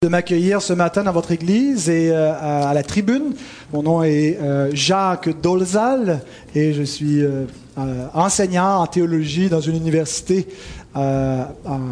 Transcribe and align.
de 0.00 0.06
m'accueillir 0.06 0.62
ce 0.62 0.72
matin 0.72 1.02
dans 1.02 1.10
votre 1.10 1.32
église 1.32 1.88
et 1.88 2.12
euh, 2.12 2.32
à, 2.32 2.68
à 2.68 2.72
la 2.72 2.84
tribune. 2.84 3.34
Mon 3.72 3.82
nom 3.82 4.04
est 4.04 4.38
euh, 4.40 4.70
Jacques 4.72 5.40
Dolzal 5.40 6.20
et 6.54 6.72
je 6.72 6.84
suis 6.84 7.20
euh, 7.20 7.46
enseignant 8.14 8.76
en 8.78 8.86
théologie 8.86 9.48
dans 9.48 9.58
une 9.60 9.74
université 9.74 10.46
en- 10.94 11.46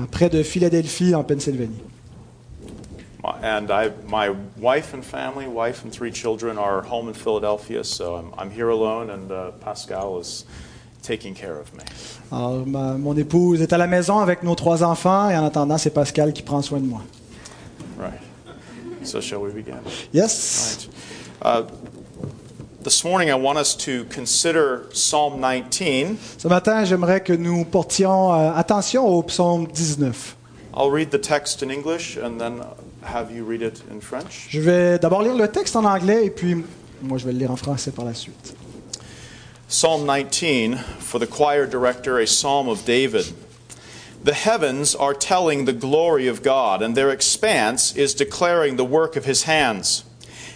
près 0.09 0.29
de 0.29 0.45
Philadelphie, 0.45 1.17
en 1.17 1.25
Pennsylvanie. 1.25 1.83
And 3.25 3.67
I, 3.71 3.91
my 4.09 4.29
wife 4.63 4.95
and 4.95 5.03
family, 5.03 5.49
wife 5.53 5.83
and 5.85 5.91
three 5.91 6.13
children, 6.13 6.59
are 6.59 6.83
home 6.89 7.09
in 7.09 7.15
Philadelphia, 7.15 7.83
so 7.83 8.15
I'm, 8.15 8.27
I'm 8.39 8.51
here 8.57 8.69
alone, 8.69 9.11
and 9.11 9.33
uh, 9.33 9.51
Pascal 9.65 10.21
is 10.21 10.45
taking 11.03 11.35
care 11.35 11.59
of 11.59 11.75
me. 11.75 11.83
Alors, 12.31 12.65
ma- 12.65 12.95
mon 12.97 13.17
épouse 13.17 13.61
est 13.63 13.73
à 13.73 13.79
la 13.79 13.89
maison 13.89 14.21
avec 14.21 14.45
nos 14.45 14.55
trois 14.55 14.85
enfants 14.85 15.29
et 15.29 15.37
en 15.37 15.45
attendant, 15.45 15.77
c'est 15.77 15.91
Pascal 15.91 16.33
qui 16.33 16.43
prend 16.45 16.63
soin 16.63 16.79
de 16.79 16.87
moi. 16.87 17.01
So, 19.07 19.21
shall 19.21 19.41
we 19.41 19.53
begin? 19.53 19.79
Yes. 20.13 20.89
Right. 21.41 21.61
Uh, 21.61 21.71
this 22.83 23.05
morning, 23.05 23.31
I 23.31 23.37
want 23.37 23.57
us 23.59 23.77
to 23.85 24.05
consider 24.07 24.87
Psalm 24.93 25.41
19. 25.41 26.19
Ce 26.39 26.49
matin, 26.49 26.85
j'aimerais 26.85 27.21
que 27.23 27.33
nous 27.33 27.65
portions 27.65 28.33
euh, 28.33 28.53
attention 28.55 29.07
au 29.07 29.23
psaume 29.23 29.69
19. 29.69 30.37
I'll 30.75 30.91
read 30.91 31.11
the 31.11 31.21
text 31.21 31.63
in 31.63 31.71
English 31.71 32.17
and 32.17 32.39
then 32.39 32.63
have 33.03 33.31
you 33.31 33.45
read 33.45 33.63
it 33.63 33.83
in 33.91 34.01
French. 34.01 34.49
Je 34.51 34.61
vais 34.61 34.99
d'abord 34.99 35.23
lire 35.23 35.37
le 35.37 35.49
texte 35.49 35.77
en 35.77 35.85
anglais 35.85 36.27
et 36.27 36.31
puis 36.31 36.65
moi, 37.01 37.19
je 37.19 37.27
vais 37.27 37.33
le 37.33 37.39
lire 37.39 37.53
en 37.53 37.57
français 37.57 37.93
par 37.93 38.05
la 38.05 38.15
suite. 38.15 38.57
Psalm 39.69 40.05
19, 40.05 40.79
for 41.01 41.21
the 41.21 41.27
choir 41.27 41.67
director, 41.67 42.19
a 42.19 42.27
psalm 42.27 42.69
of 42.69 42.85
David. 42.85 43.25
The 44.27 44.35
heavens 44.35 44.97
are 44.97 45.15
telling 45.15 45.67
the 45.67 45.73
glory 45.73 46.27
of 46.27 46.43
God, 46.43 46.83
and 46.83 46.97
their 46.97 47.13
expanse 47.13 47.95
is 47.95 48.13
declaring 48.13 48.75
the 48.75 48.85
work 48.85 49.15
of 49.15 49.25
his 49.25 49.45
hands. 49.45 50.03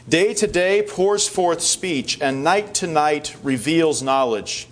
Day 0.08 0.34
to 0.34 0.48
day 0.48 0.82
pours 0.82 1.28
forth 1.28 1.60
speech, 1.60 2.18
and 2.20 2.42
night 2.42 2.74
to 2.74 2.88
night 2.88 3.36
reveals 3.44 4.02
knowledge. 4.02 4.66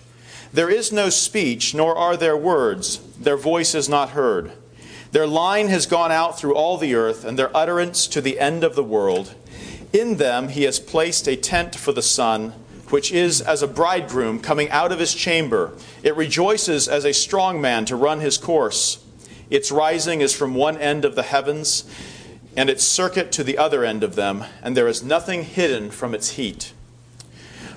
There 0.51 0.69
is 0.69 0.91
no 0.91 1.09
speech, 1.09 1.73
nor 1.73 1.95
are 1.95 2.17
there 2.17 2.35
words. 2.35 2.97
Their 3.17 3.37
voice 3.37 3.73
is 3.73 3.87
not 3.87 4.09
heard. 4.09 4.51
Their 5.13 5.27
line 5.27 5.69
has 5.69 5.85
gone 5.85 6.11
out 6.11 6.37
through 6.37 6.55
all 6.55 6.75
the 6.75 6.93
earth, 6.93 7.23
and 7.23 7.39
their 7.39 7.55
utterance 7.55 8.05
to 8.07 8.19
the 8.19 8.37
end 8.37 8.65
of 8.65 8.75
the 8.75 8.83
world. 8.83 9.33
In 9.93 10.17
them 10.17 10.49
he 10.49 10.63
has 10.63 10.77
placed 10.77 11.25
a 11.25 11.37
tent 11.37 11.73
for 11.73 11.93
the 11.93 12.01
sun, 12.01 12.51
which 12.89 13.11
is 13.11 13.41
as 13.41 13.61
a 13.61 13.67
bridegroom 13.67 14.39
coming 14.39 14.69
out 14.69 14.91
of 14.91 14.99
his 14.99 15.13
chamber. 15.13 15.73
It 16.03 16.15
rejoices 16.15 16.87
as 16.87 17.05
a 17.05 17.13
strong 17.13 17.61
man 17.61 17.85
to 17.85 17.95
run 17.95 18.19
his 18.19 18.37
course. 18.37 19.03
Its 19.49 19.71
rising 19.71 20.21
is 20.21 20.35
from 20.35 20.55
one 20.55 20.77
end 20.77 21.05
of 21.05 21.15
the 21.15 21.23
heavens, 21.23 21.83
and 22.55 22.69
its 22.69 22.83
circuit 22.83 23.31
to 23.31 23.43
the 23.43 23.57
other 23.57 23.83
end 23.83 24.03
of 24.03 24.15
them, 24.15 24.43
and 24.61 24.75
there 24.75 24.87
is 24.87 25.03
nothing 25.03 25.43
hidden 25.43 25.91
from 25.91 26.13
its 26.13 26.31
heat. 26.31 26.73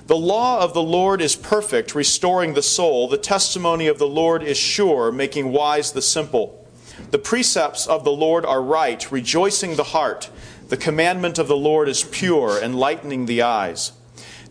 The 0.07 0.17
law 0.17 0.59
of 0.59 0.73
the 0.73 0.83
Lord 0.83 1.21
is 1.21 1.35
perfect, 1.35 1.95
restoring 1.95 2.53
the 2.53 2.61
soul. 2.61 3.07
The 3.07 3.17
testimony 3.17 3.87
of 3.87 3.99
the 3.99 4.07
Lord 4.07 4.43
is 4.43 4.57
sure, 4.57 5.11
making 5.11 5.53
wise 5.53 5.93
the 5.93 6.01
simple. 6.01 6.67
The 7.11 7.19
precepts 7.19 7.87
of 7.87 8.03
the 8.03 8.11
Lord 8.11 8.45
are 8.45 8.61
right, 8.61 9.09
rejoicing 9.11 9.77
the 9.77 9.83
heart. 9.83 10.29
The 10.67 10.77
commandment 10.77 11.39
of 11.39 11.47
the 11.47 11.55
Lord 11.55 11.87
is 11.87 12.03
pure, 12.03 12.61
enlightening 12.61 13.25
the 13.25 13.43
eyes. 13.43 13.93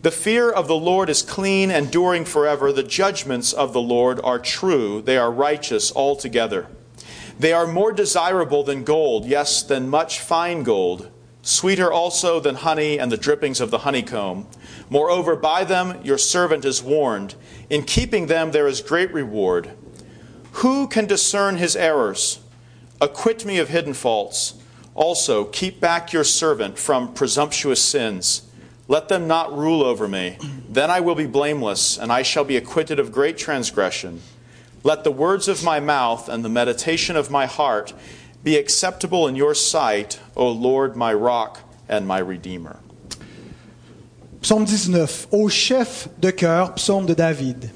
The 0.03 0.11
fear 0.11 0.51
of 0.51 0.67
the 0.67 0.75
Lord 0.75 1.09
is 1.09 1.21
clean, 1.21 1.71
and 1.71 1.85
enduring 1.85 2.25
forever. 2.25 2.73
The 2.73 2.83
judgments 2.83 3.53
of 3.53 3.71
the 3.71 3.81
Lord 3.81 4.19
are 4.21 4.37
true, 4.37 5.01
they 5.01 5.15
are 5.17 5.31
righteous 5.31 5.95
altogether. 5.95 6.67
They 7.39 7.53
are 7.53 7.65
more 7.65 7.93
desirable 7.93 8.63
than 8.63 8.83
gold, 8.83 9.25
yes, 9.25 9.63
than 9.63 9.87
much 9.87 10.19
fine 10.19 10.63
gold, 10.63 11.09
sweeter 11.41 11.89
also 11.89 12.41
than 12.41 12.55
honey 12.55 12.99
and 12.99 13.13
the 13.13 13.17
drippings 13.17 13.61
of 13.61 13.71
the 13.71 13.79
honeycomb. 13.79 14.45
Moreover, 14.89 15.37
by 15.37 15.63
them 15.63 16.01
your 16.03 16.17
servant 16.17 16.65
is 16.65 16.83
warned. 16.83 17.35
In 17.69 17.83
keeping 17.83 18.27
them 18.27 18.51
there 18.51 18.67
is 18.67 18.81
great 18.81 19.13
reward. 19.13 19.71
Who 20.57 20.89
can 20.89 21.05
discern 21.05 21.55
his 21.55 21.77
errors? 21.77 22.41
Acquit 22.99 23.45
me 23.45 23.57
of 23.57 23.69
hidden 23.69 23.93
faults. 23.93 24.55
Also, 24.95 25.45
keep 25.45 25.79
back 25.79 26.11
your 26.11 26.25
servant 26.25 26.77
from 26.77 27.13
presumptuous 27.13 27.81
sins. 27.81 28.49
Let 28.87 29.07
them 29.07 29.27
not 29.27 29.57
rule 29.57 29.81
over 29.81 30.07
me. 30.07 30.37
Then 30.69 30.91
I 30.91 30.99
will 30.99 31.15
be 31.15 31.25
blameless, 31.25 31.97
and 31.97 32.11
I 32.11 32.23
shall 32.23 32.43
be 32.43 32.57
acquitted 32.57 32.99
of 32.99 33.11
great 33.11 33.37
transgression. 33.37 34.21
Let 34.83 35.03
the 35.05 35.11
words 35.11 35.47
of 35.47 35.63
my 35.63 35.79
mouth 35.79 36.27
and 36.27 36.43
the 36.43 36.49
meditation 36.49 37.15
of 37.15 37.31
my 37.31 37.45
heart 37.45 37.93
be 38.43 38.57
acceptable 38.57 39.27
in 39.27 39.35
your 39.37 39.55
sight, 39.55 40.19
O 40.35 40.49
Lord, 40.49 40.97
my 40.97 41.13
rock 41.13 41.61
and 41.87 42.05
my 42.05 42.19
redeemer. 42.19 42.79
Psaume 44.41 44.65
19. 44.65 45.27
Au 45.31 45.47
chef 45.47 46.09
de 46.19 46.31
chœur, 46.31 46.73
psaume 46.75 47.05
de 47.05 47.13
David. 47.13 47.71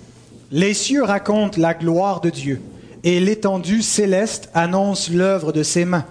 Les 0.52 0.74
cieux 0.74 1.04
racontent 1.04 1.58
la 1.58 1.74
gloire 1.74 2.20
de 2.20 2.30
Dieu, 2.30 2.62
et 3.06 3.22
l'étendue 3.22 3.82
céleste 3.82 4.50
annonce 4.54 5.10
l'œuvre 5.10 5.54
de 5.54 5.64
ses 5.64 5.86
mains. 5.86 6.06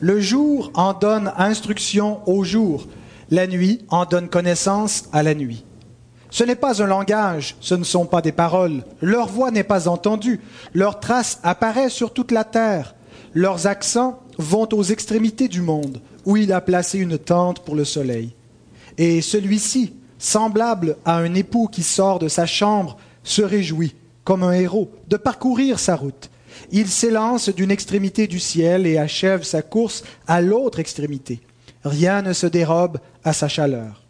Le 0.00 0.20
jour 0.20 0.72
en 0.74 0.92
donne 0.92 1.32
instruction 1.36 2.28
au 2.28 2.42
jour, 2.42 2.88
la 3.30 3.46
nuit 3.46 3.84
en 3.88 4.04
donne 4.04 4.28
connaissance 4.28 5.04
à 5.12 5.22
la 5.22 5.34
nuit. 5.34 5.64
Ce 6.30 6.44
n'est 6.44 6.56
pas 6.56 6.82
un 6.82 6.86
langage, 6.86 7.56
ce 7.60 7.74
ne 7.74 7.84
sont 7.84 8.06
pas 8.06 8.20
des 8.20 8.32
paroles, 8.32 8.84
leur 9.00 9.28
voix 9.28 9.50
n'est 9.50 9.64
pas 9.64 9.88
entendue, 9.88 10.40
leur 10.74 11.00
trace 11.00 11.40
apparaît 11.42 11.88
sur 11.88 12.12
toute 12.12 12.32
la 12.32 12.44
terre, 12.44 12.94
leurs 13.34 13.66
accents 13.66 14.20
vont 14.38 14.68
aux 14.72 14.82
extrémités 14.82 15.48
du 15.48 15.62
monde, 15.62 16.00
où 16.24 16.36
il 16.36 16.52
a 16.52 16.60
placé 16.60 16.98
une 16.98 17.18
tente 17.18 17.60
pour 17.64 17.74
le 17.74 17.84
soleil. 17.84 18.34
Et 18.98 19.20
celui-ci, 19.20 19.94
semblable 20.18 20.96
à 21.04 21.18
un 21.18 21.34
époux 21.34 21.68
qui 21.68 21.82
sort 21.82 22.18
de 22.18 22.28
sa 22.28 22.46
chambre, 22.46 22.96
se 23.22 23.42
réjouit, 23.42 23.94
comme 24.24 24.42
un 24.42 24.52
héros, 24.52 24.90
de 25.08 25.16
parcourir 25.16 25.78
sa 25.78 25.96
route. 25.96 26.30
Il 26.70 26.88
s'élance 26.88 27.48
d'une 27.48 27.70
extrémité 27.70 28.26
du 28.26 28.40
ciel 28.40 28.86
et 28.86 28.98
achève 28.98 29.42
sa 29.42 29.62
course 29.62 30.02
à 30.26 30.40
l'autre 30.40 30.80
extrémité. 30.80 31.40
Rien 31.84 32.22
ne 32.22 32.32
se 32.32 32.46
dérobe 32.46 32.98
à 33.26 33.32
sa 33.32 33.48
chaleur. 33.48 34.04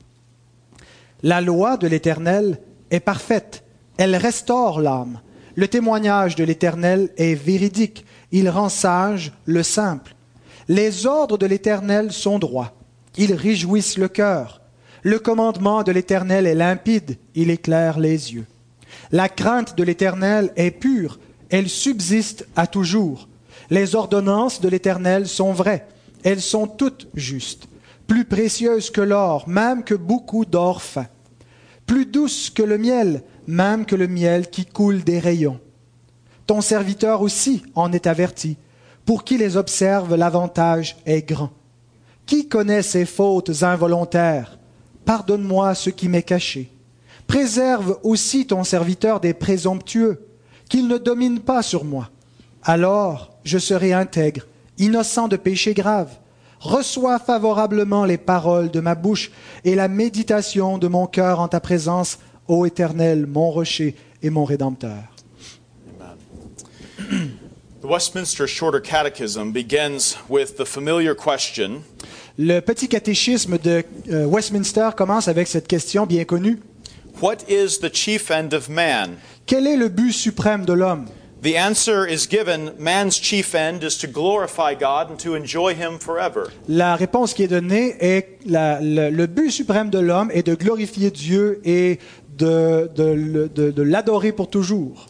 La 1.23 1.41
loi 1.41 1.77
de 1.79 1.89
l'Éternel 1.89 2.61
est 2.91 3.01
parfaite, 3.01 3.65
elle 3.97 4.15
restaure 4.15 4.81
l'âme. 4.81 5.21
Le 5.55 5.67
témoignage 5.67 6.37
de 6.37 6.45
l'Éternel 6.45 7.09
est 7.17 7.35
véridique, 7.35 8.05
il 8.31 8.51
rend 8.51 8.69
sage 8.69 9.33
le 9.47 9.63
simple. 9.63 10.15
Les 10.69 11.07
ordres 11.07 11.39
de 11.39 11.47
l'Éternel 11.47 12.13
sont 12.13 12.39
droits, 12.39 12.75
ils 13.17 13.33
réjouissent 13.33 13.97
le 13.97 14.09
cœur. 14.09 14.61
Le 15.03 15.19
commandement 15.19 15.83
de 15.83 15.93
l'Éternel 15.93 16.47
est 16.47 16.55
limpide, 16.55 17.17
il 17.35 17.51
éclaire 17.51 17.99
les 17.99 18.35
yeux. 18.35 18.47
La 19.13 19.31
crainte 19.31 19.79
de 19.79 19.83
l'Éternel 19.83 20.53
est 20.57 20.73
pure, 20.73 21.19
elle 21.49 21.71
subsiste 21.71 22.47
à 22.55 22.67
toujours. 22.67 23.29
Les 23.71 23.95
ordonnances 23.95 24.61
de 24.61 24.69
l'Éternel 24.69 25.27
sont 25.27 25.53
vraies, 25.53 25.87
elles 26.23 26.43
sont 26.43 26.67
toutes 26.67 27.09
justes, 27.15 27.67
plus 28.07 28.25
précieuses 28.25 28.91
que 28.91 29.01
l'or, 29.01 29.49
même 29.49 29.85
que 29.85 29.95
beaucoup 29.95 30.45
d'or 30.45 30.83
plus 31.87 32.07
douces 32.07 32.51
que 32.51 32.63
le 32.63 32.79
miel, 32.79 33.23
même 33.47 33.87
que 33.87 33.95
le 33.95 34.09
miel 34.09 34.51
qui 34.51 34.67
coule 34.67 35.05
des 35.05 35.21
rayons. 35.21 35.61
Ton 36.47 36.61
serviteur 36.61 37.23
aussi 37.23 37.63
en 37.75 37.93
est 37.93 38.07
averti, 38.07 38.57
pour 39.05 39.25
qui 39.25 39.39
les 39.39 39.57
observe 39.57 40.15
l'avantage 40.17 40.97
est 41.07 41.23
grand. 41.23 41.51
Qui 42.27 42.49
connaît 42.49 42.83
ses 42.83 43.05
fautes 43.05 43.63
involontaires? 43.63 44.59
Pardonne-moi 45.05 45.75
ce 45.77 45.91
qui 45.91 46.09
m'est 46.09 46.25
caché. 46.25 46.73
Préserve 47.29 47.99
aussi 48.03 48.47
ton 48.47 48.65
serviteur 48.65 49.21
des 49.21 49.35
présomptueux, 49.35 50.27
qu'il 50.69 50.89
ne 50.89 50.99
domine 50.99 51.41
pas 51.41 51.63
sur 51.63 51.85
moi. 51.85 52.11
Alors 52.65 53.39
je 53.45 53.59
serai 53.59 53.93
intègre, 53.93 54.43
innocent 54.79 55.29
de 55.29 55.37
péché 55.37 55.73
grave. 55.73 56.11
Reçois 56.67 57.21
favorablement 57.21 58.05
les 58.05 58.19
paroles 58.19 58.73
de 58.73 58.81
ma 58.81 58.97
bouche 58.97 59.31
et 59.65 59.77
la 59.77 59.87
méditation 59.87 60.79
de 60.79 60.89
mon 60.89 61.07
cœur 61.07 61.39
en 61.39 61.47
ta 61.47 61.61
présence, 61.61 62.19
ô 62.49 62.67
Éternel, 62.67 63.27
mon 63.27 63.53
rocher 63.53 63.95
et 64.21 64.31
mon 64.31 64.45
rédempteur. 64.45 64.99
The 67.83 67.89
Westminster 67.89 68.49
Shorter 68.49 68.81
Catechism 68.81 69.53
begins 69.53 70.17
with 70.29 70.57
the 70.57 70.65
familiar 70.65 71.15
question 71.15 71.83
Le 72.37 72.59
petit 72.59 72.89
catéchisme 72.89 73.59
de 73.59 73.85
euh, 74.11 74.27
Westminster 74.27 74.89
commence 74.97 75.29
avec 75.29 75.47
cette 75.47 75.69
question 75.69 76.05
bien 76.05 76.25
connue. 76.25 76.59
What 77.23 77.49
is 77.49 77.79
the 77.79 77.95
chief 77.95 78.33
end 78.33 78.53
of 78.53 78.69
man? 78.69 79.19
Quel 79.47 79.69
est 79.69 79.77
le 79.77 79.89
but 79.89 80.13
suprême 80.13 80.65
de 80.65 80.73
l'homme? 80.73 81.07
The 81.47 81.57
answer 81.57 82.09
is 82.09 82.27
given 82.27 82.73
man's 82.77 83.21
chief 83.21 83.55
end 83.55 83.85
is 83.85 83.97
to 83.99 84.09
glorify 84.09 84.75
God 84.75 85.13
and 85.13 85.17
to 85.19 85.37
enjoy 85.37 85.75
Him 85.77 86.01
forever. 86.01 86.49
La 86.67 86.97
réponse 86.97 87.35
qui 87.35 87.45
est 87.45 87.49
donnée 87.49 87.95
est 88.01 88.39
la- 88.47 88.81
le, 88.81 89.11
le 89.11 89.27
but 89.29 89.53
suprême 89.53 89.89
de 89.89 90.01
l'homme 90.01 90.33
est 90.35 90.43
de 90.45 90.57
glorifier 90.57 91.13
Dieu 91.13 91.61
et 91.65 92.01
de, 92.37 92.91
de 92.97 93.49
de- 93.55 93.71
de 93.71 93.83
l'adorer 93.83 94.33
pour 94.33 94.51
toujours. 94.51 95.07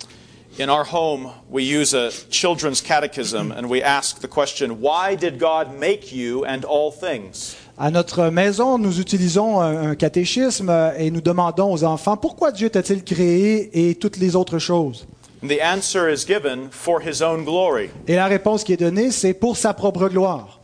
In 0.61 0.69
our 0.69 0.85
home, 0.93 1.31
we 1.51 1.63
use 1.65 1.95
a 1.95 2.11
children's 2.31 2.83
catechism 2.83 3.51
and 3.57 3.65
we 3.71 3.83
ask 3.83 4.21
the 4.21 4.29
question, 4.29 4.73
Why 4.83 5.17
did 5.17 5.39
God 5.39 5.69
make 5.81 6.13
you 6.13 6.45
and 6.45 6.67
all 6.69 6.93
things? 6.93 7.57
À 7.79 7.91
notre 7.91 8.29
maison, 8.29 8.77
nous 8.77 9.01
utilisons 9.01 9.63
un, 9.63 9.91
un 9.93 9.95
catéchisme 9.95 10.71
et 10.99 11.11
nous 11.11 11.23
demandons 11.23 11.73
aux 11.73 11.83
enfants 11.85 12.19
pourquoi 12.19 12.53
Dieu 12.53 12.69
t'a-t-il 12.69 13.05
créé 13.05 13.89
et 13.89 13.95
toutes 13.95 14.19
les 14.19 14.37
autres 14.37 14.59
choses? 14.59 15.07
And 15.43 15.51
the 15.51 15.61
answer 15.61 16.09
is 16.09 16.25
given 16.25 16.69
for 16.71 17.01
his 17.01 17.21
own 17.23 17.45
glory. 17.45 17.91
Et 18.09 18.17
la 18.17 18.27
réponse 18.27 18.65
qui 18.65 18.73
est 18.73 18.79
donnée, 18.79 19.11
c'est 19.11 19.35
pour 19.35 19.57
sa 19.57 19.75
propre 19.75 20.09
gloire. 20.09 20.61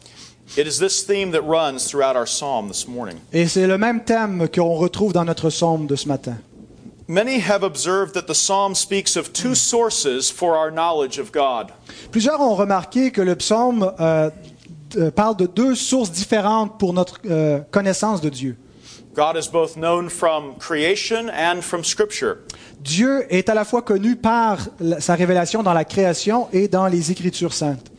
It 0.57 0.67
is 0.67 0.79
this 0.79 1.07
theme 1.07 1.31
that 1.33 1.43
runs 1.43 1.87
throughout 1.89 2.17
our 2.17 2.27
psalm 2.27 2.69
this 2.69 2.87
morning. 2.87 3.17
Et 3.33 3.47
c'est 3.47 3.67
le 3.67 3.79
même 3.79 4.05
thème 4.05 4.49
qu'on 4.49 4.75
retrouve 4.75 5.13
dans 5.13 5.25
notre 5.25 5.49
psaume 5.49 5.87
de 5.87 5.97
ce 5.97 6.09
matin. 6.09 6.37
Many 7.09 7.41
have 7.41 7.63
observed 7.63 8.15
that 8.15 8.27
the 8.27 8.35
psalm 8.35 8.75
speaks 8.75 9.17
of 9.17 9.33
two 9.33 9.55
sources 9.55 10.31
for 10.31 10.57
our 10.57 10.71
knowledge 10.71 11.19
of 11.19 11.33
God. 11.33 11.73
Plusieurs 12.11 12.41
ont 12.41 12.55
remarqué 12.55 13.11
que 13.11 13.21
le 13.21 13.35
psaume 13.35 13.93
euh, 14.01 14.31
euh, 14.97 15.11
parle 15.11 15.37
de 15.37 15.47
deux 15.47 15.75
sources 15.75 16.11
différentes 16.11 16.79
pour 16.79 16.93
notre 16.93 17.19
euh, 17.27 17.61
connaissance 17.71 18.21
de 18.21 18.29
Dieu. 18.29 18.57
God 19.15 19.37
is 19.37 19.47
both 19.47 19.77
known 19.77 20.09
from 20.09 20.55
creation 20.59 21.29
and 21.29 21.61
from 21.63 21.85
Scripture. 21.85 22.39
Dieu 22.81 23.27
est 23.31 23.49
à 23.49 23.55
la 23.55 23.65
fois 23.65 23.83
connu 23.83 24.17
par 24.17 24.59
sa 25.01 25.15
révélation 25.15 25.63
dans 25.63 25.75
la 25.75 25.85
création 25.85 26.49
et 26.53 26.67
dans 26.67 26.87
les 26.87 27.11
Écritures 27.11 27.53
saintes. 27.53 27.91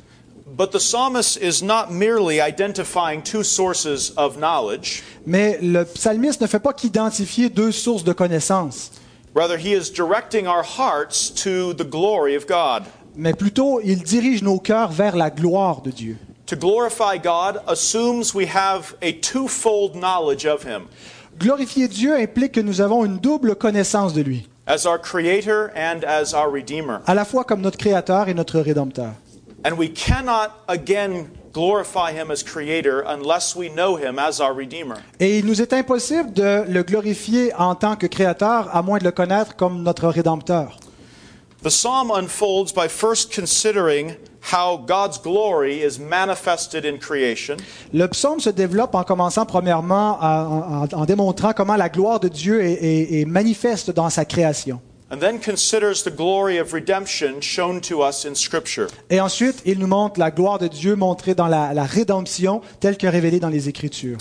But 0.56 0.72
the 0.72 0.80
psalmist 0.80 1.38
is 1.42 1.64
not 1.64 1.92
merely 1.92 2.40
identifying 2.40 3.22
two 3.24 3.44
sources 3.44 4.12
of 4.18 4.38
knowledge, 4.38 5.02
Mais 5.26 5.58
le 5.62 5.84
psalmiste 5.86 6.42
ne 6.42 6.48
fait 6.48 6.60
pas 6.60 6.74
qu'identifier 6.74 7.50
deux 7.50 7.72
sources 7.72 8.04
de 8.04 8.14
connaissances, 8.14 8.92
rather, 9.36 9.58
he 9.58 9.74
is 9.74 9.90
directing 9.92 10.46
our 10.48 10.64
hearts 10.64 11.32
to 11.44 11.74
the 11.74 11.84
glory 11.90 12.36
of 12.36 12.46
God. 12.48 12.84
mais 13.16 13.34
plutôt 13.34 13.80
il 13.84 14.04
dirige 14.04 14.44
nos 14.44 14.60
cœurs 14.60 14.92
vers 14.92 15.16
la 15.16 15.30
gloire 15.32 15.82
de 15.82 15.90
Dieu. 15.92 16.18
To 16.48 16.56
glorify 16.58 17.18
God 17.18 17.62
assumes 17.68 18.36
we 18.36 18.46
have 18.48 18.96
a 19.02 19.14
twofold 19.14 19.96
knowledge 19.96 20.46
of 20.46 20.64
Him 20.64 20.88
Glorifier 21.40 21.88
Dieu 21.88 22.16
implique 22.16 22.52
que 22.52 22.62
nous 22.62 22.80
avons 22.82 23.06
une 23.06 23.18
double 23.18 23.56
connaissance 23.56 24.14
de 24.14 24.22
lui, 24.22 24.48
as 24.68 24.86
our 24.86 25.00
Creator 25.00 25.72
and 25.76 26.04
as 26.06 26.34
our 26.34 26.52
Redeemer. 26.52 27.00
à 27.08 27.16
la 27.16 27.26
fois 27.26 27.44
comme 27.44 27.62
notre 27.62 27.78
Créateur 27.78 28.28
et 28.30 28.34
notre 28.34 28.60
Rédempteur. 28.60 29.14
And 29.66 29.78
we 29.78 29.90
cannot 29.90 30.52
again 30.68 31.28
glorify 31.54 32.12
Him 32.12 32.30
as 32.30 32.44
Creator 32.44 33.04
unless 33.08 33.56
we 33.56 33.70
know 33.70 33.96
Him 33.98 34.20
as 34.20 34.40
our 34.42 34.54
Redeemer. 34.54 34.98
Et 35.20 35.40
il 35.40 35.46
nous 35.46 35.62
est 35.62 35.72
impossible 35.74 36.34
de 36.34 36.66
le 36.68 36.84
glorifier 36.84 37.54
en 37.56 37.74
tant 37.74 37.96
que 37.96 38.06
Créateur 38.06 38.70
à 38.76 38.82
moins 38.82 39.00
de 39.00 39.06
le 39.06 39.12
connaître 39.12 39.56
comme 39.56 39.82
notre 39.82 40.10
Rédempteur. 40.10 40.78
The 41.64 41.70
psalm 41.70 42.12
unfolds 42.12 42.74
by 42.74 42.90
first 42.90 43.34
considering 43.34 44.18
how 44.52 44.78
God's 44.78 45.18
glory 45.22 45.82
is 45.84 46.00
manifested 46.00 46.86
in 46.86 46.98
creation, 46.98 47.56
Le 47.94 48.08
psaume 48.08 48.40
se 48.40 48.50
développe 48.50 48.94
en 48.96 49.04
commençant 49.04 49.46
premièrement 49.46 50.18
à- 50.20 50.86
en, 50.94 51.06
démontrant 51.06 51.54
comment 51.54 51.76
la 51.76 51.90
gloire 51.90 52.20
de 52.20 52.28
Dieu 52.28 52.62
est, 52.64 52.74
est- 52.74 53.22
est 53.22 53.26
manifeste 53.26 53.92
dans 53.92 54.10
sa 54.10 54.26
création. 54.26 54.80
and 55.12 55.20
then 55.20 55.40
considers 55.40 56.04
the 56.04 56.10
glory 56.10 56.58
of 56.60 56.74
redemption 56.74 57.40
shown 57.40 57.80
to 57.80 58.04
us 58.04 58.26
in 58.26 58.34
Scripture. 58.34 58.88
Et 59.12 59.22
ensuite, 59.22 59.62
il 59.64 59.78
nous 59.78 59.86
montre 59.86 60.20
la 60.20 60.32
gloire 60.32 60.58
de 60.58 60.68
Dieu 60.68 60.96
montrée 60.96 61.36
dans 61.36 61.48
la, 61.48 61.72
la 61.76 61.84
rédemption 61.84 62.62
telle 62.80 62.98
que 62.98 63.06
révélée 63.06 63.40
dans 63.40 63.50
les 63.50 63.70
Écritures. 63.70 64.18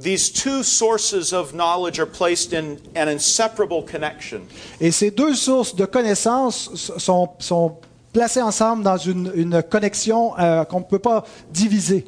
These 0.00 0.32
two 0.32 0.62
sources 0.62 1.32
of 1.34 1.52
knowledge 1.52 2.00
are 2.00 2.08
placed 2.08 2.54
in 2.54 2.76
an 2.96 3.08
inseparable 3.08 3.84
connection. 3.84 4.40
Et 4.80 4.90
ces 4.90 5.10
deux 5.10 5.34
sources 5.34 5.76
de 5.76 5.86
sont, 6.14 7.28
sont 7.38 7.76
placées 8.12 8.42
ensemble 8.42 8.82
dans 8.82 8.96
une, 8.96 9.32
une 9.34 9.62
connexion 9.62 10.32
euh, 10.38 10.64
qu'on 10.64 10.80
ne 10.80 10.84
peut 10.84 10.98
pas 10.98 11.24
diviser. 11.50 12.04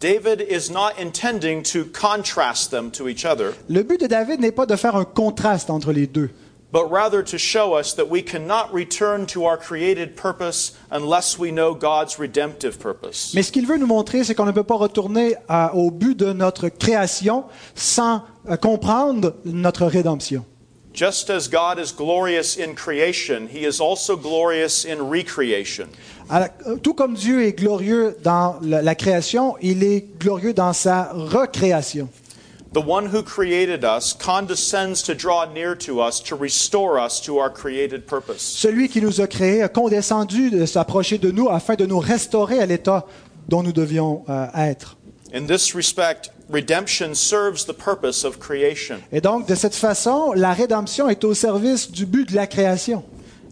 David 0.00 0.46
is 0.48 0.70
not 0.72 0.92
intending 1.00 1.62
to 1.64 1.84
contrast 1.98 2.70
them 2.70 2.90
to 2.92 3.08
each 3.08 3.24
other, 3.24 3.52
Le 3.68 3.82
but 3.82 4.00
de 4.00 4.06
David 4.06 4.40
n'est 4.40 4.52
pas 4.52 4.66
de 4.66 4.76
faire 4.76 4.94
un 4.94 5.04
contraste 5.04 5.70
entre 5.70 5.90
les 5.90 6.06
deux, 6.06 6.30
but 6.72 6.84
rather 6.88 7.24
to 7.24 7.36
show 7.36 7.76
us 7.76 7.96
that 7.96 8.04
we 8.08 8.22
cannot 8.24 8.72
return 8.72 9.26
to 9.26 9.42
our 9.44 9.56
created 9.58 10.14
purpose 10.14 10.74
unless 10.92 11.36
we 11.36 11.50
know 11.50 11.74
God's 11.74 12.16
redemptive 12.16 12.78
purpose. 12.78 13.32
mais 13.34 13.42
ce 13.42 13.50
qu'il 13.50 13.66
veut 13.66 13.76
nous 13.78 13.88
montrer, 13.88 14.22
c'est 14.22 14.36
qu'on 14.36 14.46
ne 14.46 14.52
peut 14.52 14.62
pas 14.62 14.76
retourner 14.76 15.34
à- 15.48 15.74
au 15.74 15.90
but 15.90 16.16
de 16.16 16.32
notre 16.32 16.68
création 16.68 17.44
sans 17.74 18.22
euh, 18.48 18.56
comprendre 18.56 19.34
notre 19.44 19.86
rédemption. 19.86 20.44
Just 20.98 21.30
as 21.30 21.46
God 21.46 21.78
is 21.78 21.92
glorious 21.92 22.56
in 22.56 22.74
creation, 22.74 23.46
he 23.46 23.64
is 23.64 23.80
also 23.80 24.16
glorious 24.16 24.84
in 24.84 24.98
recreation. 25.08 25.86
La- 26.28 26.48
euh, 26.66 26.76
Tout 26.82 26.92
comme 26.94 27.14
Dieu 27.14 27.44
est 27.46 27.52
glorieux 27.52 28.16
dans 28.24 28.56
la, 28.62 28.82
la 28.82 28.94
création, 28.96 29.54
il 29.62 29.84
est 29.84 30.18
glorieux 30.18 30.52
dans 30.52 30.72
sa 30.72 31.12
recréation. 31.12 32.08
The 32.74 32.84
one 32.84 33.06
who 33.06 33.22
created 33.22 33.84
us 33.84 34.12
condescends 34.12 35.04
to 35.04 35.14
draw 35.14 35.46
near 35.46 35.76
to 35.86 36.00
us 36.02 36.20
to 36.24 36.34
restore 36.36 36.98
us 36.98 37.20
to 37.22 37.38
our 37.38 37.48
created 37.48 38.04
purpose. 38.04 38.42
Celui 38.42 38.88
qui 38.88 39.00
nous 39.00 39.20
a 39.20 39.28
créés 39.28 39.62
a 39.62 39.68
condescendu 39.68 40.50
de 40.50 40.66
s'approcher 40.66 41.18
de 41.18 41.30
nous 41.30 41.48
afin 41.48 41.76
de 41.76 41.86
nous 41.86 42.00
restaurer 42.00 42.58
à 42.58 42.66
l'état 42.66 43.06
dont 43.48 43.62
nous 43.62 43.72
devions 43.72 44.24
euh, 44.28 44.46
être. 44.56 44.97
In 45.32 45.46
this 45.46 45.74
respect, 45.74 46.30
redemption 46.48 47.14
serves 47.14 47.66
the 47.66 47.74
purpose 47.74 48.24
of 48.24 48.38
creation. 48.38 49.02
Et 49.12 49.20
donc, 49.20 49.46
de 49.46 49.54
cette 49.54 49.74
façon, 49.74 50.32
la 50.32 50.52
rédemption 50.52 51.08
est 51.08 51.22
au 51.24 51.34
service 51.34 51.90
du 51.90 52.06
but 52.06 52.30
de 52.30 52.34
la 52.34 52.46
création. 52.46 53.04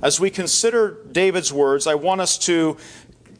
As 0.03 0.19
we 0.19 0.31
consider 0.31 0.99
David's 1.13 1.53
words, 1.53 1.87
I 1.87 1.95
want 1.95 2.21
us 2.21 2.39
to 2.47 2.77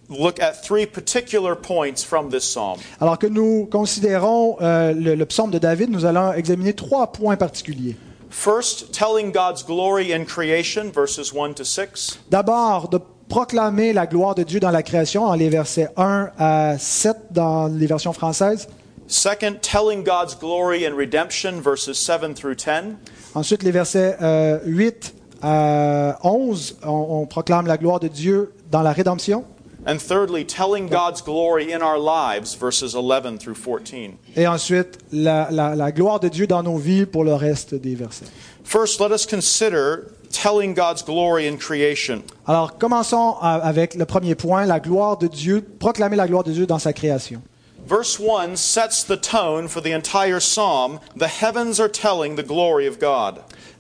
look 0.09 0.41
at 0.41 0.63
three 0.63 0.87
particular 0.87 1.55
points 1.55 2.05
from 2.05 2.31
this 2.31 2.45
psalm. 2.45 2.79
Alors 3.01 3.19
que 3.19 3.27
nous 3.27 3.67
considérons 3.71 4.57
euh, 4.61 4.93
le, 4.93 5.15
le 5.15 5.27
psaume 5.27 5.51
de 5.51 5.59
David, 5.59 5.91
nous 5.91 6.05
allons 6.05 6.33
examiner 6.33 6.75
trois 6.75 7.13
points 7.13 7.37
particuliers. 7.37 7.97
First, 8.31 8.93
telling 8.93 9.33
God's 9.33 9.63
glory 9.65 10.13
in 10.13 10.25
creation, 10.27 10.91
verses 10.93 11.33
1 11.33 11.55
to 11.55 11.65
6. 11.65 12.19
D'abord, 12.31 12.89
de 12.91 13.01
proclamer 13.29 13.93
la 13.93 14.07
gloire 14.07 14.35
de 14.35 14.43
Dieu 14.43 14.61
dans 14.61 14.71
la 14.71 14.83
création, 14.83 15.25
en 15.25 15.35
les 15.35 15.49
versets 15.49 15.89
1 15.97 16.31
à 16.39 16.79
7 16.79 17.17
dans 17.33 17.67
les 17.69 17.87
versions 17.87 18.13
françaises. 18.13 18.69
Second, 19.09 19.55
telling 19.63 20.03
God's 20.05 20.35
glory 20.39 20.85
in 20.85 20.95
redemption, 20.97 21.61
verses 21.61 21.93
7 21.97 22.35
through 22.35 22.57
10. 22.57 22.97
Ensuite, 23.35 23.63
les 23.63 23.71
versets 23.71 24.17
euh, 24.21 24.59
8 24.65 25.15
à 25.43 26.19
11, 26.25 26.79
on, 26.83 26.89
on 27.23 27.27
proclame 27.27 27.67
la 27.67 27.77
gloire 27.77 28.01
de 28.01 28.09
Dieu 28.09 28.53
dans 28.71 28.83
la 28.83 28.93
rédemption. 28.93 29.45
And 29.89 29.99
thirdly, 30.01 30.45
telling 30.45 30.89
God's 30.89 31.23
glory 31.23 31.73
in 31.73 31.81
our 31.81 31.97
lives, 32.01 32.57
verses 32.59 32.97
11 32.97 33.39
through 33.39 33.55
14. 33.55 34.17
Et 34.35 34.49
ensuite, 34.49 34.99
la, 35.13 35.47
la- 35.53 35.77
la 35.77 35.93
gloire 35.93 36.19
de 36.19 36.29
Dieu 36.29 36.49
dans 36.49 36.65
nos 36.65 36.77
vies 36.77 37.07
pour 37.07 37.23
le 37.23 37.35
reste 37.35 37.77
des 37.77 37.95
versets. 37.95 38.27
First, 38.65 38.99
let 39.01 39.13
us 39.15 39.25
consider 39.27 40.09
telling 40.31 40.75
God's 40.75 41.03
glory 41.05 41.47
in 41.49 41.57
creation. 41.57 42.23
Alors, 42.47 42.79
commençons 42.79 43.37
à- 43.41 43.55
avec 43.57 43.95
le 43.95 44.05
premier 44.07 44.35
point, 44.35 44.65
la 44.67 44.81
gloire 44.81 45.17
de 45.19 45.27
Dieu, 45.27 45.65
proclamer 45.79 46.17
la 46.17 46.27
gloire 46.27 46.45
de 46.45 46.53
Dieu 46.53 46.67
dans 46.67 46.79
sa 46.79 46.93
création. 46.93 47.41
Verse 47.89 48.19
1 48.19 48.57
sets 48.57 49.05
the 49.07 49.21
tone 49.21 49.69
for 49.69 49.81
the 49.83 49.95
entire 49.95 50.41
psalm. 50.41 50.99
The 51.19 51.29
heavens 51.43 51.79
are 51.81 51.89
telling 51.91 52.35
the 52.35 52.45
glory 52.47 52.89
of 52.89 52.99
God. 52.99 53.37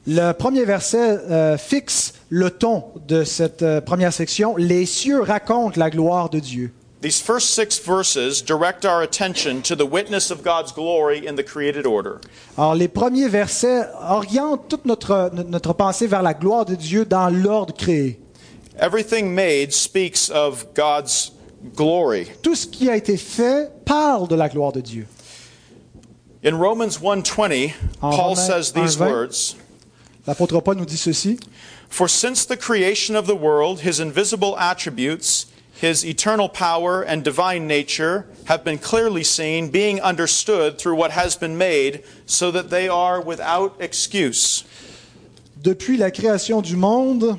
Le 0.07 0.31
premier 0.33 0.65
verset 0.65 1.19
euh, 1.29 1.57
fixe 1.59 2.15
le 2.29 2.50
ton 2.50 2.85
de 3.09 3.25
cette 3.25 3.62
euh, 3.62 3.81
première 3.81 4.12
section. 4.12 4.55
Les 4.57 4.87
cieux 4.87 5.21
racontent 5.21 5.73
la 5.81 5.91
gloire 5.91 6.31
de 6.31 6.38
Dieu. 6.38 6.73
These 7.07 7.23
first 7.23 7.51
six 7.53 7.79
verses 7.79 8.43
direct 8.43 8.85
our 8.85 9.01
attention 9.01 9.63
to 9.63 9.77
the 9.77 9.87
witness 9.87 10.33
of 10.33 10.43
God's 10.43 10.73
glory 10.73 11.25
in 11.25 11.37
the 11.37 11.45
created 11.45 11.87
order. 11.87 12.21
Alors, 12.59 12.75
les 12.75 12.89
premiers 12.89 13.29
versets 13.29 13.87
orientent 13.95 14.69
toute 14.69 14.85
notre, 14.85 15.31
notre 15.33 15.73
pensée 15.73 16.09
vers 16.09 16.25
la 16.25 16.35
gloire 16.35 16.65
de 16.65 16.75
Dieu 16.75 17.05
dans 17.05 17.31
l'ordre 17.31 17.73
créé. 17.73 18.19
Everything 18.81 19.33
made 19.33 19.73
speaks 19.73 20.29
of 20.29 20.67
God's 20.75 21.31
glory. 21.77 22.27
Tout 22.43 22.57
ce 22.57 22.67
qui 22.67 22.91
a 22.91 22.97
été 22.97 23.17
fait 23.17 23.71
parle 23.85 24.27
de 24.27 24.35
la 24.35 24.49
gloire 24.49 24.73
de 24.73 24.81
Dieu. 24.81 25.07
In 26.43 26.57
Romans 26.59 26.99
1:20, 27.01 27.73
Paul 28.01 28.35
Romains 28.35 28.35
says 28.35 28.73
these 28.73 28.97
1:20. 28.99 29.09
words, 29.09 29.57
L'apôtre 30.27 30.61
Paul 30.61 30.75
nous 30.75 30.85
dit 30.85 30.97
ceci. 30.97 31.39
For 31.89 32.09
since 32.09 32.45
the 32.45 32.57
creation 32.57 33.15
of 33.15 33.29
the 33.29 33.37
world, 33.41 33.83
his 33.85 34.01
invisible 34.01 34.57
attributes, 34.59 35.47
his 35.80 36.04
eternal 36.04 36.49
power 36.49 37.02
and 37.02 37.23
divine 37.23 37.66
nature 37.66 38.26
have 38.47 38.64
been 38.64 38.78
clearly 38.78 39.23
seen, 39.23 39.71
being 39.71 40.00
understood 40.00 40.78
through 40.78 40.97
what 40.97 41.11
has 41.11 41.37
been 41.37 41.59
made, 41.59 42.02
so 42.26 42.50
that 42.50 42.71
they 42.71 42.88
are 42.88 43.21
without 43.21 43.76
excuse. 43.80 44.64
Depuis 45.62 45.97
la 45.97 46.11
création 46.11 46.62
du 46.62 46.76
monde, 46.76 47.38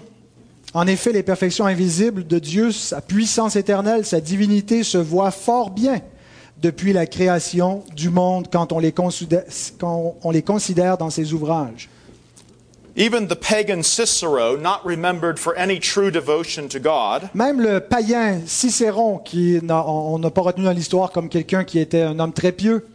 en 0.74 0.88
effet, 0.88 1.12
les 1.13 1.24
perfections 1.24 1.65
invisibles 1.65 2.27
de 2.27 2.39
Dieu, 2.39 2.72
sa 2.72 3.01
puissance 3.01 3.56
éternelle, 3.56 4.06
sa 4.06 4.20
divinité 4.20 4.84
se 4.84 4.98
voient 4.98 5.32
fort 5.32 5.72
bien 5.72 6.01
depuis 6.62 6.94
la 6.94 7.06
création 7.06 7.84
du 7.96 8.10
monde 8.10 8.48
quand 8.51 8.72
on 8.72 8.79
les 8.79 8.91
considère, 8.91 9.44
on 9.82 10.32
les 10.32 10.41
considère 10.41 10.98
dans 10.98 11.10
ses 11.10 11.34
ouvrages. 11.34 11.89
Even 13.00 13.27
the 13.27 13.36
pagan 13.36 13.84
Cicero, 13.84 14.58
not 14.58 14.80
remembered 14.84 15.38
for 15.38 15.56
any 15.56 15.80
true 15.80 16.10
devotion 16.10 16.68
to 16.68 16.80
God, 16.80 17.30
Même 17.36 17.62
le 17.62 17.80
païen 17.80 18.42
Cicéron, 18.48 19.20
qui 19.20 19.60
n'a- 19.62 19.86
on 19.88 20.18
n'a 20.18 20.32
pas 20.32 20.42
retenu 20.42 20.66
dans 20.66 20.72
l'histoire 20.72 21.12
comme 21.12 21.30
quelqu'un 21.30 21.63
qui 21.63 21.77
était 21.77 22.01
un 22.01 22.18
homme 22.20 22.34
très 22.34 22.51
pieux, 22.51 22.88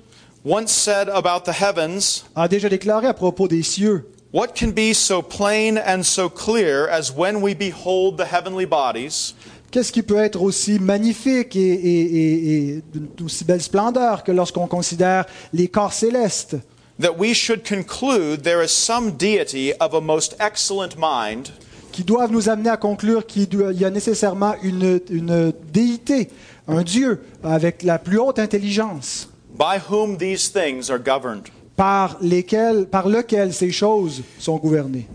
once 0.44 0.73
said 0.73 1.09
about 1.09 1.44
the 1.44 1.54
heavens, 1.54 2.25
a 2.35 2.49
déjà 2.49 2.68
déclaré 2.68 3.06
à 3.06 3.14
propos 3.14 3.47
des 3.47 3.62
cieux. 3.62 4.04
What 4.32 4.49
can 4.59 4.68
be 4.75 4.92
so 4.92 5.23
plain 5.23 5.76
and 5.87 6.02
so 6.02 6.28
clear 6.28 6.88
as 6.90 7.12
when 7.16 7.37
we 7.37 7.54
behold 7.54 8.16
the 8.16 8.25
heavenly 8.32 8.66
bodies, 8.66 9.35
Qu'est-ce 9.71 9.90
qui 9.92 10.02
peut 10.02 10.18
être 10.18 10.42
aussi 10.42 10.78
magnifique 10.78 11.56
et, 11.56 11.61
et- 11.61 12.02
et- 12.02 12.68
et 12.76 12.82
d'une 12.92 13.09
aussi 13.25 13.42
belle 13.44 13.62
splendeur 13.62 14.23
que 14.25 14.30
lorsqu'on 14.30 14.66
considère 14.66 15.25
les 15.54 15.66
corps 15.68 15.94
célestes? 15.94 16.56
That 17.00 17.18
we 17.18 17.34
should 17.34 17.64
conclude 17.64 18.42
there 18.42 18.62
is 18.62 18.70
some 18.70 19.12
deity 19.12 19.72
of 19.80 19.94
a 19.94 20.00
most 20.00 20.37
excellent 20.38 20.96
mind 20.99 21.50
qui 21.92 22.04
doivent 22.04 22.32
nous 22.32 22.49
amener 22.49 22.70
à 22.70 22.76
conclure 22.76 23.26
qu'il 23.26 23.49
y 23.75 23.84
a 23.84 23.90
nécessairement 23.90 24.54
une, 24.62 25.00
une 25.11 25.52
déité, 25.72 26.30
un 26.68 26.82
Dieu 26.82 27.22
avec 27.44 27.82
la 27.82 27.99
plus 27.99 28.18
haute 28.18 28.38
intelligence 28.38 29.28
by 29.58 29.78
whom 29.90 30.16
these 30.16 30.50
things 30.50 30.90
are 30.90 30.99
governed? 30.99 31.49
par, 31.76 32.16
lesquels, 32.20 32.87
par 32.87 33.08
lequel 33.08 33.52
ces 33.52 33.70
choses 33.70 34.22
sont 34.38 34.56
gouvernées. 34.58 35.06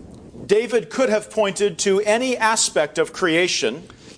David 0.46 0.88
could 0.88 1.10
have 1.10 1.30
pointed 1.30 1.76
to 1.78 2.00
any 2.06 2.36
aspect 2.36 2.98
of 2.98 3.12
creation, 3.12 3.74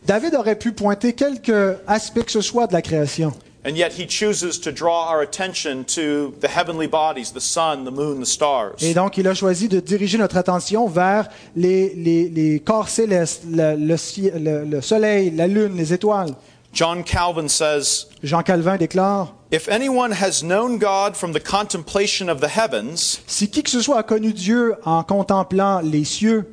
David 0.07 0.35
aurait 0.35 0.59
pu 0.59 0.73
pointer 0.73 1.13
quelques 1.13 1.77
aspects 1.87 2.25
que 2.25 2.33
ce 2.33 2.41
soit 2.41 2.67
de 2.67 2.73
la 2.73 2.83
création. 2.83 3.33
And 3.65 3.77
yet 3.77 3.93
he 3.99 4.07
chooses 4.07 4.59
to 4.61 4.73
draw 4.73 5.09
our 5.09 5.21
attention 5.23 5.85
to 5.85 6.35
the 6.41 6.49
heavenly 6.49 6.87
bodies, 6.87 7.33
the 7.33 7.41
sun, 7.41 7.85
the 7.85 7.91
moon, 7.91 8.21
the 8.21 8.27
stars. 8.27 8.83
Et 8.83 8.95
donc, 8.95 9.19
il 9.19 9.27
a 9.29 9.35
choisi 9.35 9.69
de 9.69 9.81
diriger 9.81 10.17
notre 10.19 10.37
attention 10.39 10.87
vers 10.89 11.29
les, 11.55 11.95
les- 11.95 12.29
les 12.31 12.61
corps 12.61 12.89
célestes, 12.89 13.43
le, 13.51 13.77
le 13.77 14.65
le 14.65 14.81
soleil, 14.81 15.31
la 15.31 15.47
lune, 15.47 15.77
les 15.77 15.93
étoiles. 15.93 16.35
John 16.73 17.03
Calvin 17.03 17.49
says, 17.49 18.07
Jean 18.23 18.43
Calvin 18.43 18.77
déclare 18.77 19.35
If 19.53 19.69
anyone 19.69 20.13
has 20.13 20.43
known 20.45 20.79
God 20.79 21.17
from 21.17 21.33
the 21.33 21.41
contemplation 21.41 22.29
of 22.31 22.41
the 22.41 22.47
heavens, 22.49 23.21
Si 23.27 23.49
qui 23.51 23.63
que 23.65 23.71
ce 23.71 23.81
soit 23.83 23.99
a 23.99 24.03
connu 24.05 24.33
Dieu 24.33 24.77
en 24.85 25.03
contemplant 25.03 25.81
les 25.83 26.05
cieux, 26.05 26.45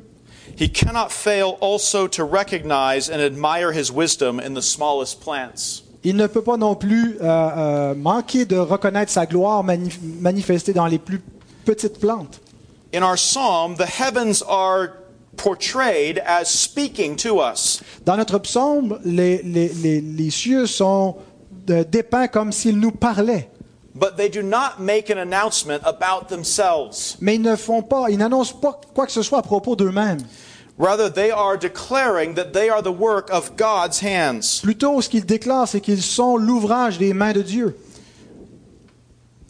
he 0.58 0.68
cannot 0.68 1.10
fail 1.12 1.56
also 1.60 2.08
to 2.08 2.24
recognize 2.24 3.08
and 3.08 3.20
admire 3.20 3.70
his 3.72 3.92
wisdom 3.92 4.40
in 4.40 4.54
the 4.54 4.60
smallest 4.62 5.20
plants. 5.20 5.84
Il 6.08 6.16
ne 6.16 6.26
peut 6.26 6.42
pas 6.42 6.56
non 6.56 6.74
plus 6.74 7.16
euh, 7.20 7.24
euh, 7.24 7.94
manquer 7.94 8.44
de 8.44 8.56
reconnaître 8.56 9.12
sa 9.12 9.26
gloire 9.26 9.62
mani- 9.64 9.98
manifestée 10.20 10.72
dans 10.72 10.86
les 10.86 10.98
plus 10.98 11.20
petites 11.64 11.98
plantes. 12.00 12.40
In 12.94 13.02
our 13.02 13.16
psalm, 13.16 13.76
the 13.76 13.86
heavens 14.00 14.42
are 14.48 14.88
portrayed 15.36 16.22
as 16.26 16.46
speaking 16.46 17.16
to 17.16 17.40
us. 17.42 17.80
Dans 18.04 18.16
notre 18.16 18.38
psaume, 18.38 18.98
les, 19.04 19.42
les- 19.42 19.68
les- 19.68 20.00
les 20.00 20.30
cieux 20.30 20.66
sont 20.66 21.16
euh, 21.70 21.84
dépeints 21.84 22.28
comme 22.28 22.50
s'ils 22.52 22.78
nous 22.78 22.90
parlaient. 22.92 23.50
But 23.94 24.16
they 24.16 24.28
do 24.30 24.42
not 24.42 24.78
make 24.78 25.10
an 25.10 25.18
announcement 25.18 25.80
about 25.84 26.28
themselves. 26.28 27.16
Mais 27.20 27.34
ils 27.34 27.42
ne 27.42 27.56
font 27.56 27.82
pas, 27.82 28.06
ils 28.10 28.16
n'annoncent 28.18 28.52
pas 28.60 28.80
quoi 28.94 29.06
que 29.06 29.12
ce 29.12 29.22
soit 29.22 29.38
à 29.38 29.42
propos 29.42 29.74
d'eux-mêmes. 29.76 30.18
Rather, 30.78 31.10
they 31.10 31.30
are 31.30 31.56
declaring 31.56 32.34
that 32.34 32.52
they 32.52 32.68
are 32.68 32.80
the 32.80 32.92
work 32.92 33.30
of 33.30 33.56
God's 33.56 34.00
hands. 34.00 34.60
Plutôt, 34.62 35.00
ce 35.02 35.08
qu'ils 35.08 35.26
déclarent, 35.26 35.66
c'est 35.66 35.80
qu'ils 35.80 36.02
sont 36.02 36.36
l'ouvrage 36.36 36.98
des 36.98 37.12
mains 37.12 37.32
de 37.32 37.42
Dieu. 37.42 37.76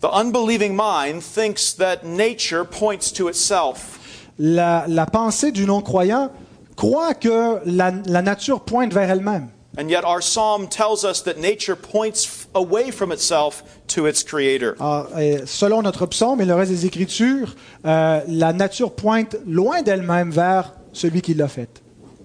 The 0.00 0.08
unbelieving 0.12 0.75
mind 0.75 1.23
thinks 1.23 1.75
that 1.75 2.04
nature 2.04 2.64
points 2.64 3.12
to 3.16 3.28
itself. 3.28 3.99
La, 4.38 4.85
la 4.88 5.04
pensée 5.06 5.52
du 5.52 5.66
non-croyant 5.66 6.30
croit 6.76 7.12
que 7.14 7.58
la, 7.66 7.92
la 8.06 8.23
nature 8.23 8.61
pointe 8.61 8.94
vers 8.94 9.11
elle-même. 9.11 9.49
And 9.76 9.90
yet, 9.90 10.04
our 10.04 10.23
psalm 10.23 10.66
tells 10.66 11.04
us 11.04 11.23
that 11.25 11.38
nature 11.38 11.76
points 11.76 12.47
away 12.54 12.90
from 12.90 13.12
itself 13.12 13.62
to 13.88 14.06
its 14.06 14.25
creator. 14.25 14.75
Euh, 14.80 15.42
selon 15.44 15.82
notre 15.82 16.06
psaume 16.06 16.40
et 16.40 16.47
le 16.47 16.54
reste 16.54 16.73
des 16.73 16.87
Écritures, 16.87 17.54
euh, 17.85 18.20
la 18.26 18.52
nature 18.52 18.92
pointe 18.92 19.37
loin 19.47 19.82
d'elle-même 19.82 20.30
vers 20.30 20.73
celui 20.99 21.23
qui 21.23 21.35
l'a 21.35 21.49
faite. 21.49 21.81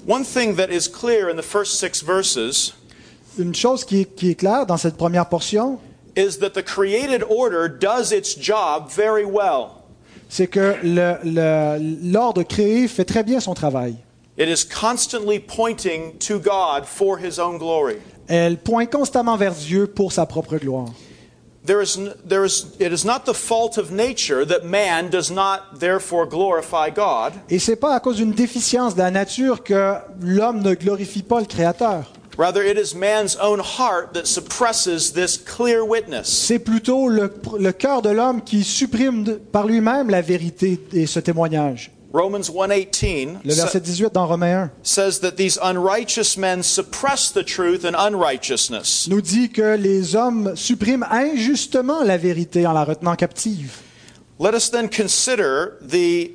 One 0.07 0.23
thing 0.25 0.55
that 0.55 0.69
is 0.69 0.89
clear 0.89 1.29
in 1.29 1.35
the 1.35 1.45
first 1.45 1.79
six 1.79 2.03
verses 2.03 2.73
Une 3.39 3.55
chose 3.55 3.83
qui 3.85 4.01
est, 4.01 4.15
qui 4.15 4.31
est 4.31 4.35
claire 4.35 4.65
dans 4.65 4.77
cette 4.77 4.95
première 4.97 5.27
portion, 5.27 5.79
is 6.15 6.37
that 6.39 6.51
the 6.51 6.63
created 6.63 7.23
order 7.29 7.67
does 7.67 8.11
its 8.11 8.37
job 8.37 8.89
very 8.89 9.25
well. 9.25 9.83
c'est 10.29 10.47
que 10.47 10.75
l'ordre 12.03 12.43
créé 12.43 12.87
fait 12.87 13.05
très 13.05 13.23
bien 13.23 13.39
son 13.39 13.53
travail. 13.53 13.95
It 14.37 14.49
is 14.49 14.65
constantly 14.65 15.39
pointing 15.39 16.17
to 16.27 16.39
God 16.39 16.85
for 16.85 17.19
his 17.19 17.39
own 17.39 17.57
glory. 17.59 17.97
Elle 18.27 18.57
pointe 18.57 18.91
constamment 18.91 19.37
vers 19.37 19.53
Dieu 19.53 19.85
pour 19.87 20.11
sa 20.11 20.25
propre 20.25 20.57
gloire. 20.57 20.89
There 21.65 21.81
is, 21.81 21.97
there 22.27 22.43
is, 22.45 22.65
it 22.79 22.91
is 22.91 23.05
not 23.05 23.19
the 23.25 23.33
fault 23.33 23.77
of 23.77 23.89
nature 23.89 24.45
that 24.45 24.65
man 24.65 25.09
does 25.09 25.31
not 25.31 25.79
therefore 25.79 26.25
glorify 26.27 26.89
God. 26.93 27.31
Et 27.49 27.57
c'est 27.59 27.77
pas 27.77 27.95
à 27.95 27.99
cause 28.01 28.17
d'une 28.17 28.33
déficience 28.33 28.95
de 28.95 28.99
la 28.99 29.11
nature 29.11 29.63
que 29.63 29.93
l'homme 30.21 30.61
ne 30.61 30.73
glorifie 30.75 31.23
pas 31.23 31.39
le 31.39 31.45
Créateur. 31.45 32.11
Rather, 32.37 32.63
it 32.63 32.77
is 32.77 32.95
man's 32.97 33.37
own 33.41 33.59
heart 33.61 34.11
that 34.13 34.25
suppresses 34.25 35.13
this 35.13 35.37
clear 35.37 35.85
witness. 35.87 36.27
C'est 36.27 36.59
plutôt 36.59 37.07
le, 37.07 37.31
le 37.57 37.71
cœur 37.71 38.01
de 38.01 38.09
l'homme 38.09 38.41
qui 38.41 38.63
supprime 38.63 39.23
de- 39.23 39.33
par 39.33 39.65
lui-même 39.67 40.09
la 40.09 40.21
vérité 40.21 40.79
et 40.91 41.05
ce 41.05 41.19
témoignage. 41.19 41.91
Romans 42.13 42.47
1:18 42.47 43.39
Le 43.43 43.53
verset 43.55 43.79
18 43.81 44.13
dans 44.13 44.27
Romains 44.27 44.65
1 44.65 44.71
says 44.83 45.19
that 45.21 45.31
these 45.31 45.57
unrighteous 45.63 46.37
men 46.37 46.61
suppress 46.61 47.31
the 47.31 47.43
truth 47.43 47.83
in 47.83 47.95
unrighteousness. 47.95 49.07
nous 49.09 49.19
dit 49.21 49.49
que 49.49 49.75
les 49.75 50.15
hommes 50.15 50.55
suppriment 50.55 51.05
injustement 51.11 52.03
la 52.03 52.17
vérité 52.17 52.67
en 52.67 52.73
la 52.73 52.83
retenant 52.83 53.15
captive. 53.15 53.79
Let 54.39 54.53
us 54.53 54.69
then 54.69 54.89
consider 54.89 55.77
the, 55.81 56.31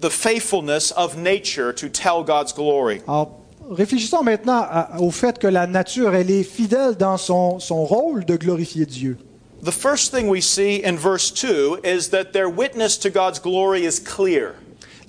the 0.00 0.10
faithfulness 0.10 0.92
of 0.96 1.16
nature 1.16 1.72
to 1.74 1.88
tell 1.88 2.22
God's 2.22 2.52
glory. 2.52 3.00
Alors, 3.08 3.38
réfléchissons 3.70 4.22
maintenant 4.22 4.66
à- 4.68 5.00
au 5.00 5.10
fait 5.10 5.38
que 5.38 5.46
la 5.46 5.66
nature, 5.66 6.14
elle 6.14 6.30
est 6.30 6.42
fidèle 6.44 6.94
dans 6.98 7.16
son, 7.16 7.58
son 7.58 7.84
rôle 7.86 8.26
de 8.26 8.36
glorifier 8.36 8.84
Dieu. 8.84 9.16
The 9.64 9.70
first 9.72 10.12
thing 10.12 10.28
we 10.28 10.42
see 10.42 10.82
in 10.84 10.96
verse 10.96 11.30
2 11.30 11.78
is 11.84 12.08
that 12.10 12.32
their 12.32 12.48
witness 12.50 12.98
to 12.98 13.08
God's 13.10 13.38
glory 13.40 13.86
is 13.86 13.98
clear. 13.98 14.56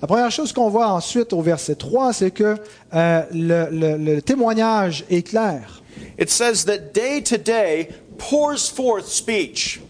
La 0.04 0.06
première 0.06 0.30
chose 0.30 0.52
qu'on 0.52 0.68
voit 0.68 0.88
ensuite 0.88 1.32
au 1.32 1.40
verset 1.40 1.76
3, 1.76 2.12
c'est 2.12 2.30
que 2.30 2.56
euh, 2.92 3.22
le, 3.32 3.68
le- 3.70 3.96
le 3.96 4.20
témoignage 4.20 5.06
est 5.08 5.22
clair. 5.22 5.80
It 6.20 6.28
says 6.28 6.66
that 6.66 6.92
day 6.92 7.22
to 7.22 7.38
day 7.38 7.88
pours 8.18 8.58
forth 8.58 9.06
speech. 9.06 9.80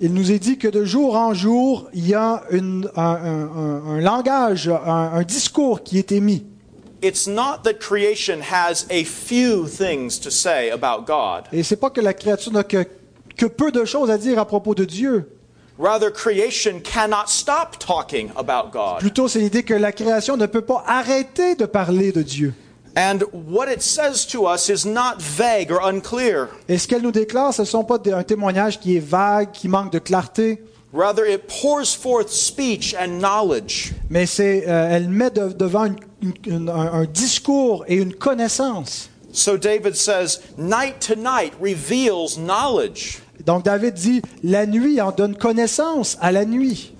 Il 0.00 0.12
nous 0.12 0.32
est 0.32 0.40
dit 0.40 0.58
que 0.58 0.66
de 0.66 0.84
jour 0.84 1.14
en 1.16 1.34
jour, 1.34 1.88
il 1.94 2.08
y 2.08 2.14
a 2.14 2.42
une- 2.50 2.90
un, 2.96 3.00
un- 3.04 3.56
un- 3.56 3.82
un 3.90 4.00
langage, 4.00 4.66
un, 4.66 5.12
un 5.14 5.22
discours 5.22 5.84
qui 5.84 5.98
est 5.98 6.10
émis. 6.10 6.44
It's 7.00 7.28
not 7.28 7.58
that 7.62 7.74
creation 7.74 8.38
has 8.50 8.86
a 8.90 9.04
few 9.04 9.68
things 9.68 10.18
to 10.20 10.30
say 10.30 10.72
about 10.72 11.04
God. 11.06 11.44
Et 11.52 11.62
c'est 11.62 11.76
pas 11.76 11.90
que 11.90 12.00
la 12.00 12.12
créature 12.12 12.50
n'a 12.52 12.64
que, 12.64 12.84
que 13.36 13.46
peu 13.46 13.70
de 13.70 13.84
choses 13.84 14.10
à 14.10 14.18
dire 14.18 14.40
à 14.40 14.46
propos 14.46 14.74
de 14.74 14.84
Dieu. 14.84 15.28
Rather, 15.80 16.10
creation 16.10 16.80
cannot 16.82 17.28
stop 17.28 17.78
talking 17.78 18.30
about 18.36 18.70
God. 18.70 18.98
Plutôt, 18.98 19.28
c'est 19.28 19.38
l'idée 19.38 19.62
que 19.62 19.72
la 19.72 19.92
création 19.92 20.36
ne 20.36 20.44
peut 20.46 20.60
pas 20.60 20.84
arrêter 20.86 21.54
de 21.54 21.64
parler 21.64 22.12
de 22.12 22.20
Dieu. 22.22 22.52
And 22.96 23.20
what 23.32 23.72
it 23.72 23.80
says 23.80 24.26
to 24.32 24.46
us 24.46 24.68
is 24.68 24.86
not 24.86 25.14
vague 25.20 25.70
or 25.72 25.80
unclear. 25.86 26.48
Et 26.68 26.76
ce 26.76 26.86
qu'elle 26.86 27.02
nous 27.02 27.12
déclare, 27.12 27.54
ce 27.54 27.62
ne 27.62 27.66
sont 27.66 27.84
pas 27.84 27.98
un 28.12 28.22
témoignage 28.24 28.78
qui 28.78 28.96
est 28.96 29.00
vague, 29.04 29.52
qui 29.52 29.68
manque 29.68 29.90
de 29.92 29.98
clarté, 30.00 30.62
Rather, 30.92 31.24
it 31.32 31.42
pours 31.46 31.86
forth 31.86 32.28
speech 32.30 32.94
and 33.00 33.20
knowledge. 33.20 33.92
mais 34.10 34.26
c'est, 34.26 34.64
euh, 34.68 34.88
elle 34.90 35.08
met 35.08 35.30
de- 35.30 35.52
devant 35.52 35.84
une- 35.86 36.34
une- 36.46 36.68
un, 36.68 36.92
un 36.92 37.04
discours 37.04 37.84
et 37.86 37.94
une 37.94 38.12
connaissance. 38.12 39.08
So 39.32 39.56
David 39.56 39.94
says, 39.94 40.40
night 40.58 40.98
to 41.06 41.14
night 41.14 41.52
reveals 41.62 42.36
knowledge. 42.36 43.20
Donc 43.46 43.64
David 43.64 43.94
dit, 43.94 44.22
la 44.42 44.66
nuit 44.66 45.00
en 45.00 45.12
donne 45.12 45.36
connaissance 45.36 46.16
à 46.20 46.32
la 46.32 46.44
nuit. 46.44 46.94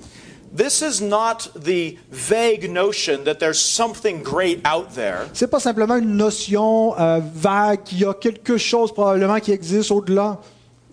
This 0.56 0.82
is 0.82 1.00
not 1.00 1.52
the 1.54 1.96
vague 2.10 2.68
notion 2.68 3.22
that 3.24 3.36
there's 3.36 3.60
something 3.60 4.20
great 4.20 4.60
out 4.66 4.92
there. 4.94 5.28
C'est 5.32 5.46
pas 5.46 5.60
simplement 5.60 5.96
une 5.96 6.16
notion 6.16 6.98
euh, 6.98 7.20
vague 7.34 7.84
qu'il 7.84 8.00
y 8.00 8.04
a 8.04 8.14
quelque 8.14 8.58
chose 8.58 8.92
probablement 8.92 9.38
qui 9.38 9.52
existe 9.52 9.92
au-delà. 9.92 10.40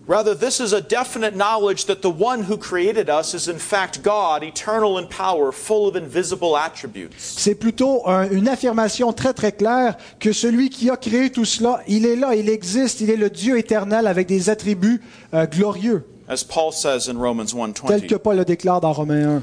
Rather, 0.08 0.34
this 0.34 0.58
is 0.58 0.72
a 0.72 0.80
definite 0.80 1.36
knowledge 1.36 1.84
that 1.84 2.00
the 2.00 2.08
one 2.10 2.42
who 2.42 2.56
created 2.56 3.10
us 3.10 3.34
is 3.34 3.46
in 3.46 3.58
fact 3.58 4.02
God, 4.02 4.42
eternal 4.42 4.96
in 4.96 5.06
power, 5.06 5.52
full 5.52 5.86
of 5.86 5.96
invisible 5.96 6.56
attributes. 6.56 7.12
C'est 7.36 7.54
plutôt 7.54 8.08
un- 8.08 8.26
une 8.30 8.48
affirmation 8.48 9.12
très 9.12 9.34
très 9.34 9.52
claire 9.52 9.98
que 10.18 10.32
celui 10.32 10.70
qui 10.70 10.88
a 10.88 10.96
créé 10.96 11.30
tout 11.30 11.44
cela, 11.44 11.82
il 11.86 12.06
est 12.06 12.16
là, 12.16 12.34
il 12.34 12.48
existe, 12.48 13.02
il 13.02 13.10
est 13.10 13.16
le 13.16 13.28
Dieu 13.28 13.58
éternel 13.58 14.06
avec 14.06 14.26
des 14.26 14.48
attributs 14.48 15.02
euh, 15.34 15.44
glorieux, 15.46 16.06
As 16.26 16.42
Paul 16.42 16.72
says 16.72 17.08
in 17.10 17.18
Romans 17.18 17.46
tels 17.86 18.06
que 18.06 18.14
Paul 18.14 18.36
le 18.36 18.44
déclare 18.46 18.80
dans 18.80 18.92
Romains 18.92 19.36
1. 19.38 19.42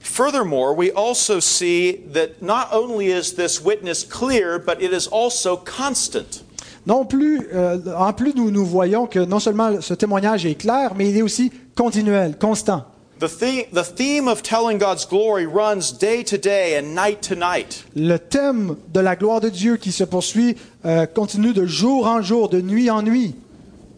Furthermore, 0.00 0.74
we 0.76 0.90
also 0.94 1.40
see 1.40 2.00
that 2.12 2.42
not 2.42 2.68
only 2.72 3.10
is 3.12 3.34
this 3.36 3.60
witness 3.64 4.04
clear, 4.04 4.58
but 4.58 4.80
it 4.82 4.92
is 4.92 5.08
also 5.10 5.56
constant. 5.56 6.42
Non 6.86 7.04
plus, 7.06 7.48
euh, 7.54 7.78
en 7.96 8.12
plus, 8.12 8.34
nous, 8.34 8.50
nous 8.50 8.64
voyons 8.66 9.06
que 9.06 9.18
non 9.18 9.38
seulement 9.40 9.80
ce 9.80 9.94
témoignage 9.94 10.44
est 10.44 10.54
clair, 10.54 10.92
mais 10.96 11.08
il 11.10 11.16
est 11.16 11.22
aussi 11.22 11.50
continuel, 11.74 12.36
constant. 12.38 12.84
The, 13.20 13.26
the- 13.28 13.70
the 13.72 13.94
theme 13.94 14.28
of 14.28 14.42
telling 14.42 14.76
God's 14.78 15.06
glory 15.08 15.46
runs 15.46 15.92
day 15.98 16.24
to 16.24 16.36
day 16.36 16.76
and 16.78 16.94
night 16.94 17.20
to 17.28 17.34
night. 17.34 17.84
Le 17.96 18.18
thème 18.18 18.76
de 18.92 19.00
la 19.00 19.16
gloire 19.16 19.40
de 19.40 19.48
Dieu 19.48 19.76
qui 19.76 19.92
se 19.92 20.04
poursuit 20.04 20.56
euh, 20.84 21.06
continue 21.06 21.52
de 21.54 21.64
jour 21.64 22.06
en 22.06 22.20
jour, 22.20 22.48
de 22.48 22.60
nuit 22.60 22.90
en 22.90 23.02
nuit. 23.02 23.34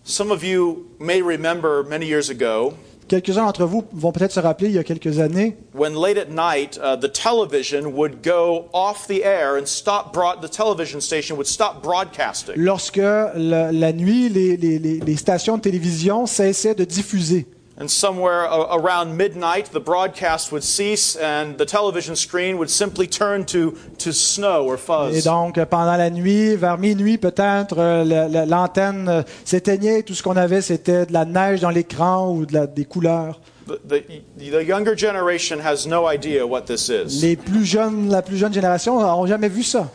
Some 0.05 0.31
of 0.31 0.45
you 0.45 0.87
may 1.01 1.21
remember 1.23 1.83
many 1.89 2.07
years 2.07 2.31
ago 2.31 2.75
Quelques-uns 3.09 3.45
d'entre 3.45 3.65
vous 3.67 3.85
vont 3.93 4.11
peut-être 4.11 4.33
se 4.33 4.41
rappeler, 4.41 4.69
il 4.69 4.75
y 4.75 4.79
a 4.79 4.85
quelques 4.85 5.21
années, 5.21 5.57
when 5.75 5.95
late 5.95 6.19
at 6.19 6.29
night 6.31 6.77
uh, 6.83 6.97
the 6.99 7.11
television 7.13 7.87
would 7.95 8.17
go 8.25 8.65
off 8.73 9.07
the 9.07 9.23
air 9.25 9.57
and 9.61 9.67
stop 9.67 10.13
broad- 10.13 10.41
the 10.43 10.51
television 10.51 11.01
station 11.01 11.37
would 11.37 11.47
stop 11.47 11.83
broadcasting. 11.83 12.55
lorsque 12.57 12.97
la, 12.97 13.71
la 13.71 13.93
nuit, 13.93 14.29
les, 14.29 14.57
les- 14.57 14.79
les- 14.81 14.99
les 14.99 15.17
stations 15.17 15.57
de 15.57 15.63
télévision 15.63 16.27
cessaient 16.27 16.75
de 16.75 16.85
diffuser. 16.85 17.47
And 17.79 17.89
somewhere 17.89 18.45
a- 18.49 18.75
around 18.79 19.15
midnight, 19.15 19.71
the 19.73 19.79
broadcast 19.81 20.51
would 20.51 20.63
cease, 20.63 21.15
and 21.23 21.59
the 21.59 21.67
television 21.67 22.17
screen 22.17 22.57
would 22.57 22.71
simply 22.71 23.07
turn 23.07 23.45
to, 23.47 23.75
to 23.99 24.13
snow 24.13 24.65
or 24.67 24.77
Et 24.77 24.79
fuzz. 24.79 25.25
donc, 25.25 25.63
pendant 25.67 25.97
la 25.99 26.09
nuit, 26.09 26.57
vers 26.57 26.79
minuit 26.79 27.19
peut-être, 27.19 27.77
euh, 27.79 28.03
la- 28.03 28.29
la- 28.29 28.47
l'antenne 28.47 29.09
euh, 29.11 29.23
s'éteignait. 29.45 30.03
Tout 30.05 30.15
ce 30.15 30.23
qu'on 30.23 30.37
avait, 30.37 30.63
c'était 30.63 31.05
de 31.05 31.13
la 31.13 31.27
neige 31.27 31.61
dans 31.61 31.69
l'écran 31.69 32.31
ou 32.33 32.47
de 32.47 32.55
la- 32.55 32.67
des 32.67 32.87
couleurs. 32.87 33.41
The, 33.67 33.73
the, 33.87 34.03
the 34.39 34.67
younger 34.67 34.97
generation 34.97 35.59
has 35.63 35.87
no 35.87 36.11
idea 36.11 36.47
what 36.47 36.63
this 36.63 36.89
is 36.89 37.21
Les 37.21 37.37
plus 37.37 37.67
jeunes, 37.67 38.09
la 38.09 38.23
plus 38.23 38.39
jeune 38.39 38.55
génération 38.55 38.99
n'ont 39.01 39.27
jamais 39.27 39.49
vu 39.51 39.63
ça. 39.63 39.89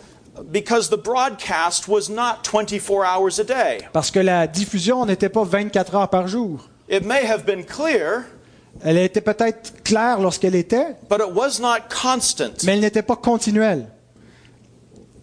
because 0.51 0.89
the 0.89 0.97
broadcast 1.01 1.87
was 1.87 2.09
not 2.09 2.43
24 2.43 3.03
hours 3.05 3.39
a 3.39 3.43
day. 3.43 3.79
Parce 3.93 4.11
que 4.11 4.19
la 4.19 4.45
diffusion 4.45 5.05
n'était 5.05 5.29
pas 5.29 5.43
24 5.43 5.95
heures 5.95 6.09
par 6.09 6.27
jour. 6.27 6.67
It 6.91 7.05
may 7.05 7.25
have 7.25 7.45
been 7.45 7.63
clear, 7.63 8.25
Elle 8.83 8.97
était 8.97 9.21
peut-être 9.21 9.81
claire 9.83 10.19
lorsqu'elle 10.19 10.55
était, 10.55 10.95
but 11.09 11.19
it 11.21 11.33
was 11.33 11.59
not 11.61 11.87
constant. 11.89 12.63
mais 12.65 12.73
elle 12.73 12.81
n'était 12.81 13.01
pas 13.01 13.15
continuelle. 13.15 13.87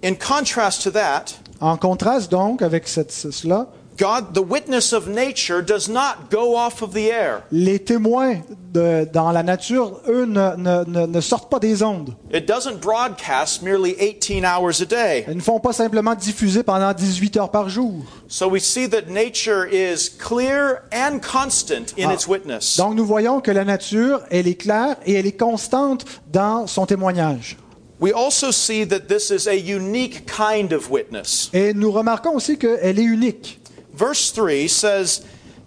In 0.02 0.14
contrast 0.14 0.82
to 0.84 0.90
that, 0.92 1.34
En 1.60 1.76
contraste 1.76 2.30
donc 2.30 2.62
avec 2.62 2.88
cette- 2.88 3.10
cela, 3.12 3.66
God, 3.98 4.32
the 4.32 4.42
witness 4.42 4.92
of 4.92 5.08
nature, 5.08 5.60
does 5.60 5.88
not 5.88 6.30
go 6.30 6.54
off 6.56 6.82
of 6.82 6.92
the 6.94 7.10
air. 7.10 7.42
les 7.50 7.80
témoins 7.80 8.36
de- 8.72 9.04
dans 9.12 9.32
la 9.32 9.42
nature, 9.42 10.00
eux, 10.06 10.24
ne, 10.24 10.54
ne- 10.56 10.84
ne- 10.86 11.06
ne 11.06 11.20
sortent 11.20 11.50
pas 11.50 11.58
des 11.58 11.82
ondes. 11.82 12.14
It 12.32 12.46
doesn't 12.46 12.80
broadcast 12.80 13.62
merely 13.62 13.96
18 13.98 14.44
hours 14.44 14.80
a 14.80 14.84
day. 14.84 15.24
Ils 15.28 15.36
ne 15.36 15.40
font 15.42 15.58
pas 15.58 15.72
simplement 15.72 16.14
diffuser 16.14 16.62
pendant 16.62 16.92
18 16.92 17.36
heures 17.38 17.50
par 17.50 17.68
jour. 17.68 17.92
So 18.28 18.46
we 18.48 18.60
see 18.62 18.88
that 18.88 19.08
nature 19.08 19.66
is 19.66 20.08
clear 20.16 20.82
and 20.92 21.18
constant 21.20 21.92
in 21.98 22.08
Ah. 22.08 22.14
its 22.14 22.28
witness. 22.28 22.76
Donc 22.76 22.94
nous 22.94 23.04
voyons 23.06 23.40
que 23.40 23.50
la 23.50 23.64
nature, 23.64 24.20
elle 24.30 24.46
est 24.46 24.54
claire 24.60 24.96
et 25.06 25.14
elle 25.14 25.26
est 25.26 25.36
constante 25.36 26.04
dans 26.32 26.68
son 26.68 26.86
témoignage. 26.86 27.56
We 28.00 28.12
also 28.12 28.52
see 28.52 28.86
that 28.86 29.08
this 29.08 29.30
is 29.30 29.48
a 29.48 29.56
unique 29.56 30.24
kind 30.26 30.72
of 30.72 30.88
witness. 30.88 31.50
Et 31.52 31.74
nous 31.74 31.90
remarquons 31.90 32.36
aussi 32.36 32.56
qu'elle 32.56 33.00
est 33.00 33.02
unique. 33.02 33.58
Verse 33.98 34.30
3 34.30 34.68
says, 34.68 35.22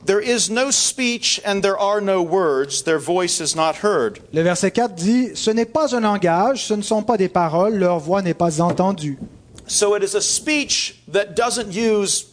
There 0.06 0.22
is 0.22 0.50
no 0.50 0.72
speech 0.72 1.42
and 1.46 1.62
there 1.62 1.78
are 1.78 2.00
no 2.00 2.24
words, 2.24 2.84
their 2.84 2.98
voice 2.98 3.42
is 3.42 3.56
not 3.56 3.84
heard. 3.84 4.20
Le 4.32 4.42
verset 4.42 4.72
4 4.72 4.96
dit, 4.96 5.36
Ce 5.36 5.52
n'est 5.52 5.66
pas 5.66 5.94
un 5.94 6.00
langage, 6.00 6.66
ce 6.66 6.74
ne 6.74 6.82
sont 6.82 7.04
pas 7.04 7.18
des 7.18 7.28
paroles, 7.28 7.78
leur 7.78 8.00
voix 8.00 8.22
n'est 8.22 8.34
pas 8.34 8.62
entendue. 8.62 9.20
So 9.68 9.96
it 9.96 10.04
is 10.04 10.16
a 10.16 10.22
speech 10.22 11.02
that 11.12 11.36
doesn't 11.36 11.74
use 11.74 12.28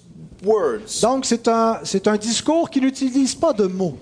words. 0.44 1.00
Donc 1.02 1.24
c'est 1.24 1.48
un, 1.48 1.80
c'est 1.82 2.06
un 2.06 2.16
discours 2.16 2.70
qui 2.70 2.80
n'utilise 2.80 3.34
pas 3.34 3.52
de 3.52 3.66
mots. 3.66 3.98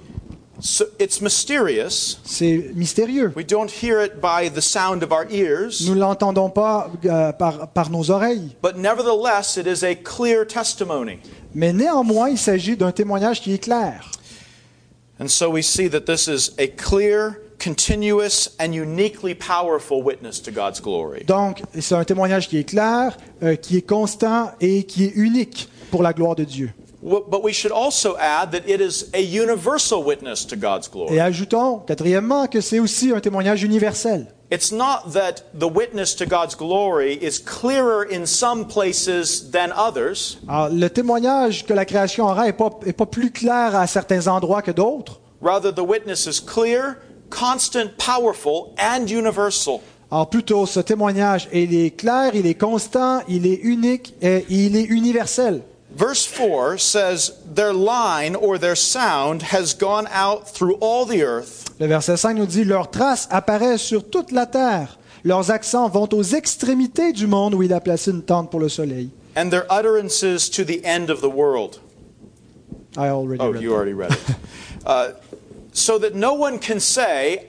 So 0.61 0.87
it's 0.99 1.21
mysterious. 1.21 2.19
C'est 2.25 2.71
mystérieux. 2.75 3.33
We 3.37 3.45
don't 3.47 3.71
hear 3.71 4.01
it 4.03 4.21
by 4.21 4.49
the 4.49 4.61
sound 4.63 5.03
of 5.03 5.13
our 5.13 5.27
ears, 5.31 5.83
Nous 5.87 5.95
ne 5.95 6.01
l'entendons 6.01 6.49
pas 6.51 6.91
euh, 7.05 7.33
par, 7.33 7.69
par 7.69 7.91
nos 7.91 8.11
oreilles. 8.11 8.57
but 8.63 8.77
nevertheless, 8.77 9.57
it 9.59 9.67
is 9.67 9.85
a 9.85 9.95
clear 9.95 10.47
testimony. 10.47 11.19
Mais 11.55 11.73
néanmoins, 11.73 12.31
il 12.31 12.39
s'agit 12.39 12.77
d'un 12.77 12.93
témoignage 12.93 13.41
qui 13.43 13.53
est 13.53 13.59
clair. 13.63 14.11
And 15.21 15.29
so 15.29 15.51
we 15.51 15.63
see 15.63 15.89
that 15.91 16.03
this 16.07 16.27
is 16.27 16.53
a 16.59 16.67
clear, 16.69 17.41
continuous, 17.59 18.51
and 18.59 18.73
uniquely 18.75 19.35
powerful 19.35 20.03
witness 20.03 20.41
to 20.43 20.51
God's 20.51 20.81
glory. 20.81 21.25
Donc, 21.27 21.63
c'est 21.79 21.95
un 21.95 22.05
témoignage 22.05 22.49
qui 22.49 22.59
est 22.59 22.65
clair, 22.69 23.17
euh, 23.43 23.57
qui 23.57 23.77
est 23.79 23.87
constant 23.87 24.51
et 24.61 24.85
qui 24.85 25.05
est 25.05 25.13
unique 25.17 25.69
pour 25.91 26.03
la 26.03 26.13
gloire 26.13 26.35
de 26.35 26.45
Dieu. 26.45 26.71
But 27.07 27.45
we 27.45 27.53
should 27.53 27.71
also 27.71 28.17
add 28.19 28.51
that 28.51 28.69
it 28.69 28.81
is 28.81 29.11
a 29.15 29.21
universal 29.21 30.03
witness 30.03 30.45
to 30.47 30.57
God's 30.57 30.89
Et 30.89 30.93
glory. 30.93 31.21
ajoutons, 31.21 31.85
quatrièmement, 31.87 32.49
que 32.49 32.61
c'est 32.61 32.81
aussi 32.81 33.13
un 33.13 33.21
témoignage 33.21 33.63
universel. 33.63 34.27
It's 34.51 34.73
not 34.73 35.13
that 35.13 35.45
the 35.57 35.69
witness 35.73 36.17
to 36.17 36.27
God's 36.27 36.57
glory 36.57 37.15
is 37.23 37.39
clearer 37.39 38.05
in 38.11 38.27
some 38.27 38.67
places 38.67 39.51
than 39.53 39.71
others. 39.77 40.39
Alors, 40.49 40.69
le 40.71 40.89
témoignage 40.89 41.65
que 41.65 41.73
la 41.75 41.85
création 41.85 42.25
aura 42.27 42.47
n'est 42.47 42.53
pas, 42.53 42.71
est 42.85 42.93
pas 42.93 43.07
plus 43.07 43.31
clair 43.31 43.77
à 43.77 43.87
certains 43.87 44.27
endroits 44.27 44.63
que 44.63 44.73
d'autres. 44.73 45.21
Rather, 45.41 45.73
the 45.73 45.85
witness 45.87 46.27
is 46.27 46.41
clear, 46.41 46.97
constant, 47.31 47.91
powerful, 47.99 48.73
and 48.79 49.07
universal. 49.09 49.81
Alors 50.11 50.29
plutôt, 50.29 50.67
ce 50.67 50.81
témoignage, 50.81 51.49
il 51.53 51.73
est 51.75 51.91
clair, 51.97 52.35
il 52.35 52.47
est 52.47 52.55
constant, 52.59 53.21
il 53.29 53.47
est 53.47 53.61
unique 53.63 54.15
et 54.23 54.45
il 54.49 54.77
est 54.77 54.85
universel. 54.85 55.63
Verse 55.97 56.27
4 56.27 56.77
says, 56.79 57.33
Their 57.55 57.73
line 57.73 58.35
or 58.35 58.59
their 58.59 58.77
sound 58.77 59.43
has 59.43 59.73
gone 59.75 60.07
out 60.11 60.49
through 60.49 60.75
all 60.81 61.07
the 61.07 61.23
earth, 61.23 61.65
Le 61.81 61.87
verset 61.87 62.17
5 62.19 62.35
nous 62.37 62.47
dit, 62.47 62.65
leurs 62.65 62.91
traces 62.91 63.27
apparaissent 63.31 63.83
sur 63.83 64.03
toute 64.03 64.31
la 64.33 64.47
terre. 64.47 64.99
Leurs 65.25 65.51
accents 65.51 65.89
vont 65.89 66.09
aux 66.13 66.23
extrémités 66.23 67.13
du 67.13 67.27
monde 67.27 67.55
où 67.55 67.63
il 67.63 67.73
a 67.73 67.81
placé 67.81 68.11
une 68.11 68.23
tente 68.23 68.51
pour 68.51 68.61
le 68.61 68.69
soleil. 68.69 69.11
and 69.35 69.51
their 69.51 69.67
utterances 69.71 70.49
to 70.51 70.65
the 70.65 70.83
end 70.85 71.11
of 71.11 71.21
the 71.21 71.29
world. 71.31 71.81
I 72.97 73.09
already 73.09 73.43
Oh, 73.43 73.51
read 73.53 73.63
you 73.63 73.69
that. 73.71 73.75
already 73.77 73.93
read 73.93 74.13
it. 74.13 74.37
uh, 74.87 75.09
so 75.73 75.99
that 75.99 76.15
no 76.15 76.33
one 76.35 76.59
can 76.59 76.81
say, 76.81 77.47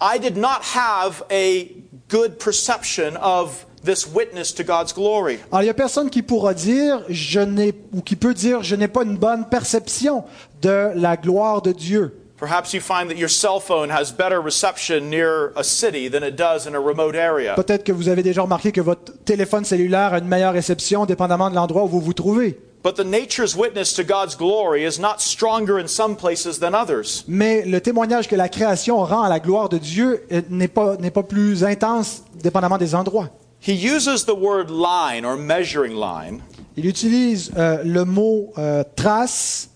I 0.00 0.18
did 0.18 0.36
not 0.36 0.62
have 0.74 1.22
a 1.30 1.72
good 2.08 2.38
perception 2.38 3.16
of 3.16 3.64
this 3.84 4.06
witness 4.06 4.54
to 4.54 4.62
God's 4.62 4.92
glory. 4.92 5.38
Alors, 5.50 5.62
il 5.62 5.66
n'y 5.66 5.70
a 5.70 5.74
personne 5.74 6.10
qui 6.10 6.22
pourra 6.22 6.54
dire, 6.54 7.02
je 7.08 7.40
n'ai, 7.40 7.74
ou 7.92 8.02
qui 8.02 8.16
peut 8.16 8.34
dire, 8.34 8.62
je 8.62 8.76
n'ai 8.76 8.88
pas 8.88 9.02
une 9.02 9.16
bonne 9.16 9.46
perception 9.48 10.24
de 10.62 10.90
la 10.94 11.16
gloire 11.16 11.62
de 11.62 11.72
Dieu. 11.72 12.16
Perhaps 12.40 12.72
you 12.72 12.80
find 12.80 13.08
that 13.08 13.16
your 13.16 13.28
cell 13.28 13.60
phone 13.60 13.90
has 13.90 14.10
better 14.10 14.40
reception 14.40 15.10
near 15.10 15.52
a 15.56 15.62
city 15.62 16.08
than 16.08 16.26
it 16.26 16.36
does 16.36 16.66
in 16.66 16.74
a 16.74 16.80
remote 16.80 17.14
area. 17.14 17.54
Peut-être 17.54 17.84
que 17.84 17.92
vous 17.92 18.08
avez 18.08 18.22
déjà 18.22 18.40
remarqué 18.40 18.72
que 18.72 18.80
votre 18.80 19.12
téléphone 19.26 19.66
cellulaire 19.66 20.14
a 20.14 20.18
une 20.20 20.26
meilleure 20.26 20.54
réception 20.54 21.04
dépendamment 21.04 21.50
de 21.50 21.54
l'endroit 21.54 21.84
où 21.84 21.88
vous 21.88 22.00
vous 22.00 22.14
trouvez. 22.14 22.58
But 22.82 22.94
the 22.94 23.04
nature's 23.04 23.54
witness 23.54 23.92
to 23.92 24.02
God's 24.02 24.34
glory 24.34 24.86
is 24.86 24.98
not 24.98 25.16
stronger 25.18 25.78
in 25.78 25.86
some 25.86 26.16
places 26.16 26.58
than 26.60 26.72
others. 26.72 27.24
Mais 27.28 27.62
le 27.66 27.78
témoignage 27.82 28.26
que 28.26 28.36
la 28.36 28.48
création 28.48 29.04
rend 29.04 29.22
à 29.22 29.28
la 29.28 29.38
gloire 29.38 29.68
de 29.68 29.76
Dieu 29.76 30.24
n'est 30.48 30.66
pas, 30.66 30.96
n'est 30.96 31.10
pas 31.10 31.22
plus 31.22 31.62
intense 31.62 32.22
dépendamment 32.42 32.78
des 32.78 32.94
endroits. 32.94 33.28
He 33.60 33.72
uses 33.72 34.24
the 34.24 34.34
word 34.34 34.70
line 34.70 35.24
or 35.24 35.36
measuring 35.36 35.94
line 35.94 36.40
Il 36.76 36.86
utilise 36.86 37.50
euh, 37.56 37.82
le 37.84 38.04
mot 38.04 38.52
euh, 38.56 38.82
trace 38.96 39.68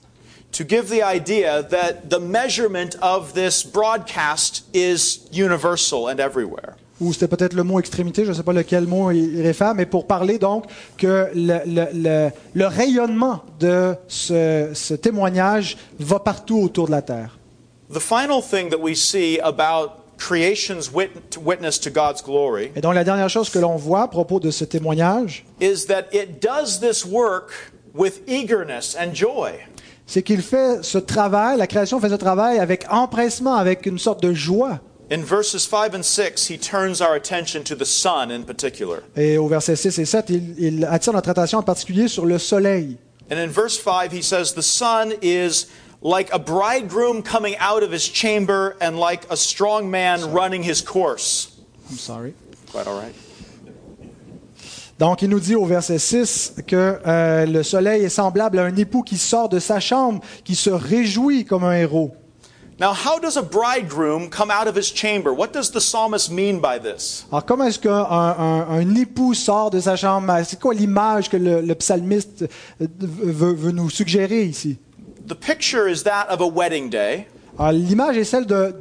to 0.53 0.65
give 0.67 0.89
the 0.89 1.03
idea 1.03 1.63
that 1.65 2.09
the 2.09 2.19
measurement 2.21 2.97
of 3.03 3.33
this 3.35 3.63
broadcast 3.65 4.65
is 4.73 5.21
universal 5.33 6.09
and 6.09 6.19
everywhere. 6.21 6.77
ou 7.01 7.13
c'était 7.13 7.27
peut-être 7.27 7.55
le 7.55 7.65
mot 7.65 7.81
extrémité, 7.81 8.25
je 8.25 8.31
ne 8.31 8.35
sais 8.35 8.45
pas 8.45 8.53
lequel 8.53 8.87
mot 8.87 9.11
il 9.11 9.43
réfère, 9.43 9.75
mais 9.75 9.85
pour 9.85 10.07
parler 10.07 10.39
donc 10.39 10.65
que 10.97 11.29
le, 11.35 11.59
le- 11.67 11.89
le- 11.93 12.31
le 12.55 12.67
rayonnement 12.69 13.43
de 13.59 13.97
ce, 14.07 14.71
ce 14.75 14.95
témoignage 14.95 15.77
va 15.99 16.21
partout 16.21 16.61
autour 16.63 16.87
de 16.87 16.93
la 16.93 17.03
terre. 17.03 17.37
The 17.93 17.99
final 18.01 18.41
thing 18.41 18.71
that 18.71 18.79
we 18.81 18.95
see 18.97 19.41
about 19.41 20.04
creation's 20.19 20.91
wit- 20.93 21.39
witness 21.43 21.79
to 21.81 21.91
God's 21.91 22.23
glory 22.23 22.71
Et 22.77 22.81
donc 22.81 22.95
la 22.95 23.05
dernière 23.05 23.29
chose 23.29 23.51
que 23.51 23.59
l'on 23.59 23.77
voit 23.77 24.03
à 24.03 24.09
propos 24.09 24.41
de 24.41 24.51
ce 24.51 24.65
témoignage, 24.65 25.45
is 25.61 25.87
that 25.87 26.05
it 26.13 26.41
does 26.43 26.81
this 26.81 27.05
work 27.05 27.73
with 27.95 28.23
eagerness 28.29 28.97
and 28.99 29.15
joy. 29.15 29.53
c'est 30.07 30.23
qu'il 30.23 30.43
fait 30.43 30.83
ce 30.83 30.99
travail, 30.99 31.57
la 31.59 31.67
création 31.67 31.99
fait 32.01 32.11
ce 32.11 32.15
travail 32.15 32.59
avec 32.59 32.85
empressement, 32.91 33.55
avec 33.55 33.87
une 33.87 33.99
sorte 33.99 34.23
de 34.23 34.33
joie. 34.35 34.81
In 35.11 35.19
verses 35.23 35.59
5 35.59 35.95
and 35.95 36.03
6, 36.03 36.49
he 36.51 36.59
turns 36.59 37.01
our 37.03 37.15
attention 37.15 37.63
to 37.63 37.75
the 37.75 37.85
sun 37.85 38.31
in 38.31 38.43
particular. 38.43 39.01
Et 39.17 39.37
au 39.37 39.47
verset 39.49 39.77
6 39.77 39.99
et 39.99 40.05
7, 40.07 40.31
il, 40.31 40.55
il 40.59 40.85
attire 40.87 41.13
notre 41.13 41.29
attention 41.29 41.59
en 41.59 41.63
particulier 41.63 42.09
sur 42.09 42.25
le 42.25 42.39
soleil. 42.39 42.97
And 43.31 43.37
in 43.39 43.49
verse 43.49 43.79
5, 43.79 44.13
he 44.13 44.23
says, 44.23 44.55
The 44.55 44.63
sun 44.63 45.13
is 45.23 45.67
like 46.05 46.31
a 46.33 46.39
bridegroom 46.39 47.23
coming 47.23 47.57
out 47.59 47.83
of 47.83 47.91
his 47.91 48.07
chamber 48.07 48.77
and 48.81 48.99
like 48.99 49.27
a 49.31 49.37
strong 49.37 49.91
man 49.91 50.33
running 50.33 50.63
his 50.63 50.83
course. 50.83 51.49
I'm 51.91 51.97
sorry. 51.97 52.35
Quite 52.71 52.87
all 52.87 53.01
right. 53.01 53.15
Donc, 54.99 55.23
il 55.23 55.29
nous 55.29 55.41
dit 55.41 55.57
au 55.57 55.65
verset 55.65 55.99
6 55.99 56.55
que 56.69 57.01
euh, 57.05 57.47
le 57.47 57.65
soleil 57.65 58.05
est 58.05 58.09
semblable 58.09 58.61
à 58.61 58.65
un 58.65 58.77
époux 58.77 59.03
qui 59.03 59.17
sort 59.19 59.49
de 59.49 59.59
sa 59.59 59.81
chambre, 59.81 60.21
qui 60.45 60.55
se 60.55 60.71
réjouit 60.71 61.45
comme 61.45 61.65
un 61.65 61.73
héros. 61.73 62.13
Now, 62.79 62.93
how 62.93 63.19
does 63.21 63.37
a 63.37 63.43
bridegroom 63.43 64.31
come 64.31 64.51
out 64.51 64.69
of 64.69 64.77
his 64.77 64.93
chamber? 64.93 65.33
What 65.33 65.53
does 65.53 65.71
the 65.71 65.81
psalmist 65.81 66.31
mean 66.31 66.61
by 66.61 66.79
this? 66.81 67.25
Alors, 67.31 67.45
comment 67.45 67.65
est-ce 67.65 67.79
qu'un 67.79 68.07
un, 68.09 68.67
un 68.69 68.95
époux 68.95 69.35
sort 69.35 69.71
de 69.71 69.81
sa 69.81 69.97
chambre? 69.97 70.33
C'est 70.45 70.61
quoi 70.61 70.75
l'image 70.75 71.29
que 71.29 71.37
le, 71.37 71.61
le 71.61 71.75
psalmiste 71.75 72.45
euh, 72.81 72.87
veut, 73.01 73.55
veut 73.55 73.73
nous 73.73 73.91
suggérer 73.91 74.45
ici? 74.45 74.79
The 75.27 75.35
picture 75.35 75.89
is 75.89 76.03
that 76.05 76.27
of 76.29 76.41
a 76.41 76.47
wedding 76.47 76.91
day, 76.91 77.27
Alors, 77.59 77.73
L'image 77.73 78.17
est 78.17 78.25
celle 78.25 78.47
de- 78.47 78.75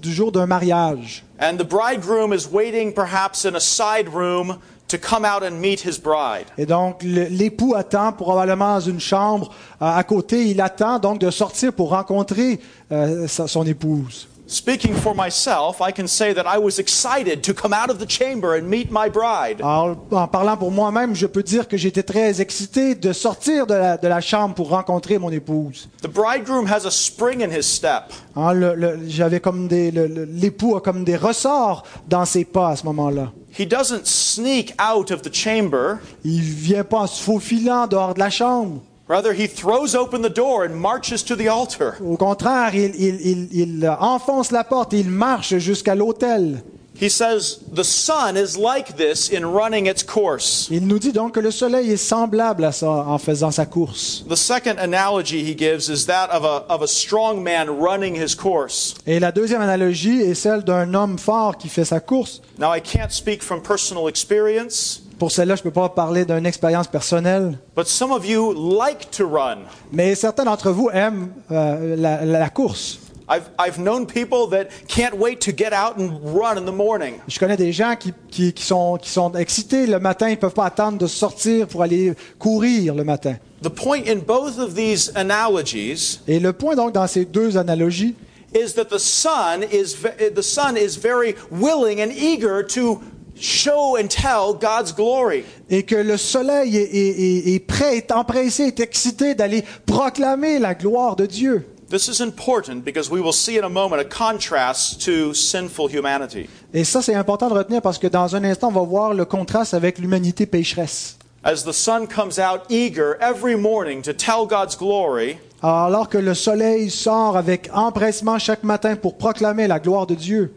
du 0.00 0.12
jour 0.12 0.30
d'un 0.32 0.46
mariage. 0.46 1.24
and 1.40 1.56
the 1.58 1.64
bridegroom 1.64 2.32
is 2.32 2.46
waiting 2.50 2.92
perhaps 2.94 3.44
in 3.44 3.54
a 3.56 3.60
side 3.60 4.08
room 4.14 4.56
to 4.88 4.96
come 4.98 5.24
out 5.24 5.42
and 5.42 5.60
meet 5.60 5.80
his 5.84 5.98
bride. 5.98 6.46
Et 6.58 6.64
donc, 6.66 7.02
l'époux 7.02 7.74
attend 7.74 8.12
probablement 8.12 8.74
dans 8.74 8.80
une 8.80 8.98
chambre 9.00 9.50
euh, 9.82 9.86
à 9.86 10.02
côté. 10.04 10.46
Il 10.46 10.60
attend 10.60 10.98
donc 10.98 11.18
de 11.20 11.30
sortir 11.30 11.72
pour 11.72 11.90
rencontrer 11.90 12.60
euh, 12.92 13.26
sa- 13.28 13.46
son 13.46 13.64
épouse. 13.66 14.28
Speaking 14.52 14.94
for 14.96 15.14
myself, 15.14 15.80
I 15.80 15.92
can 15.92 16.08
say 16.08 16.34
that 16.34 16.42
I 16.44 16.58
was 16.58 16.80
excited 16.80 17.40
to 17.44 17.54
come 17.54 17.72
out 17.72 17.88
of 17.88 17.98
the 18.00 18.06
chamber 18.06 18.56
and 18.58 18.62
meet 18.68 18.90
my 18.90 19.08
bride. 19.08 19.60
Alors, 19.62 19.96
en 20.10 20.26
parlant 20.26 20.56
pour 20.56 20.72
moi-même, 20.72 21.14
je 21.14 21.26
peux 21.28 21.44
dire 21.44 21.68
que 21.68 21.76
j'étais 21.76 22.02
très 22.02 22.40
excité 22.40 22.96
de 22.96 23.12
sortir 23.12 23.64
de 23.68 23.74
la, 23.74 23.96
de 23.96 24.08
la 24.08 24.20
chambre 24.20 24.56
pour 24.56 24.70
rencontrer 24.70 25.18
mon 25.18 25.30
épouse. 25.30 25.88
The 26.02 26.08
bridegroom 26.08 26.66
has 26.66 26.84
a 26.84 26.90
spring 26.90 27.44
in 27.44 27.50
his 27.56 27.62
step. 27.62 28.12
Hein, 28.34 28.54
le- 28.54 28.74
le- 28.74 28.98
J'avais 29.06 29.38
comme 29.38 29.68
des, 29.68 29.92
le- 29.92 30.24
l'époux 30.24 30.74
a 30.74 30.80
comme 30.80 31.04
des 31.04 31.14
ressorts 31.16 31.84
dans 32.08 32.24
ses 32.24 32.44
pas 32.44 32.70
à 32.70 32.76
ce 32.76 32.84
moment-là. 32.86 33.30
He 33.56 33.66
doesn't 33.68 34.04
sneak 34.06 34.74
out 34.80 35.12
of 35.12 35.22
the 35.22 35.32
chamber. 35.32 35.98
Il 36.24 36.40
vient 36.40 36.82
pas 36.82 36.98
en 37.02 37.06
se 37.06 37.22
faufilant 37.22 37.86
dehors 37.86 38.14
de 38.14 38.18
la 38.18 38.30
chambre. 38.30 38.80
Rather, 39.10 39.32
he 39.32 39.48
throws 39.48 39.96
open 39.96 40.22
the 40.22 40.30
door 40.32 40.64
and 40.64 40.72
marches 40.80 41.24
to 41.24 41.34
the 41.34 41.48
altar. 41.48 41.96
Au 42.00 42.16
contraire, 42.16 42.72
il, 42.76 42.94
il- 42.94 43.20
il- 43.26 43.48
il 43.52 43.88
enfonce 43.98 44.52
la 44.52 44.62
porte 44.62 44.94
et 44.94 45.00
il 45.00 45.10
marche 45.10 45.56
jusqu'à 45.58 45.96
l'autel. 45.96 46.62
He 46.94 47.08
says, 47.10 47.58
The 47.74 47.82
sun 47.82 48.36
is 48.36 48.56
like 48.56 48.94
this 48.96 49.30
in 49.32 49.44
running 49.44 49.86
its 49.86 50.04
course. 50.04 50.68
Il 50.70 50.86
nous 50.86 50.98
dit 51.00 51.10
donc 51.12 51.32
que 51.34 51.40
le 51.40 51.50
soleil 51.50 51.90
est 51.90 51.96
semblable 51.96 52.62
à 52.64 52.70
ça 52.72 52.88
en 52.88 53.18
faisant 53.18 53.50
sa 53.50 53.64
course. 53.66 54.22
The 54.28 54.36
second 54.36 54.76
analogy 54.78 55.40
he 55.42 55.56
gives 55.58 55.88
is 55.88 56.04
that 56.06 56.28
of 56.30 56.44
a, 56.44 56.64
of 56.68 56.82
a 56.82 56.86
strong 56.86 57.42
man 57.42 57.68
running 57.68 58.14
his 58.14 58.36
course. 58.36 58.94
Et 59.08 59.18
la 59.18 59.32
deuxième 59.32 59.62
analogie 59.62 60.20
est 60.20 60.34
celle 60.34 60.62
d'un 60.62 60.92
homme 60.94 61.18
fort 61.18 61.56
qui 61.56 61.68
fait 61.68 61.86
sa 61.86 61.98
course. 61.98 62.42
Now, 62.58 62.72
I 62.76 62.80
can't 62.80 63.10
speak 63.10 63.42
from 63.42 63.60
personal 63.62 64.06
experience, 64.08 65.00
Pour 65.20 65.30
cela, 65.30 65.54
je 65.54 65.60
ne 65.60 65.64
peux 65.64 65.70
pas 65.70 65.88
parler 65.90 66.24
d'une 66.24 66.46
expérience 66.46 66.88
personnelle, 66.88 67.58
but 67.76 67.86
some 67.86 68.10
of 68.10 68.26
you 68.26 68.52
like 68.54 69.10
to 69.12 69.28
run. 69.28 69.58
mais 69.92 70.14
certains 70.14 70.44
d'entre 70.44 70.70
vous 70.70 70.88
aiment 70.92 71.28
euh, 71.52 71.94
la, 71.94 72.24
la 72.24 72.48
course. 72.48 72.98
I've, 73.28 73.48
I've 73.60 73.78
known 73.78 74.06
people 74.06 74.48
that 74.50 74.70
can't 74.88 75.14
wait 75.16 75.36
to 75.42 75.52
get 75.56 75.72
out 75.72 75.96
and 75.98 76.18
run 76.34 76.56
in 76.58 76.64
the 76.64 76.74
morning. 76.74 77.20
Je 77.28 77.38
connais 77.38 77.56
des 77.58 77.70
gens 77.70 77.94
qui, 77.96 78.12
qui- 78.30 78.52
qui 78.52 78.64
sont, 78.64 78.98
qui 79.00 79.08
sont 79.10 79.32
excités 79.34 79.86
le 79.86 80.00
matin, 80.00 80.26
ils 80.28 80.32
ne 80.32 80.36
peuvent 80.36 80.54
pas 80.54 80.64
attendre 80.64 80.98
de 80.98 81.06
sortir 81.06 81.68
pour 81.68 81.82
aller 81.82 82.14
courir 82.40 82.94
le 82.94 83.04
matin. 83.04 83.36
The 83.62 83.68
point 83.68 84.08
in 84.08 84.20
both 84.26 84.58
of 84.58 84.74
these 84.74 85.12
analogies 85.14 86.20
Et 86.26 86.40
le 86.40 86.52
point 86.54 86.74
donc 86.74 86.92
dans 86.92 87.06
ces 87.06 87.24
deux 87.26 87.56
analogies, 87.58 88.16
is 88.54 88.72
that 88.74 88.86
the 88.86 88.98
son 88.98 89.62
is 89.70 89.96
the 90.34 90.42
son 90.42 90.76
is 90.76 90.96
very 91.00 91.36
willing 91.52 92.00
and 92.00 92.10
eager 92.10 92.64
to 92.66 93.00
show 93.40 93.96
and 93.96 94.08
tell 94.08 94.54
God's 94.54 94.92
glory. 94.94 95.44
est 95.68 95.82
que 95.84 95.96
le 95.96 96.16
soleil 96.16 96.76
est, 96.76 96.82
est- 96.82 97.20
est- 97.48 97.54
est 97.54 97.58
prêt, 97.60 97.96
est 97.96 98.12
empressé, 98.12 98.64
est 98.64 98.80
excité 98.80 99.34
d'aller 99.34 99.64
proclamer 99.86 100.58
la 100.58 100.74
gloire 100.74 101.16
de 101.16 101.26
Dieu. 101.26 101.66
This 101.90 102.06
is 102.06 102.22
important 102.22 102.84
because 102.84 103.10
we 103.10 103.20
will 103.20 103.32
see 103.32 103.58
in 103.58 103.64
a 103.64 103.68
moment 103.68 103.96
a 103.98 104.04
contrast 104.04 105.04
to 105.04 105.34
sinful 105.34 105.88
humanity. 105.92 106.48
Et 106.72 106.84
ça, 106.84 107.02
c'est 107.02 107.14
important 107.16 107.48
de 107.48 107.54
retenir 107.54 107.82
parce 107.82 107.98
que 107.98 108.06
dans 108.06 108.36
un 108.36 108.44
instant, 108.44 108.68
on 108.68 108.72
va 108.72 108.82
voir 108.82 109.12
le 109.12 109.24
contraste 109.24 109.74
avec 109.74 109.98
l'humanité 109.98 110.46
pécheresse. 110.46 111.16
As 111.42 111.64
the 111.64 111.72
sun 111.72 112.06
comes 112.06 112.38
out 112.38 112.60
eager 112.68 113.14
every 113.20 113.56
morning 113.56 114.02
to 114.02 114.12
tell 114.12 114.46
God's 114.46 114.76
glory, 114.76 115.38
Alors 115.62 116.08
que 116.08 116.16
le 116.16 116.32
soleil 116.32 116.88
sort 116.88 117.36
avec 117.36 117.68
empressement 117.74 118.38
chaque 118.38 118.64
matin 118.64 118.96
pour 118.96 119.18
proclamer 119.18 119.66
la 119.66 119.78
gloire 119.78 120.06
de 120.06 120.14
Dieu, 120.14 120.54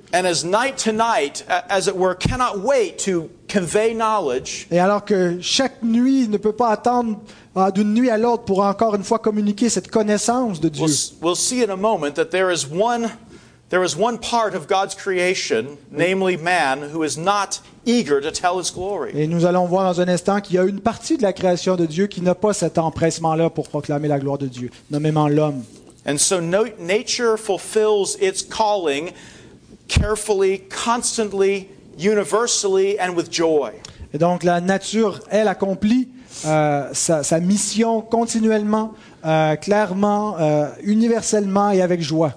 et 4.71 4.79
alors 4.79 5.05
que 5.05 5.37
chaque 5.41 5.83
nuit 5.83 6.27
ne 6.29 6.37
peut 6.37 6.53
pas 6.53 6.69
attendre 6.69 7.19
ah, 7.55 7.69
d'une 7.71 7.93
nuit 7.93 8.09
à 8.09 8.17
l'autre 8.17 8.43
pour 8.43 8.63
encore 8.63 8.95
une 8.95 9.03
fois 9.03 9.19
communiquer 9.19 9.67
cette 9.69 9.91
connaissance 9.91 10.61
de 10.61 10.69
Dieu. 10.69 10.85
we'll, 11.21 11.35
see 11.35 11.61
in 11.63 11.69
a 11.69 11.75
moment 11.75 12.15
that 12.15 12.31
there 12.31 12.49
is 12.49 12.65
one 12.65 13.11
there 13.69 13.83
is 13.83 13.97
one 13.97 14.17
part 14.19 14.55
of 14.55 14.67
God's 14.67 14.95
creation, 14.95 15.77
namely 15.91 16.37
man, 16.37 16.91
who 16.93 17.03
is 17.03 17.17
not 17.17 17.59
eager 17.85 18.21
to 18.21 18.31
tell 18.31 18.59
his 18.59 18.71
glory. 18.71 19.11
Et 19.15 19.27
nous 19.27 19.45
allons 19.45 19.65
voir 19.65 19.93
dans 19.93 20.01
un 20.01 20.07
instant 20.07 20.41
qu'il 20.41 20.55
y 20.55 20.59
a 20.59 20.63
une 20.63 20.79
partie 20.79 21.17
de 21.17 21.23
la 21.23 21.33
création 21.33 21.75
de 21.75 21.85
Dieu 21.85 22.07
qui 22.07 22.21
n'a 22.21 22.35
pas 22.35 22.53
cet 22.53 22.77
empressement-là 22.77 23.49
pour 23.49 23.67
proclamer 23.69 24.07
la 24.07 24.19
gloire 24.19 24.37
de 24.37 24.47
Dieu, 24.47 24.69
nommément 24.91 25.27
l'homme. 25.27 25.63
And 26.05 26.17
so 26.17 26.41
no, 26.41 26.65
nature 26.79 27.37
fulfills 27.37 28.17
its 28.19 28.43
calling 28.43 29.11
carefully, 29.87 30.63
constantly, 30.69 31.69
universally, 31.97 32.99
and 32.99 33.15
with 33.15 33.31
joy. 33.31 33.71
Et 34.13 34.17
donc 34.17 34.43
la 34.43 34.61
nature, 34.61 35.21
elle, 35.29 35.47
accomplit 35.47 36.09
euh, 36.45 36.89
sa, 36.93 37.23
sa 37.23 37.39
mission 37.39 38.01
continuellement, 38.01 38.93
euh, 39.25 39.55
clairement, 39.55 40.35
euh, 40.39 40.67
universellement 40.83 41.71
et 41.71 41.81
avec 41.81 42.01
joie. 42.01 42.33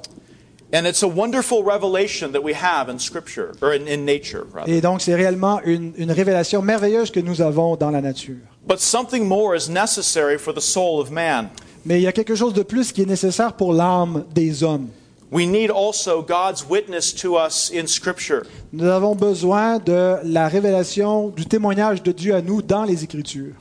And 0.77 0.87
it's 0.87 1.03
a 1.03 1.09
wonderful 1.09 1.63
revelation 1.63 2.33
that 2.33 2.43
we 2.43 2.53
have 2.53 2.91
in 2.91 2.99
Scripture, 2.99 3.55
or 3.63 3.73
in, 3.73 3.89
in 3.89 4.05
nature, 4.05 4.47
rather. 4.53 4.71
Et 4.71 4.83
donc 4.83 5.01
c'est 5.01 5.15
réellement 5.15 5.63
une, 5.65 5.95
une 5.97 6.13
révélation 6.13 6.61
merveilleuse 6.61 7.11
que 7.11 7.21
nous 7.21 7.41
avons 7.41 7.77
dans 7.77 7.91
la 7.91 8.03
nature. 8.03 8.37
But 8.67 8.79
something 8.79 9.27
more 9.27 9.57
is 9.57 9.71
necessary 9.71 10.37
for 10.37 10.53
the 10.53 10.61
soul 10.61 11.01
of 11.01 11.11
man. 11.11 11.49
Mais 11.87 11.99
il 11.99 12.03
y 12.03 12.07
a 12.07 12.13
quelque 12.13 12.35
chose 12.35 12.53
de 12.53 12.63
plus 12.63 12.93
qui 12.93 13.01
est 13.01 13.07
nécessaire 13.07 13.55
pour 13.55 13.73
l'âme 13.73 14.25
des 14.35 14.63
hommes. 14.63 14.89
We 15.33 15.47
need 15.47 15.71
also 15.71 16.21
God's 16.23 16.63
witness 16.69 17.15
to 17.23 17.39
us 17.39 17.73
in 17.75 17.87
Scripture. 17.87 18.43
Nous 18.75 18.87
avons 18.87 19.15
besoin 19.15 19.79
de 19.79 20.17
la 20.25 20.47
révélation, 20.47 21.29
du 21.29 21.47
témoignage 21.47 22.03
de 22.03 22.13
Dieu 22.13 22.35
à 22.35 22.43
nous 22.43 22.61
dans 22.61 22.85
les 22.85 23.03
Écritures. 23.03 23.55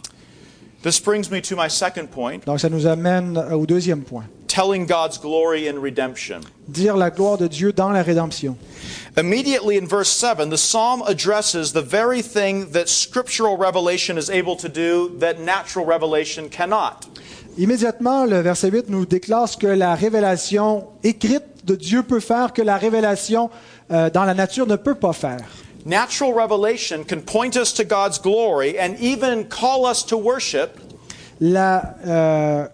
This 0.84 0.99
brings 0.99 1.32
me 1.32 1.41
to 1.41 1.56
my 1.56 1.69
second 1.69 2.08
point 2.08 2.39
Donc 2.45 2.60
ça 2.60 2.69
nous 2.69 2.86
amène 2.86 3.41
au 3.54 3.65
deuxième 3.65 4.01
point. 4.01 4.25
Telling 4.55 4.85
God's 4.85 5.17
glory 5.17 5.67
in 5.67 5.81
redemption. 5.81 6.41
Dire 6.71 6.95
la 6.95 7.09
gloire 7.09 7.37
de 7.37 7.49
Dieu 7.49 7.73
dans 7.73 7.91
la 7.91 8.01
rédemption. 8.01 8.55
Immediately 9.17 9.77
in 9.77 9.85
verse 9.85 10.09
7, 10.09 10.49
the 10.49 10.57
psalm 10.57 11.01
addresses 11.05 11.73
the 11.73 11.81
very 11.81 12.21
thing 12.21 12.71
that 12.71 12.87
scriptural 12.87 13.57
revelation 13.57 14.17
is 14.17 14.29
able 14.29 14.55
to 14.55 14.69
do 14.69 15.13
that 15.19 15.41
natural 15.41 15.85
revelation 15.85 16.47
cannot. 16.47 17.05
Immédiatement, 17.57 18.25
le 18.25 18.39
verset 18.39 18.69
8 18.69 18.89
nous 18.89 19.05
déclare 19.05 19.49
ce 19.49 19.57
que 19.57 19.67
la 19.67 19.93
révélation 19.93 20.87
écrite 21.03 21.65
de 21.65 21.75
Dieu 21.75 22.03
peut 22.03 22.21
faire 22.21 22.53
que 22.53 22.61
la 22.61 22.77
révélation 22.77 23.49
euh, 23.91 24.09
dans 24.09 24.23
la 24.23 24.33
nature 24.33 24.67
ne 24.67 24.77
peut 24.77 24.95
pas 24.95 25.13
faire. 25.13 25.41
Natural 25.85 26.33
revelation 26.33 27.03
can 27.03 27.19
point 27.19 27.57
us 27.57 27.73
to 27.73 27.83
God's 27.83 28.19
glory 28.21 28.79
and 28.79 28.95
even 29.01 29.43
call 29.49 29.85
us 29.85 30.05
to 30.05 30.15
worship, 30.17 30.79
La, 31.41 31.95
euh, 32.07 32.67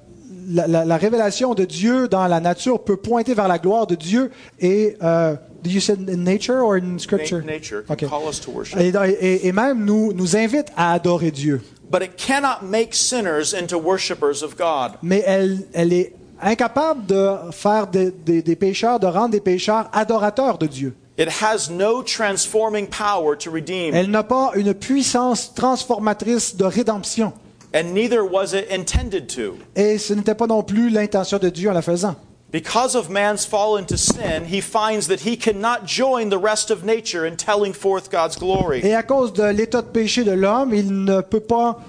la, 0.52 0.68
la- 0.68 0.86
la 0.86 0.98
révélation 0.98 1.54
de 1.54 1.66
Dieu 1.66 2.08
dans 2.08 2.28
la 2.28 2.40
nature 2.40 2.84
peut 2.84 2.98
pointer 2.98 3.34
vers 3.34 3.48
la 3.48 3.58
gloire 3.58 3.88
de 3.88 3.96
Dieu 3.96 4.32
et 4.60 4.98
euh, 5.02 5.36
did 5.64 5.74
you 5.74 5.80
say 5.82 5.94
in 5.94 6.18
nature 6.18 6.64
or 6.64 6.76
in 6.76 6.98
scripture? 6.98 7.40
Na- 7.40 7.54
nature 7.54 7.84
can 7.88 7.94
Okay. 7.94 8.08
call 8.08 8.28
us 8.30 8.40
to 8.42 8.52
worship. 8.52 8.80
Et, 8.80 8.90
et- 9.20 9.48
et 9.48 9.52
même 9.52 9.84
nous, 9.86 10.14
nous 10.14 10.36
invite 10.36 10.68
à 10.76 10.94
adorer 10.94 11.32
Dieu. 11.32 11.62
But 11.92 12.04
it 12.04 12.12
cannot 12.16 12.66
make 12.66 12.94
sinners 12.94 13.54
into 13.54 13.78
worshipers 13.78 14.44
of 14.44 14.56
God. 14.58 14.94
Mais 15.04 15.24
elle, 15.26 15.60
elle 15.74 15.92
est 15.94 16.14
incapable 16.42 17.06
de 17.06 17.36
faire 17.52 17.88
des, 17.88 18.12
des- 18.12 18.42
des 18.42 18.56
pécheurs, 18.56 19.00
de 19.00 19.08
rendre 19.08 19.32
des 19.32 19.42
pécheurs 19.42 19.90
adorateurs 19.94 20.58
de 20.58 20.68
Dieu. 20.68 20.96
It 21.20 21.28
has 21.42 21.70
no 21.70 22.02
transforming 22.02 22.88
power 22.88 23.36
to 23.38 23.52
redeem, 23.52 23.94
Elle 23.94 24.10
n'a 24.10 24.24
pas 24.24 24.52
une 24.56 24.74
puissance 24.74 25.54
transformatrice 25.54 26.56
de 26.56 26.64
rédemption. 26.64 27.34
And 27.74 27.94
neither 27.94 28.24
was 28.24 28.54
it 28.54 28.70
intended 28.70 29.28
to. 29.30 29.58
Et 29.76 29.98
ce 29.98 30.14
n'était 30.14 30.36
pas 30.36 30.48
non 30.48 30.64
plus 30.64 30.90
l'intention 30.90 31.38
de 31.38 31.50
Dieu 31.50 31.70
en 31.70 31.74
la 31.74 31.82
faisant. 31.82 32.16
Because 32.52 32.96
of 32.96 33.10
man's 33.10 33.46
fall 33.46 33.78
into 33.78 33.96
sin, 33.96 34.44
he 34.46 34.60
finds 34.60 35.08
that 35.08 35.22
he 35.26 35.38
cannot 35.38 35.86
join 35.86 36.30
the 36.30 36.38
rest 36.38 36.70
of 36.70 36.84
nature 36.84 37.26
in 37.26 37.38
telling 37.38 37.72
forth 37.74 38.12
God's 38.12 38.38
glory. 38.38 38.82
Et 38.84 38.94
à 38.94 39.04
cause 39.04 39.32
de 39.32 39.44
l'état 39.44 39.82
de 39.82 39.88
péché 39.88 40.26
de 40.26 40.32
l'homme, 40.32 40.74
il 40.74 41.06
ne 41.06 41.22
peut 41.22 41.40
pas 41.40 41.80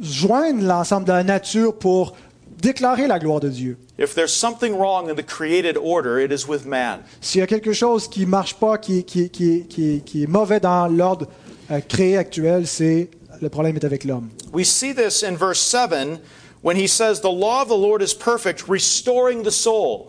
joindre 0.00 0.64
l'ensemble 0.64 1.06
de 1.06 1.12
la 1.12 1.22
nature 1.22 1.74
pour 1.74 2.16
déclarer 2.60 3.06
la 3.06 3.20
gloire 3.20 3.38
de 3.38 3.48
Dieu. 3.48 3.76
If 3.96 4.14
there's 4.14 4.32
something 4.32 4.76
wrong 4.76 5.08
in 5.08 5.14
the 5.14 5.24
created 5.24 5.76
order, 5.76 6.18
it 6.18 6.32
is 6.32 6.48
with 6.48 6.66
man. 6.66 7.00
S'il 7.20 7.40
y 7.40 7.44
a 7.44 7.46
quelque 7.46 7.72
chose 7.72 8.08
qui 8.08 8.26
marche 8.26 8.54
pas, 8.54 8.78
qui, 8.78 9.04
qui, 9.04 9.30
qui, 9.30 9.66
qui, 9.68 10.22
est 10.22 10.26
mauvais 10.28 10.58
dans 10.58 10.88
l'ordre 10.88 11.26
euh, 11.70 11.80
créé 11.80 12.16
actuel, 12.16 12.66
c'est 12.66 13.08
le 13.40 13.48
problème 13.48 13.76
est 13.76 13.84
avec 13.84 14.04
l'homme. 14.04 14.28
We 14.52 14.66
see 14.66 14.94
this 14.94 15.22
in 15.22 15.34
verse 15.36 15.60
7 15.60 16.18
when 16.62 16.76
he 16.76 16.88
says, 16.88 17.20
The 17.20 17.24
law 17.32 17.62
of 17.62 17.68
the 17.68 17.76
Lord 17.80 18.02
is 18.02 18.14
perfect, 18.14 18.64
restoring 18.68 19.42
the 19.42 19.50
soul. 19.50 20.06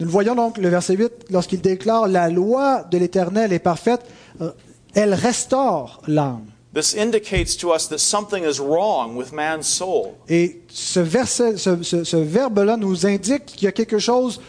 Nous 0.00 0.06
le 0.06 0.12
voyons 0.12 0.34
donc 0.36 0.58
le 0.58 0.68
verset 0.68 0.94
8 0.94 1.10
lorsqu'il 1.30 1.60
déclare 1.60 2.06
la 2.06 2.28
loi 2.28 2.84
de 2.90 2.98
l'Éternel 2.98 3.52
est 3.52 3.58
parfaite, 3.58 4.02
euh, 4.40 4.52
elle 4.94 5.12
restaure 5.14 6.00
l'âme. 6.06 6.44
This 6.74 6.94
indicates 6.96 7.56
to 7.56 7.74
us 7.74 7.88
that 7.88 7.98
something 7.98 8.44
is 8.44 8.60
wrong 8.60 9.16
with 9.16 9.32
man's 9.32 9.66
soul. 9.66 10.10
Et 10.28 10.60
ce 10.68 11.00
verset, 11.00 11.56
ce, 11.56 11.82
ce- 11.82 12.04
ce 12.04 12.16
verbe-là 12.16 12.76
nous 12.76 13.06
indique 13.06 13.46
qu'il 13.46 13.64
y 13.64 13.66
a 13.66 13.72
quelque 13.72 13.98
chose 13.98 14.40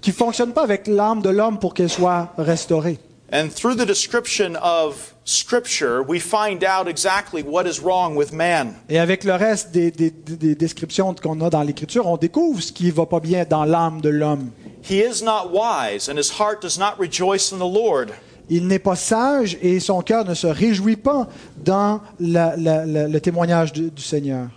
qui 0.00 0.10
fonctionne 0.10 0.52
pas 0.52 0.62
avec 0.62 0.86
l'âme 0.86 1.20
de 1.22 1.28
l'homme 1.28 1.58
pour 1.58 1.74
qu'elle 1.74 1.90
soit 1.90 2.32
restaurée. 2.38 2.98
And 3.32 3.48
through 3.50 3.76
the 3.76 3.86
description 3.86 4.54
of 4.56 5.14
Scripture, 5.24 6.02
we 6.02 6.20
find 6.20 6.62
out 6.62 6.86
exactly 6.86 7.42
what 7.42 7.66
is 7.66 7.80
wrong 7.80 8.14
with 8.16 8.32
man. 8.32 8.74
Et 8.90 8.98
avec 8.98 9.24
le 9.24 9.32
reste 9.34 9.72
des, 9.72 9.90
des- 9.90 10.10
des- 10.10 10.36
des 10.36 10.54
descriptions 10.54 11.14
qu'on 11.14 11.40
a 11.40 11.48
dans 11.50 11.62
l'Écriture, 11.62 12.06
on 12.06 12.16
découvre 12.18 12.60
ce 12.62 12.70
qui 12.70 12.90
va 12.90 13.06
pas 13.06 13.20
bien 13.20 13.44
dans 13.48 13.64
l'âme 13.64 14.00
de 14.02 14.10
l'homme. 14.10 14.50
He 14.88 14.98
is 15.00 15.22
not 15.24 15.50
wise, 15.50 16.08
and 16.10 16.18
his 16.18 16.30
heart 16.38 16.60
does 16.60 16.78
not 16.78 16.98
rejoice 16.98 17.50
in 17.52 17.56
the 17.58 17.62
Lord. 17.66 18.12
Il 18.50 18.66
n'est 18.66 18.78
pas 18.78 18.94
sage 18.94 19.56
et 19.62 19.80
son 19.80 20.02
cœur 20.02 20.26
ne 20.26 20.34
se 20.34 20.46
réjouit 20.46 20.96
pas 20.96 21.26
dans 21.56 22.02
la- 22.20 22.54
la- 22.58 22.84
la- 22.84 23.08
le 23.08 23.20
témoignage 23.20 23.72
du- 23.72 23.90
du 23.90 24.02
Seigneur. 24.02 24.48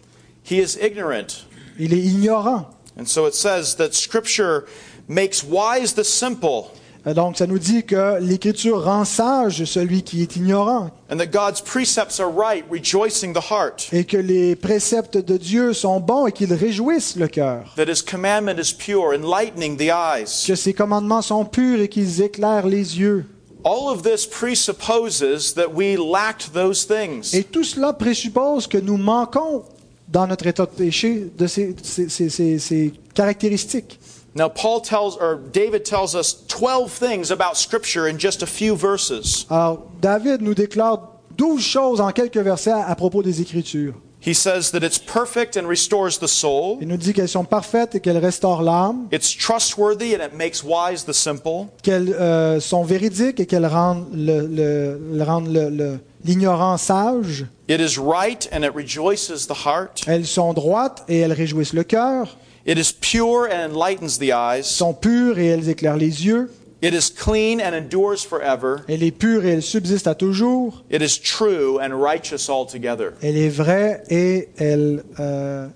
He 0.44 0.58
is 0.60 0.78
ignorant. 0.82 1.46
Il 1.80 1.94
est 1.94 2.00
ignorant. 2.04 2.66
And 3.00 3.06
so 3.06 3.26
it 3.28 3.34
says 3.34 3.76
that 3.78 3.94
Scripture 3.94 4.66
makes 5.08 5.42
wise 5.42 5.94
the 5.94 6.04
simple, 6.04 6.72
Donc, 7.16 7.38
ça 7.38 7.48
nous 7.48 7.58
dit 7.60 7.84
que 7.86 8.20
l'Écriture 8.20 8.84
rend 8.84 9.06
sage 9.06 9.64
celui 9.64 10.04
qui 10.04 10.22
est 10.22 10.36
ignorant 10.36 10.90
and 11.10 11.18
that 11.18 11.28
God's 11.28 11.62
precepts 11.62 12.20
are 12.20 12.30
right, 12.30 12.66
rejoicing 12.70 13.34
the 13.34 13.42
heart, 13.52 13.88
et 13.94 14.04
que 14.04 14.18
les 14.18 14.56
préceptes 14.58 15.18
de 15.18 15.38
Dieu 15.38 15.72
sont 15.74 16.00
bons 16.02 16.28
et 16.28 16.32
qu'ils 16.34 16.54
réjouissent 16.54 17.16
le 17.16 17.28
cœur. 17.28 17.74
that 17.78 17.86
his 17.90 18.02
commandment 18.04 18.60
is 18.60 18.74
pure, 18.74 19.14
enlightening 19.14 19.78
the 19.78 19.90
eyes. 19.90 20.44
Que 20.46 20.56
ses 20.56 20.74
commandements 20.74 21.22
sont 21.22 21.46
purs 21.46 21.80
et 21.80 21.88
qu'ils 21.88 22.22
éclairent 22.22 22.68
les 22.68 23.00
yeux. 23.00 23.26
All 23.64 23.90
of 23.90 24.02
this 24.04 24.26
presupposes 24.26 25.54
that 25.56 25.68
we 25.74 25.98
lacked 25.98 26.52
those 26.54 26.86
things. 26.86 27.34
Et 27.34 27.44
tout 27.44 27.64
cela 27.64 27.94
présuppose 27.94 28.68
que 28.68 28.78
nous 28.78 28.98
manquons 28.98 29.64
dans 30.10 30.28
notre 30.28 30.48
état 30.48 30.66
de 30.66 30.72
péché 30.72 31.32
de 31.38 31.48
ces, 31.48 31.76
ces- 31.84 32.10
ces- 32.10 32.30
ces- 32.30 32.60
ces 32.60 32.94
caractéristiques. 33.14 34.00
Now, 34.38 34.50
Paul 34.50 34.82
tells, 34.82 35.18
or 35.18 35.40
David 35.52 35.84
tells 35.84 36.14
us 36.16 36.46
12 36.48 36.92
things 36.92 37.32
about 37.32 37.58
Scripture 37.58 38.08
in 38.08 38.20
just 38.20 38.44
a 38.44 38.46
few 38.46 38.76
verses. 38.76 39.48
Alors, 39.50 39.80
David 40.00 40.42
nous 40.44 40.54
déclare 40.54 41.00
douze 41.36 41.62
choses 41.64 42.00
en 42.00 42.12
quelques 42.12 42.38
versets 42.38 42.72
à, 42.72 42.86
à 42.88 42.96
propos 42.96 43.24
des 43.24 43.42
Écritures. 43.42 43.94
He 44.20 44.34
says 44.36 44.72
that 44.72 44.84
it's 44.84 44.98
perfect 45.00 45.58
and 45.58 45.68
restores 45.68 46.20
the 46.20 46.28
soul, 46.28 46.78
Il 46.82 46.88
nous 46.88 46.98
dit 46.98 47.14
qu'elles 47.14 47.30
sont 47.30 47.46
parfaites 47.46 47.96
et 47.96 48.00
qu'elles 48.00 48.18
restaurent 48.18 48.62
l'âme, 48.64 49.08
it's 49.12 49.36
trustworthy 49.38 50.16
and 50.16 50.24
it 50.24 50.34
makes 50.36 50.64
wise 50.64 51.06
the 51.06 51.14
simple, 51.14 51.68
qu'elles 51.84 52.10
euh, 52.20 52.60
sont 52.60 52.84
véridiques 52.84 53.40
et 53.40 53.46
qu'elles 53.46 53.68
rendent 53.68 54.08
le- 54.14 54.48
le- 54.48 55.00
le- 55.14 55.24
rendent 55.24 55.54
le- 55.54 55.70
le- 55.70 56.00
l'ignorant 56.26 56.78
sage. 56.78 57.46
it 57.70 57.80
is 57.80 57.98
right 58.00 58.50
and 58.52 58.64
it 58.64 58.72
rejoices 58.76 59.48
the 59.48 59.66
heart, 59.66 60.02
Elles 60.08 60.26
sont 60.26 60.52
droites 60.54 61.04
et 61.08 61.20
elles 61.20 61.34
réjouissent 61.34 61.74
le 61.74 61.84
cœur, 61.84 62.38
it 62.68 62.78
is 62.78 62.92
pure 62.92 63.48
and 63.48 63.72
enlightens 63.72 64.20
the 64.20 64.34
eyes, 64.34 64.68
sont 64.68 64.94
pures 64.94 65.40
et 65.40 65.48
elles 65.48 65.70
éclairent 65.70 65.98
les 65.98 66.26
yeux, 66.26 66.52
it 66.82 66.94
is 66.94 67.10
clean 67.10 67.60
and 67.62 67.74
endures 67.74 68.24
forever, 68.24 68.84
elle 68.88 69.02
est 69.02 69.18
pure 69.18 69.46
et 69.46 69.54
elle 69.54 69.64
subsiste 69.64 70.06
à 70.06 70.14
toujours, 70.14 70.84
it 70.92 71.02
is 71.02 71.18
true 71.18 71.80
and 71.80 71.94
righteous 72.00 72.50
altogether. 72.50 73.14
elle 73.22 73.38
est 73.38 73.50
vraie 73.50 74.04
et 74.10 74.50
elles 74.58 75.04
euh, 75.20 75.68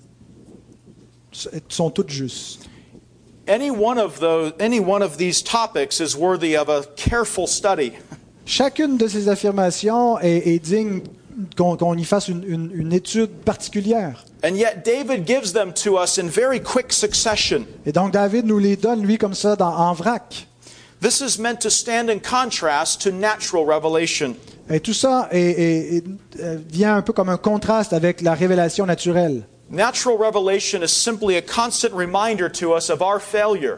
sont 1.69 1.89
toutes 1.89 2.11
justes. 2.11 2.67
Any 3.47 3.71
one 3.71 3.97
of 3.97 4.19
those, 4.19 4.53
any 4.59 4.79
one 4.79 5.01
of 5.01 5.17
these 5.17 5.41
topics 5.41 5.99
is 5.99 6.15
worthy 6.15 6.55
of 6.55 6.69
a 6.69 6.83
careful 6.95 7.47
study. 7.47 7.93
Chacune 8.45 8.97
de 8.97 9.07
ces 9.07 9.29
affirmations 9.29 10.19
est, 10.19 10.45
est 10.45 10.59
digne 10.59 11.01
qu'on 11.57 11.97
y 11.97 12.03
fasse 12.03 12.27
une, 12.27 12.43
une- 12.47 12.71
une 12.73 12.93
étude 12.93 13.29
particulière. 13.45 14.25
And 14.43 14.55
yet 14.55 14.83
David 14.85 15.25
gives 15.27 15.53
them 15.53 15.71
to 15.83 16.01
us 16.01 16.17
in 16.17 16.27
very 16.27 16.59
quick 16.61 16.91
succession. 16.91 17.65
Et 17.85 17.91
donc 17.91 18.11
David 18.13 18.45
nous 18.45 18.57
les 18.59 18.75
donne, 18.75 19.01
lui, 19.03 19.17
comme 19.17 19.33
ça, 19.35 19.55
dans- 19.55 19.75
en 19.75 19.93
vrac. 19.93 20.47
This 21.01 21.21
is 21.21 21.39
meant 21.41 21.55
to 21.61 21.69
stand 21.69 22.09
in 22.09 22.19
contrast 22.19 23.01
to 23.03 23.11
natural 23.11 23.65
revelation. 23.65 24.35
Et 24.69 24.79
tout 24.79 24.93
ça 24.93 25.27
est- 25.31 25.39
est- 25.39 25.95
est- 25.97 26.03
euh, 26.39 26.57
vient 26.69 26.95
un 26.95 27.01
peu 27.01 27.11
comme 27.13 27.29
un 27.29 27.37
contraste 27.37 27.91
avec 27.93 28.21
la 28.21 28.33
révélation 28.35 28.85
naturelle. 28.85 29.43
Natural 29.69 30.15
revelation 30.17 30.81
is 30.83 30.89
simply 30.89 31.35
a 31.37 31.41
constant 31.41 31.89
reminder 31.95 32.49
to 32.51 32.75
us 32.77 32.89
of 32.89 33.01
our 33.01 33.19
failure. 33.21 33.77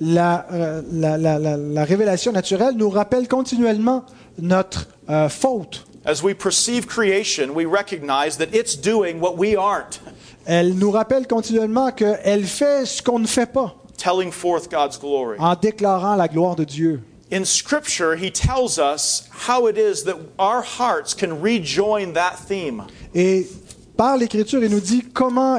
La, 0.00 0.46
euh, 0.52 0.82
la- 0.92 1.16
la- 1.16 1.38
la- 1.38 1.56
la 1.56 1.84
révélation 1.84 2.30
naturelle 2.32 2.74
nous 2.76 2.90
rappelle 2.90 3.28
continuellement 3.28 4.04
notre 4.38 4.88
euh, 5.08 5.28
faute. 5.28 5.85
As 6.06 6.22
we 6.22 6.34
perceive 6.34 6.86
creation, 6.86 7.52
we 7.54 7.64
recognize 7.66 8.36
that 8.38 8.54
it's 8.54 8.76
doing 8.76 9.20
what 9.20 9.36
we 9.36 9.56
aren't, 9.56 10.00
Elle 10.46 10.74
nous 10.74 10.92
rappelle 10.92 11.26
continuellement 11.26 11.90
qu'elle 11.90 12.44
fait 12.46 12.86
ce 12.86 13.02
qu'on 13.02 13.18
ne 13.18 13.26
fait 13.26 13.52
pas 13.52 13.74
telling 13.98 14.30
forth 14.30 14.70
God's 14.70 14.98
glory. 14.98 15.36
en 15.40 15.56
déclarant 15.56 16.14
la 16.16 16.28
gloire 16.28 16.54
de 16.54 16.64
Dieu. 16.64 17.02
In 17.32 17.44
Scripture, 17.44 18.14
he 18.14 18.30
tells 18.30 18.78
us 18.78 19.28
how 19.48 19.66
it 19.66 19.76
is 19.76 20.04
that 20.04 20.16
our 20.38 20.62
hearts 20.62 21.12
can 21.12 21.40
rejoin 21.42 22.12
that 22.12 22.36
theme. 22.38 22.84
Et 23.14 23.48
par 23.96 24.16
l'Écriture, 24.16 24.62
il 24.62 24.70
nous 24.70 24.78
dit 24.80 25.02
comment 25.12 25.58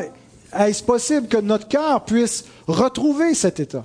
est-ce 0.57 0.81
possible 0.81 1.27
que 1.27 1.37
notre 1.41 1.67
cœur 1.67 2.05
puisse 2.05 2.45
retrouver 2.67 3.33
cet 3.33 3.59
état. 3.59 3.83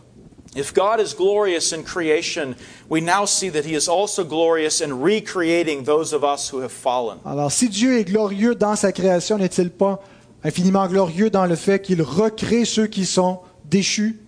If 0.54 0.74
God 0.74 1.00
is 1.00 1.14
glorious 1.14 1.72
in 1.72 1.82
creation, 1.82 2.56
we 2.90 3.00
now 3.00 3.24
see 3.24 3.48
that 3.50 3.64
he 3.64 3.74
is 3.74 3.88
also 3.88 4.22
glorious 4.22 4.82
in 4.82 5.00
recreating 5.00 5.84
those 5.84 6.12
of 6.12 6.22
us 6.22 6.50
who 6.50 6.60
have 6.60 6.72
fallen. 6.72 7.18
Alors, 7.24 7.50
si 7.50 7.70
Dieu 7.70 7.98
est 7.98 8.04
glorieux 8.04 8.54
dans 8.54 8.76
sa 8.76 8.92
création, 8.92 9.38
n'est-il 9.38 9.70
pas 9.70 10.02
infiniment 10.44 10.86
glorieux 10.88 11.30
dans 11.30 11.46
le 11.46 11.56
fait 11.56 11.80
qu'il 11.80 12.02
recrée 12.02 12.66
ceux 12.66 12.86
qui 12.86 13.06
sont 13.06 13.38
déchus? 13.64 14.18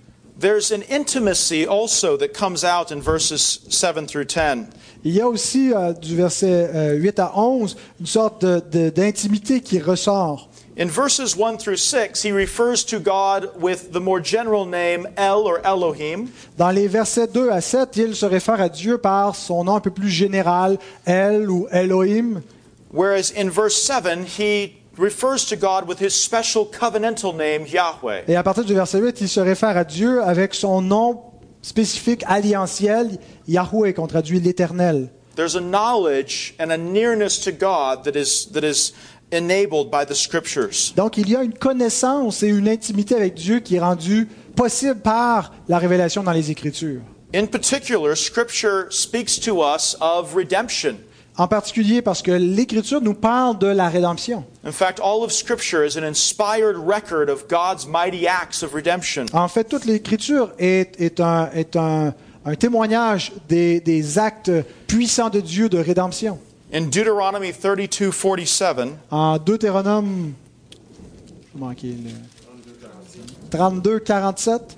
There's 0.41 0.73
an 0.73 0.83
intimacy 0.91 1.67
also 1.67 2.17
that 2.17 2.29
comes 2.33 2.65
out 2.65 2.91
in 2.91 3.01
verses 3.01 3.61
7 3.69 4.07
through 4.09 4.25
10. 4.27 4.67
Il 5.05 5.13
y 5.13 5.21
a 5.21 5.29
aussi, 5.29 5.73
euh, 5.75 5.93
du 5.93 6.17
verset 6.17 6.71
euh, 6.75 6.95
8 6.95 7.19
à 7.19 7.39
11, 7.39 7.77
une 8.01 8.07
sorte 8.07 8.45
d'intimité 8.45 9.61
qui 9.61 9.79
ressort. 9.79 10.49
In 10.77 10.89
verses 10.89 11.37
1 11.37 11.59
through 11.59 11.77
6, 11.77 12.21
he 12.21 12.33
refers 12.33 12.85
to 12.87 12.99
God 12.99 13.61
with 13.61 13.93
the 13.93 14.01
more 14.01 14.19
general 14.19 14.67
name 14.67 15.07
El 15.17 15.47
or 15.47 15.61
Elohim. 15.65 16.33
Dans 16.59 16.75
les 16.75 16.89
versets 16.89 17.29
2 17.29 17.49
à 17.49 17.61
7, 17.61 17.97
il 17.97 18.17
se 18.17 18.27
réfère 18.27 18.61
à 18.61 18.69
Dieu 18.69 18.99
par 18.99 19.37
son 19.37 19.63
nom 19.63 19.77
un 19.77 19.81
peu 19.81 19.93
plus 19.93 20.11
général, 20.11 20.79
El 21.07 21.49
ou 21.49 21.69
Elohim. 21.71 22.43
Whereas 22.93 23.31
in 23.37 23.51
verse 23.51 23.81
7, 23.81 24.25
he 24.27 24.73
refers 24.99 25.45
to 25.47 25.55
God 25.55 25.87
with 25.87 26.01
his 26.01 26.11
special 26.11 26.67
covenantal 26.67 27.37
name, 27.37 27.67
Yahweh. 27.69 28.25
Et 28.27 28.35
à 28.35 28.43
partir 28.43 28.65
du 28.65 28.75
verset 28.75 28.99
8, 28.99 29.21
il 29.21 29.29
se 29.29 29.39
réfère 29.39 29.77
à 29.77 29.85
Dieu 29.85 30.25
avec 30.25 30.55
son 30.55 30.81
nom 30.81 31.21
spécifique 31.63 32.25
alliantiel, 32.27 33.19
Yahweh, 33.47 33.93
qu'on 33.93 34.09
traduit 34.09 34.41
l'Éternel. 34.41 35.09
There's 35.37 35.57
a 35.57 35.61
knowledge 35.61 36.55
and 36.61 36.71
a 36.71 36.77
nearness 36.77 37.41
to 37.41 37.51
God 37.51 38.05
that 38.05 38.15
is, 38.15 38.47
that 38.53 38.63
is 38.63 38.93
enabled 39.35 39.90
by 39.90 40.05
the 40.07 40.14
scriptures. 40.14 40.92
Donc 40.97 41.16
il 41.18 41.29
y 41.29 41.37
a 41.37 41.42
une 41.42 41.55
connaissance 41.55 42.42
et 42.42 42.49
une 42.49 42.68
intimité 42.68 43.14
avec 43.14 43.35
Dieu 43.35 43.61
qui 43.61 43.77
est 43.77 43.81
rendue 43.81 44.29
possible 44.57 45.01
par 45.01 45.53
la 45.68 45.79
révélation 45.79 46.23
dans 46.23 46.33
les 46.33 46.51
Écritures. 46.51 47.01
In 47.35 47.47
particular, 47.47 48.16
scripture 48.16 48.87
speaks 48.90 49.40
to 49.40 49.62
us 49.64 49.97
of 50.01 50.35
redemption. 50.35 50.97
En 51.37 51.49
particulier 51.49 52.01
parce 52.01 52.23
que 52.23 52.31
l'Écriture 52.31 53.01
nous 53.01 53.14
parle 53.14 53.59
de 53.59 53.66
la 53.66 53.88
rédemption. 53.88 54.44
In 54.64 54.70
fact, 54.70 55.01
all 55.03 55.25
of 55.25 55.33
scripture 55.33 55.85
is 55.85 55.99
an 55.99 56.05
inspired 56.05 56.77
record 56.77 57.29
of 57.29 57.47
God's 57.49 57.88
mighty 57.88 58.29
acts 58.29 58.62
of 58.62 58.73
redemption. 58.73 59.27
En 59.33 59.49
fait, 59.49 59.64
toute 59.64 59.85
l'Écriture 59.85 60.53
est, 60.61 60.94
est 61.01 61.18
un, 61.18 61.51
est 61.53 61.75
un- 61.75 62.14
un 62.47 62.55
témoignage 62.55 63.33
des, 63.49 63.81
des 63.81 64.16
actes 64.18 64.53
puissants 64.87 65.29
de 65.31 65.40
Dieu 65.40 65.68
de 65.68 65.79
rédemption. 65.79 66.38
In 66.75 66.91
Deuteronomy 66.91 67.53
32 67.53 68.11
47, 68.11 68.99
En 69.13 69.39
Deutéronome 69.39 70.35
j'ai 71.53 71.61
manqué 71.61 71.87
le- 71.87 72.11
32, 73.51 74.01
47, 74.01 74.77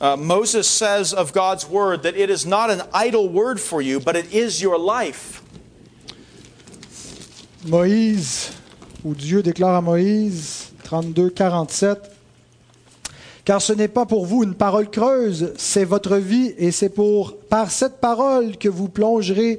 uh, 0.00 0.16
Moses 0.16 0.68
says 0.68 1.12
of 1.12 1.32
God's 1.32 1.68
word 1.68 2.04
that 2.04 2.14
it 2.14 2.30
is 2.30 2.46
not 2.46 2.70
an 2.70 2.82
idle 2.94 3.28
word 3.28 3.58
for 3.58 3.82
you, 3.82 3.98
but 3.98 4.14
it 4.14 4.32
is 4.32 4.62
your 4.62 4.78
life. 4.78 5.42
Moïse, 7.66 8.52
où 9.04 9.14
Dieu 9.16 9.42
déclare 9.42 9.74
à 9.74 9.82
Moïse, 9.82 10.70
32, 10.84 11.30
47. 11.30 12.11
Car 13.44 13.60
ce 13.60 13.72
n'est 13.72 13.88
pas 13.88 14.06
pour 14.06 14.24
vous 14.24 14.44
une 14.44 14.54
parole 14.54 14.88
creuse, 14.88 15.52
c'est 15.56 15.84
votre 15.84 16.16
vie, 16.16 16.54
et 16.58 16.70
c'est 16.70 16.88
pour 16.88 17.36
par 17.48 17.70
cette 17.72 17.96
parole 18.00 18.56
que 18.56 18.68
vous 18.68 18.88
plongerez, 18.88 19.58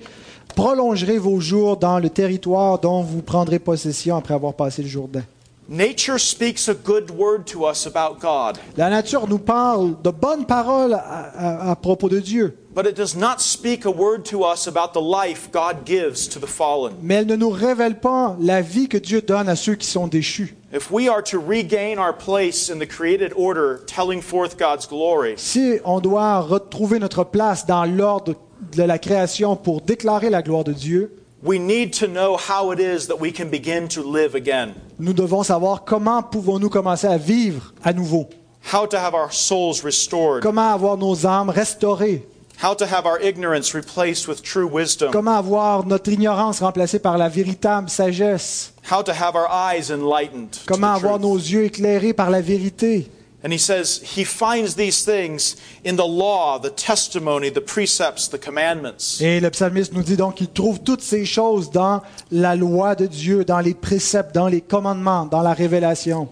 prolongerez 0.55 1.17
vos 1.17 1.39
jours 1.41 1.75
dans 1.77 1.99
le 1.99 2.09
territoire 2.09 2.79
dont 2.79 3.01
vous 3.03 3.21
prendrez 3.21 3.59
possession 3.59 4.15
après 4.15 4.33
avoir 4.35 4.53
passé 4.53 4.81
le 4.83 4.87
Jourdain. 4.87 5.23
Nature 5.69 6.19
speaks 6.19 6.67
a 6.69 6.73
good 6.73 7.09
word 7.17 7.43
to 7.45 7.67
us 7.69 7.87
about 7.87 8.17
God, 8.21 8.57
La 8.77 8.89
nature 8.89 9.27
nous 9.27 9.39
parle 9.39 9.95
de 10.03 10.09
bonnes 10.11 10.45
paroles 10.45 10.93
à, 10.93 10.99
à- 10.99 11.71
à 11.71 11.75
propos 11.75 12.09
de 12.09 12.19
Dieu, 12.19 12.57
but 12.75 12.85
it 12.87 12.95
does 12.95 13.15
not 13.15 13.39
speak 13.39 13.85
a 13.85 13.91
word 13.91 14.25
to 14.25 14.43
us 14.43 14.67
about 14.67 14.93
the 14.93 15.01
life 15.01 15.51
God 15.51 15.85
gives 15.85 16.27
to 16.29 16.39
the 16.39 16.47
fallen. 16.47 16.93
mais 17.01 17.15
elle 17.15 17.27
ne 17.27 17.35
nous 17.35 17.49
révèle 17.51 17.99
pas 17.99 18.35
la 18.39 18.61
vie 18.61 18.87
que 18.87 18.97
Dieu 18.97 19.21
donne 19.21 19.47
à 19.47 19.55
ceux 19.55 19.75
qui 19.75 19.87
sont 19.87 20.07
déchus. 20.07 20.55
If 20.73 20.89
we 20.91 21.07
are 21.07 21.21
to 21.23 21.39
regain 21.39 21.99
our 21.99 22.13
place 22.13 22.69
in 22.71 22.79
the 22.79 22.87
created 22.87 23.31
order, 23.35 23.81
telling 23.85 24.21
forth 24.21 24.57
God's 24.57 24.87
glory, 24.87 25.35
Si 25.37 25.79
on 25.85 25.99
doit 25.99 26.39
retrouver 26.41 26.97
notre 26.99 27.23
place 27.23 27.65
dans 27.67 27.85
l'ordre 27.85 28.33
de 28.75 28.83
la 28.83 28.97
création 28.97 29.55
pour 29.55 29.81
déclarer 29.81 30.29
la 30.31 30.41
gloire 30.41 30.63
de 30.63 30.73
Dieu, 30.73 31.11
we 31.43 31.59
need 31.59 31.93
to 31.93 32.07
know 32.07 32.37
how 32.37 32.71
it 32.71 32.79
is 32.79 33.05
that 33.07 33.19
we 33.19 33.31
can 33.31 33.49
begin 33.49 33.87
to 33.87 34.01
live 34.01 34.33
again, 34.33 34.73
nous 34.97 35.13
devons 35.13 35.43
savoir 35.43 35.83
comment 35.83 36.23
pouvons-nous 36.23 36.69
commencer 36.69 37.05
à 37.05 37.17
vivre 37.17 37.73
à 37.83 37.93
nouveau, 37.93 38.27
how 38.73 38.87
to 38.87 38.97
have 38.97 39.13
our 39.13 39.31
souls 39.31 39.83
restored, 39.83 40.41
comment 40.41 40.73
avoir 40.73 40.97
nos 40.97 41.27
âmes 41.27 41.49
restaurées, 41.51 42.25
how 42.61 42.73
to 42.75 42.85
have 42.85 43.05
our 43.05 43.19
ignorance 43.19 43.73
replaced 43.73 44.27
with 44.27 44.41
true 44.41 44.67
wisdom, 44.67 45.11
comment 45.11 45.37
avoir 45.37 45.85
notre 45.85 46.11
ignorance 46.11 46.59
remplacée 46.61 46.99
par 46.99 47.17
la 47.17 47.29
véritable 47.29 47.89
sagesse, 47.89 48.73
how 48.89 49.01
to 49.01 49.11
have 49.11 49.35
our 49.35 49.47
eyes 49.49 49.89
enlightened. 49.89 50.51
to 50.51 50.59
comment 50.67 50.93
avoir 50.93 51.19
truth. 51.19 51.21
nos 51.21 51.37
yeux 51.37 51.65
éclairés 51.65 52.13
par 52.13 52.29
la 52.29 52.41
vérité. 52.41 53.09
And 53.45 53.51
he 53.51 53.57
says 53.57 54.01
he 54.01 54.23
finds 54.23 54.75
these 54.75 55.03
things 55.03 55.57
in 55.83 55.97
the 55.97 56.07
law, 56.07 56.57
the 56.57 56.69
testimony, 56.69 57.49
the 57.49 57.59
precepts, 57.59 58.29
the 58.29 58.37
commandments. 58.37 59.19
Et 59.19 59.41
le 59.41 59.49
psalmiste 59.49 59.91
nous 59.91 60.01
dit 60.03 60.15
donc 60.15 60.35
qu'il 60.35 60.47
trouve 60.47 60.79
toutes 60.79 61.01
ces 61.01 61.25
choses 61.25 61.69
dans 61.69 62.01
la 62.31 62.55
loi 62.55 62.95
de 62.95 63.05
Dieu, 63.05 63.43
dans 63.43 63.59
les 63.59 63.73
préceptes, 63.73 64.33
dans 64.33 64.47
les 64.47 64.61
commandements, 64.61 65.25
dans 65.25 65.41
la 65.41 65.53
révélation. 65.53 66.29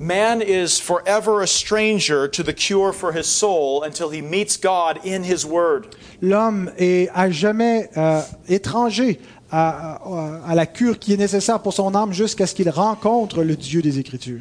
Man 0.00 0.40
is 0.42 0.78
forever 0.80 1.42
a 1.42 1.46
stranger 1.46 2.28
to 2.28 2.42
the 2.44 2.52
cure 2.52 2.92
for 2.92 3.12
his 3.12 3.26
soul 3.26 3.82
until 3.82 4.10
he 4.10 4.22
meets 4.22 4.56
God 4.56 5.00
in 5.04 5.24
his 5.24 5.44
word. 5.44 5.88
L'homme 6.22 6.70
est 6.78 7.08
à 7.14 7.30
jamais 7.30 7.90
euh, 7.96 8.20
étranger 8.48 9.18
à, 9.50 9.96
à- 9.96 10.40
à 10.50 10.54
la 10.54 10.66
cure 10.66 11.00
qui 11.00 11.14
est 11.14 11.16
nécessaire 11.16 11.60
pour 11.60 11.72
son 11.72 11.94
âme 11.96 12.12
jusqu'à 12.12 12.46
ce 12.46 12.54
qu'il 12.54 12.70
rencontre 12.70 13.42
le 13.42 13.56
Dieu 13.56 13.82
des 13.82 13.98
Écritures. 13.98 14.40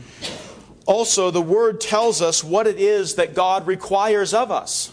Also, 0.85 1.31
the 1.31 1.43
word 1.43 1.79
tells 1.79 2.21
us 2.21 2.43
what 2.43 2.67
it 2.67 2.79
is 2.79 3.15
that 3.15 3.33
God 3.33 3.67
requires 3.67 4.33
of 4.35 4.49
us. 4.51 4.91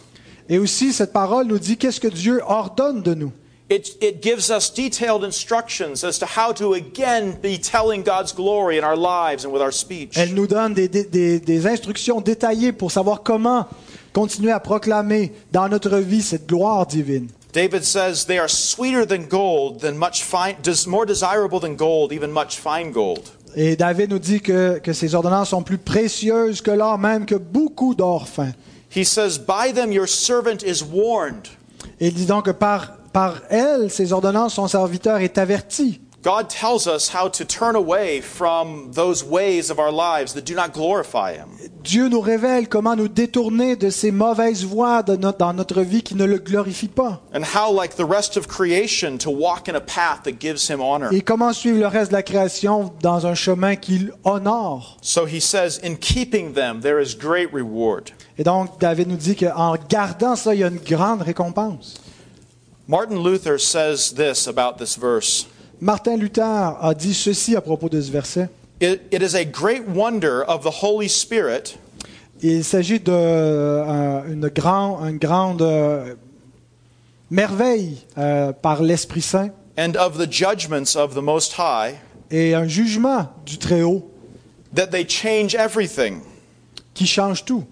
Et 0.49 0.59
aussi, 0.59 0.93
cette 0.95 1.13
parole 1.13 1.47
nous 1.47 1.59
dit 1.59 1.77
qu'est-ce 1.77 2.01
que 2.01 2.09
Dieu 2.09 2.41
ordonne 2.47 3.03
de 3.03 3.13
nous. 3.15 3.33
It, 3.71 3.97
it 4.03 4.21
gives 4.21 4.51
us 4.51 4.69
detailed 4.69 5.25
instructions 5.25 6.05
as 6.05 6.19
to 6.19 6.27
how 6.27 6.53
to 6.53 6.75
again 6.75 7.39
be 7.41 7.57
telling 7.59 8.03
God's 8.03 8.33
glory 8.33 8.77
in 8.77 8.85
our 8.85 8.97
lives 8.97 9.45
and 9.45 9.53
with 9.55 9.63
our 9.63 9.73
speech. 9.73 10.19
Elle 10.19 10.35
nous 10.35 10.47
donne 10.47 10.75
des, 10.75 10.87
des- 10.89 11.41
des- 11.41 11.67
instructions 11.67 12.21
détaillées 12.21 12.73
pour 12.73 12.91
savoir 12.93 13.23
comment 13.23 13.67
continuer 14.13 14.53
à 14.53 14.61
proclamer 14.61 15.33
dans 15.51 15.69
notre 15.71 15.97
vie 15.99 16.21
cette 16.21 16.47
gloire 16.47 16.87
divine. 16.87 17.29
David 17.55 17.85
says 17.85 18.27
they 18.27 18.39
are 18.39 18.51
sweeter 18.51 19.07
than 19.07 19.29
gold, 19.29 19.81
than 19.81 19.97
much 19.97 20.23
fine, 20.25 20.57
more 20.87 21.07
desirable 21.07 21.59
than 21.61 21.75
gold, 21.77 22.13
even 22.13 22.31
much 22.31 22.59
fine 22.59 22.93
gold. 22.93 23.23
Et 23.57 23.77
David 23.77 24.11
nous 24.11 24.19
dit 24.19 24.41
que, 24.41 24.79
que 24.81 24.93
ces 24.93 25.15
ordonnances 25.15 25.51
sont 25.51 25.63
plus 25.63 25.79
précieuses 25.79 26.61
que 26.61 26.73
l'or, 26.73 26.99
même 26.99 27.25
que 27.25 27.37
beaucoup 27.37 27.95
d'or 27.95 28.29
fin. 28.29 28.53
He 28.95 29.05
says, 29.05 29.39
By 29.39 29.73
them 29.73 29.91
your 29.91 30.07
servant 30.09 30.63
is 30.67 30.83
warned. 30.83 31.49
Et 32.01 32.09
il 32.09 32.15
dit 32.15 32.27
donc 32.27 32.47
que 32.47 32.51
par, 32.51 32.94
par 33.15 33.37
elles, 33.49 33.91
ces 33.91 34.13
ordonnances, 34.13 34.55
son 34.55 34.69
serviteur 34.69 35.19
est 35.19 35.39
averti. 35.39 36.01
God 36.25 36.49
tells 36.49 36.87
us 36.87 37.11
how 37.15 37.29
to 37.29 37.45
turn 37.45 37.77
away 37.77 38.23
from 38.23 38.91
those 38.95 39.23
ways 39.23 39.71
of 39.71 39.79
our 39.79 39.93
lives 39.93 40.33
that 40.33 40.47
do 40.47 40.55
not 40.55 40.73
glorify 40.73 41.35
Him. 41.35 41.49
Dieu 41.83 42.09
nous 42.09 42.23
révèle 42.23 42.67
comment 42.67 42.97
nous 42.97 43.09
détourner 43.09 43.77
de 43.77 43.91
ces 43.91 44.11
mauvaises 44.11 44.65
voies 44.65 45.03
de 45.03 45.17
notre- 45.17 45.37
dans 45.37 45.53
notre 45.53 45.83
vie 45.83 46.03
qui 46.03 46.15
ne 46.15 46.25
le 46.25 46.39
glorifient 46.39 46.89
pas. 46.89 47.21
And 47.35 47.43
how, 47.43 47.71
like 47.71 47.97
the 47.97 48.09
rest 48.09 48.39
of 48.39 48.47
creation, 48.49 49.19
to 49.19 49.31
walk 49.31 49.69
in 49.69 49.75
a 49.75 49.81
path 49.83 50.23
that 50.25 50.41
gives 50.41 50.67
Him 50.71 50.81
honor. 50.81 51.13
Et 51.13 51.21
comment 51.21 51.53
suivre 51.53 51.79
le 51.79 51.89
reste 51.89 52.11
de 52.11 52.17
la 52.17 52.23
création 52.23 52.91
dans 53.03 53.27
un 53.27 53.35
chemin 53.35 53.77
qu'il 53.77 54.11
honore. 54.25 54.97
So 55.03 55.27
he 55.27 55.43
says, 55.43 55.79
In 55.85 55.97
keeping 55.97 56.55
them, 56.55 56.81
there 56.81 56.99
is 57.03 57.15
great 57.15 57.51
reward. 57.53 58.13
Et 58.39 58.45
donc, 58.45 58.81
David 58.81 59.09
nous 59.09 59.17
dit 59.19 59.37
qu'en 59.37 59.77
gardant 59.91 60.37
ça, 60.37 60.55
il 60.55 60.61
y 60.61 60.65
a 60.65 60.69
une 60.69 60.79
grande 60.79 61.21
récompense. 61.21 61.97
Martin 62.87 63.19
Luther 63.21 63.59
says 63.59 64.13
this 64.13 64.47
about 64.47 64.77
this 64.79 64.97
verse. 64.97 65.47
Martin 65.81 66.17
Luther 66.19 66.77
a 66.81 66.95
dit 66.95 67.15
ceci 67.15 67.57
à 67.57 67.63
propos 67.63 67.89
de 67.89 68.01
ce 68.01 68.11
verset. 68.11 68.49
It, 68.81 69.01
it 69.11 69.23
is 69.23 69.35
a 69.35 69.45
great 69.45 69.89
wonder 69.89 70.43
of 70.43 70.63
the 70.65 70.83
Holy 70.83 71.09
Spirit. 71.09 71.79
Il 72.43 72.63
s'agit 72.63 73.01
d'une 73.01 73.15
euh, 73.15 74.51
grand, 74.55 75.03
une 75.03 75.17
grande 75.17 75.63
euh, 75.63 76.15
merveille 77.31 78.05
euh, 78.19 78.53
par 78.53 78.83
l'Esprit 78.83 79.23
Saint. 79.23 79.51
And 79.79 79.97
of 79.97 80.19
the 80.19 80.31
judgments 80.31 80.95
of 80.95 81.15
the 81.15 81.23
Most 81.23 81.55
High. 81.55 81.95
Et 82.31 82.55
un 82.55 82.69
jugement 82.69 83.29
du 83.47 83.57
Très-Haut. 83.57 84.11
That 84.75 84.89
they 84.89 85.07
change 85.09 85.55
everything, 85.55 86.21
qui 86.95 87.07
change 87.07 87.45
tout, 87.45 87.65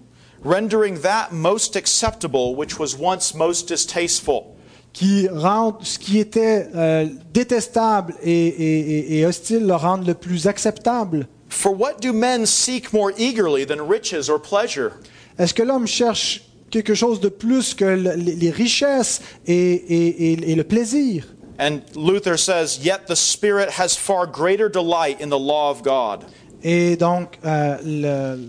rendering 0.43 1.01
that 1.01 1.31
most 1.31 1.75
acceptable 1.75 2.55
which 2.55 2.79
was 2.79 2.95
once 2.97 3.35
most 3.35 3.67
distasteful. 3.67 4.52
Qui 4.93 5.27
rend 5.27 5.77
ce 5.81 5.97
qui 5.97 6.19
était 6.19 6.67
euh, 6.75 7.07
détestable 7.33 8.13
et, 8.23 8.31
et- 8.31 8.79
et- 8.79 9.19
et 9.19 9.25
hostile 9.25 9.65
le 9.65 9.75
rendre 9.75 10.05
le 10.05 10.13
plus 10.13 10.45
acceptable. 10.47 11.27
For 11.49 11.71
what 11.73 11.99
do 12.01 12.13
men 12.13 12.45
seek 12.45 12.93
more 12.93 13.11
eagerly 13.17 13.65
than 13.65 13.81
riches 13.87 14.29
or 14.29 14.39
pleasure? 14.41 14.91
Est-ce 15.37 15.53
que 15.53 15.63
l'homme 15.63 15.87
cherche 15.87 16.41
quelque 16.71 16.93
chose 16.95 17.19
de 17.19 17.29
plus 17.29 17.73
que 17.73 17.85
le- 17.85 18.13
les 18.15 18.51
richesses 18.51 19.21
et, 19.47 20.55
le 20.55 20.63
plaisir? 20.63 21.25
And 21.59 21.81
Luther 21.95 22.37
says, 22.37 22.79
Yet 22.83 23.05
the 23.07 23.15
Spirit 23.15 23.69
has 23.79 23.95
far 23.95 24.25
greater 24.27 24.69
delight 24.69 25.21
in 25.21 25.29
the 25.29 25.37
law 25.39 25.69
of 25.71 25.83
God. 25.83 26.23
Et 26.63 26.95
donc, 26.97 27.37
euh, 27.45 27.77
le, 27.83 28.39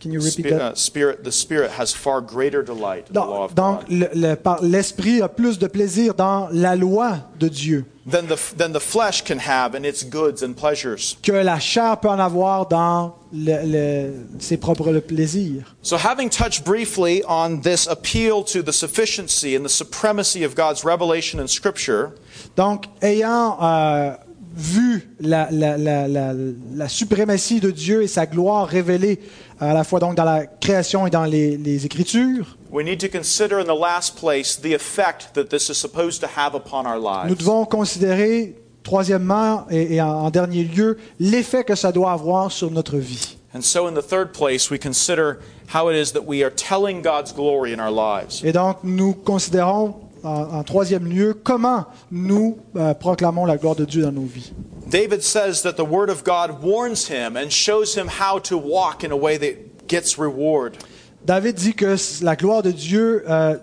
can 0.00 0.12
you 0.12 0.20
repeat 0.20 0.48
that? 0.50 0.60
uh, 0.60 0.74
spirit, 0.74 1.24
the 1.24 1.32
Spirit 1.32 1.70
has 1.72 1.92
far 1.92 2.20
greater 2.20 2.62
delight 2.62 3.06
in 3.08 3.14
the 3.14 3.20
law 3.20 3.48
Donc, 3.48 3.50
of 3.50 3.54
donc, 3.54 3.80
God 3.80 3.90
le- 3.90 4.28
le- 4.30 4.36
par- 4.36 4.62
l'esprit 4.62 5.20
a 5.22 5.28
plus 5.28 5.58
de 5.58 5.66
plaisir 5.66 6.14
dans 6.14 6.48
la 6.52 6.74
loi 6.76 7.18
de 7.38 7.48
Dieu 7.48 7.84
than 8.06 8.22
the, 8.26 8.36
than 8.56 8.72
the 8.72 8.80
flesh 8.80 9.22
can 9.22 9.38
have 9.38 9.74
in 9.74 9.84
its 9.84 10.02
goods 10.02 10.42
and 10.42 10.54
pleasures. 10.56 11.16
que 11.22 11.32
la 11.32 11.58
chair 11.58 11.96
peut 12.00 12.08
en 12.08 12.18
avoir 12.18 12.66
dans 12.68 13.14
le- 13.32 13.66
le- 13.66 14.12
ses 14.38 14.56
propres 14.56 14.92
plaisirs. 15.00 15.64
So, 15.82 15.96
having 15.98 16.30
touched 16.30 16.64
briefly 16.64 17.22
on 17.28 17.60
this 17.60 17.86
appeal 17.86 18.42
to 18.44 18.62
the 18.62 18.72
sufficiency 18.72 19.54
and 19.56 19.64
the 19.64 19.68
supremacy 19.68 20.42
of 20.44 20.54
God's 20.54 20.84
revelation 20.84 21.38
in 21.40 21.48
Scripture, 21.48 22.12
Donc, 22.56 22.86
ayant 23.02 23.58
euh, 23.60 24.14
vu 24.54 24.87
la, 25.20 25.48
la- 25.50 25.76
la- 25.76 26.06
la- 26.08 26.32
la 26.74 26.88
suprématie 26.88 27.60
de 27.60 27.70
Dieu 27.70 28.02
et 28.02 28.08
sa 28.08 28.26
gloire 28.26 28.66
révélée 28.66 29.18
à 29.60 29.74
la 29.74 29.82
fois 29.84 29.98
donc 30.00 30.14
dans 30.14 30.24
la 30.24 30.46
création 30.46 31.06
et 31.06 31.10
dans 31.10 31.24
les, 31.24 31.56
les 31.56 31.84
Écritures, 31.86 32.56
we 32.70 32.84
need 32.84 33.00
to 33.00 33.08
consider 33.08 33.56
in 33.58 33.64
the 33.64 33.78
last 33.78 34.16
place 34.18 34.56
the 34.60 34.72
effect 34.72 35.30
that 35.34 35.44
this 35.50 35.68
is 35.68 35.74
supposed 35.74 36.20
to 36.20 36.28
have 36.36 36.54
upon 36.54 36.86
our 36.86 36.98
nous 37.24 37.30
lives. 37.30 37.38
devons 37.38 37.64
considérer, 37.64 38.54
troisièmement 38.84 39.66
et, 39.70 39.94
et 39.96 40.00
en, 40.02 40.08
en 40.26 40.30
dernier 40.30 40.62
lieu, 40.64 40.96
l'effet 41.18 41.64
que 41.64 41.74
ça 41.74 41.90
doit 41.92 42.12
avoir 42.12 42.52
sur 42.52 42.70
notre 42.70 42.96
vie. 42.98 43.36
And 43.54 43.62
so, 43.62 43.86
in 43.88 43.94
the 43.94 44.06
third 44.06 44.32
place, 44.32 44.70
we 44.70 44.78
consider 44.78 45.38
how 45.74 45.90
it 45.90 45.96
is 45.96 46.12
that 46.12 46.24
we 46.26 46.42
are 46.44 46.52
telling 46.54 47.02
God's 47.02 47.32
glory 47.34 47.72
in 47.72 47.80
our 47.80 47.90
lives. 47.90 48.42
Et 48.44 48.52
donc, 48.52 48.76
nous 48.84 49.14
considérons 49.14 49.94
en, 50.22 50.58
en 50.58 50.62
troisième 50.62 51.06
lieu 51.06 51.34
comment 51.34 51.86
nous 52.12 52.58
euh, 52.76 52.92
proclamons 52.94 53.46
la 53.46 53.56
gloire 53.56 53.74
de 53.74 53.84
Dieu 53.86 54.02
dans 54.02 54.12
nos 54.12 54.26
vies. 54.26 54.52
David 54.88 55.22
says 55.22 55.62
that 55.62 55.76
the 55.76 55.84
Word 55.84 56.08
of 56.08 56.24
God 56.24 56.62
warns 56.62 57.08
him 57.08 57.36
and 57.36 57.52
shows 57.52 57.94
him 57.94 58.08
how 58.08 58.38
to 58.40 58.56
walk 58.56 59.04
in 59.04 59.12
a 59.12 59.16
way 59.16 59.36
that 59.36 59.86
gets 59.86 60.18
reward. 60.18 60.78
David 61.26 61.56
dit 61.56 61.74
que 61.74 61.96
la 62.22 62.36
gloire 62.36 62.62
de 62.62 62.72
Dieu 62.72 63.22
euh, 63.28 63.58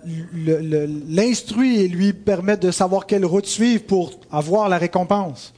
l'instruit 1.08 1.80
et 1.80 1.88
lui 1.88 2.12
permet 2.12 2.56
de 2.56 2.70
savoir 2.70 3.06
quelle 3.06 3.24
route 3.24 3.46
suivre 3.46 3.82
pour 3.84 4.12
avoir 4.30 4.68
la 4.68 4.78
récompense. 4.78 5.52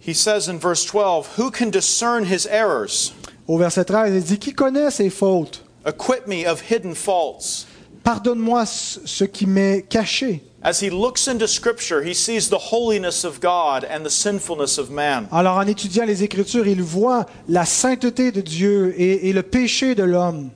He 0.00 0.14
says 0.14 0.48
in 0.48 0.58
verse 0.58 0.84
12, 0.84 1.36
Who 1.38 1.50
can 1.50 1.70
discern 1.70 2.24
his 2.24 2.46
errors? 2.46 3.12
Au 3.46 3.58
verset 3.58 3.84
13, 3.84 4.14
il 4.14 4.22
dit 4.24 4.38
Qui 4.38 4.54
connaît 4.54 4.90
ses 4.90 5.10
fautes? 5.10 5.62
Acquit 5.84 6.26
me 6.26 6.44
of 6.46 6.62
hidden 6.68 6.94
faults. 6.96 7.66
pardonne-moi 8.06 8.64
ce 8.66 9.24
qui 9.24 9.46
m'est 9.46 9.82
caché. 9.82 10.42
As 10.62 10.80
he 10.80 10.90
looks 10.90 11.28
into 11.28 11.46
Scripture, 11.46 12.02
he 12.02 12.14
sees 12.14 12.48
the 12.48 12.58
holiness 12.58 13.24
of 13.24 13.40
God 13.40 13.84
and 13.84 14.04
the 14.04 14.10
sinfulness 14.10 14.78
of 14.78 14.90
man. 14.90 15.28
Alors 15.30 15.58
en 15.58 15.66
étudiant 15.66 16.06
les 16.06 16.22
Écritures, 16.22 16.66
il 16.66 16.82
voit 16.82 17.26
la 17.48 17.64
sainteté 17.64 18.32
de 18.32 18.40
Dieu 18.40 18.94
et, 18.96 19.28
et 19.28 19.32
le 19.32 19.42
péché 19.42 19.94
de 19.94 20.02
l'homme. 20.02 20.50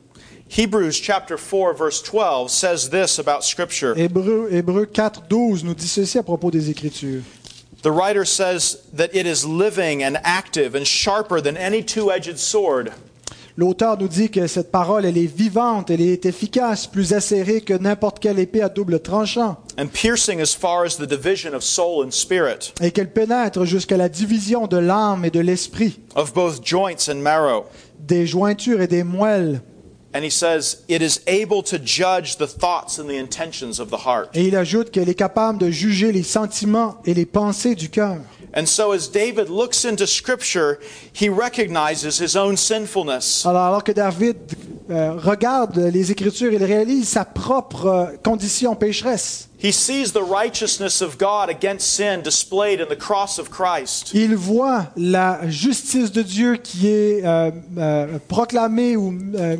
Hebrews 0.48 0.92
chapter 0.92 1.36
4 1.36 1.74
verse 1.74 2.02
12 2.02 2.50
says 2.50 2.88
this 2.90 3.20
about 3.20 3.44
Scripture. 3.44 3.94
Hébreu, 3.96 4.48
Hébreu 4.50 4.86
4, 4.86 5.28
12 5.28 5.64
nous 5.64 5.74
dit 5.74 5.86
ceci 5.86 6.18
à 6.18 6.24
propos 6.24 6.50
des 6.50 6.70
Écritures. 6.70 7.22
The 7.82 7.92
writer 7.92 8.24
says 8.24 8.78
that 8.92 9.14
it 9.14 9.26
is 9.26 9.46
living 9.46 10.02
and 10.02 10.18
active 10.24 10.74
and 10.74 10.84
sharper 10.84 11.40
than 11.40 11.56
any 11.56 11.82
two-edged 11.82 12.38
sword. 12.38 12.92
L'auteur 13.56 13.98
nous 13.98 14.08
dit 14.08 14.30
que 14.30 14.46
cette 14.46 14.70
parole, 14.70 15.04
elle 15.04 15.18
est 15.18 15.26
vivante, 15.26 15.90
elle 15.90 16.00
est 16.00 16.24
efficace, 16.26 16.86
plus 16.86 17.12
acérée 17.12 17.60
que 17.60 17.74
n'importe 17.74 18.18
quelle 18.18 18.38
épée 18.38 18.62
à 18.62 18.68
double 18.68 19.00
tranchant, 19.00 19.56
and 19.78 19.88
piercing 19.88 20.40
as 20.40 20.54
far 20.54 20.84
as 20.84 20.96
the 20.96 21.06
division 21.06 21.54
of 21.54 21.62
soul 21.62 22.06
and 22.06 22.12
spirit, 22.12 22.72
et 22.80 22.90
qu'elle 22.90 23.10
pénètre 23.10 23.64
jusqu'à 23.64 23.96
la 23.96 24.08
division 24.08 24.66
de 24.66 24.78
l'âme 24.78 25.24
et 25.24 25.30
de 25.30 25.40
l'esprit, 25.40 25.98
of 26.14 26.32
both 26.32 26.64
joints 26.64 27.08
and 27.08 27.16
marrow. 27.16 27.66
des 27.98 28.26
jointures 28.26 28.80
et 28.80 28.86
des 28.86 29.04
moelles. 29.04 29.60
And 30.12 30.24
he 30.24 30.30
says, 30.30 30.78
it 30.88 31.02
is 31.02 31.20
able 31.28 31.62
to 31.62 31.78
judge 31.78 32.36
the 32.36 32.48
thoughts 32.48 32.98
and 32.98 33.06
the 33.06 33.16
intentions 33.16 33.78
of 33.78 33.90
the 33.90 34.06
heart. 34.06 34.30
Et 34.34 34.48
il 34.48 34.56
ajoute 34.56 34.90
qu'elle 34.90 35.08
est 35.08 35.14
capable 35.14 35.58
de 35.58 35.70
juger 35.70 36.10
les 36.10 36.24
sentiments 36.24 36.96
et 37.04 37.14
les 37.14 37.26
pensées 37.26 37.76
du 37.76 37.90
cœur. 37.90 38.16
And 38.52 38.66
so, 38.66 38.92
as 38.92 39.08
David 39.08 39.48
looks 39.48 39.84
into 39.84 40.06
Scripture, 40.06 40.80
he 41.12 41.28
recognizes 41.28 42.18
his 42.18 42.34
own 42.34 42.56
sinfulness. 42.56 43.46
Alors, 43.46 43.62
alors 43.62 43.84
que 43.84 43.92
David 43.92 44.36
euh, 44.90 45.12
regarde 45.12 45.78
les 45.78 46.10
Écritures, 46.10 46.52
il 46.52 46.64
réalise 46.64 47.08
sa 47.08 47.24
propre 47.24 47.86
euh, 47.86 48.16
condition 48.24 48.74
pécheresse. 48.74 49.49
He 49.62 49.72
sees 49.72 50.12
the 50.12 50.22
righteousness 50.22 51.02
of 51.02 51.18
God 51.18 51.50
against 51.50 51.92
sin 51.92 52.22
displayed 52.22 52.80
in 52.80 52.88
the 52.88 52.96
cross 52.96 53.38
of 53.38 53.50
Christ. 53.50 54.12
Il 54.14 54.34
voit 54.34 54.86
la 54.96 55.50
justice 55.50 56.10
de 56.10 56.22
Dieu 56.22 56.56
qui 56.56 56.88
est 56.88 57.26
euh, 57.26 57.50
euh, 57.76 58.18
proclamée 58.26 58.96
ou 58.96 59.12
euh, 59.34 59.56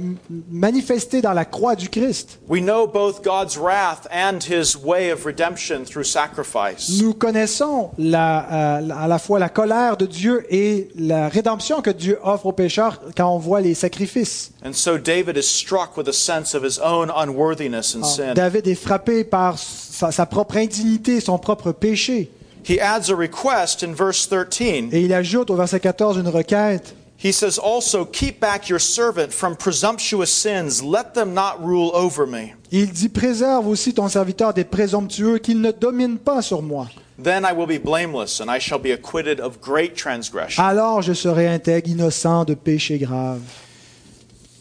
manifestée 0.51 1.21
dans 1.21 1.35
la 1.35 1.45
croix 1.45 1.77
du 1.77 1.91
Christ. 1.91 2.39
We 2.49 2.63
know 2.63 2.87
both 2.87 3.23
God's 3.23 3.59
wrath 3.59 4.07
and 4.11 4.39
his 4.49 4.75
way 4.75 5.13
of 5.13 5.27
redemption 5.27 5.85
through 5.85 6.07
sacrifice. 6.07 6.99
Nous 7.03 7.13
connaissons 7.13 7.91
la, 7.99 8.79
à 8.79 9.07
la 9.07 9.19
fois 9.19 9.39
la 9.39 9.51
colère 9.51 9.99
de 9.99 10.07
Dieu 10.07 10.47
et 10.49 10.89
la 10.97 11.29
rédemption 11.29 11.83
que 11.83 11.91
Dieu 11.91 12.19
offre 12.23 12.47
aux 12.47 12.53
pécheurs 12.53 13.03
quand 13.15 13.29
on 13.29 13.39
voit 13.39 13.61
les 13.61 13.75
sacrifices. 13.75 14.53
And 14.65 14.73
so, 14.73 14.97
David 14.97 15.37
is 15.37 15.47
struck 15.47 15.99
with 15.99 16.09
a 16.09 16.15
sense 16.15 16.55
of 16.55 16.65
his 16.65 16.79
own 16.79 17.11
unworthiness 17.15 17.95
and 17.95 18.05
sin. 18.05 18.33
David 18.35 18.67
est 18.67 18.75
frappé 18.75 19.25
par 19.25 19.59
sa, 20.01 20.11
sa 20.11 20.27
propre 20.27 20.57
indignité, 20.57 21.21
son 21.21 21.39
propre 21.39 21.73
péché. 21.73 22.31
He 22.69 22.79
adds 22.81 23.11
a 23.11 23.15
request 23.15 23.83
in 23.83 23.95
verse 23.95 24.29
13. 24.29 24.93
Et 24.93 25.03
il 25.03 25.13
ajoute 25.13 25.51
au 25.51 25.57
verset 25.57 25.81
14 25.81 26.19
une 26.19 26.29
requête. 26.29 26.95
He 27.23 27.33
says, 27.33 27.59
Also, 27.59 28.07
keep 28.07 28.41
back 28.41 28.69
your 28.69 28.81
servant 28.81 29.31
from 29.31 29.55
presumptuous 29.55 30.27
sins. 30.27 30.83
Let 30.83 31.13
them 31.15 31.35
not 31.35 31.63
rule 31.63 31.91
over 31.95 32.27
me. 32.27 32.55
Il 32.71 32.93
dit 32.93 33.11
Préserve 33.11 33.67
aussi 33.67 33.93
ton 33.93 34.09
serviteur 34.09 34.55
des 34.55 34.65
présomptueux, 34.65 35.39
qu'il 35.39 35.61
ne 35.61 35.71
domine 35.71 36.17
pas 36.19 36.41
sur 36.41 36.63
moi. 36.63 36.89
Then 37.23 37.45
I 37.45 37.53
will 37.53 37.67
be 37.67 37.83
blameless, 37.83 38.41
and 38.41 38.49
I 38.49 38.59
shall 38.59 38.79
be 38.79 38.93
acquitted 38.93 39.41
of 39.41 39.61
great 39.61 39.95
transgression. 39.95 40.63
Alors 40.63 41.03
je 41.03 41.13
serai 41.13 41.47
intègre, 41.47 41.91
innocent 41.91 42.47
de 42.47 42.55
péché 42.55 42.97
grave. 42.97 43.41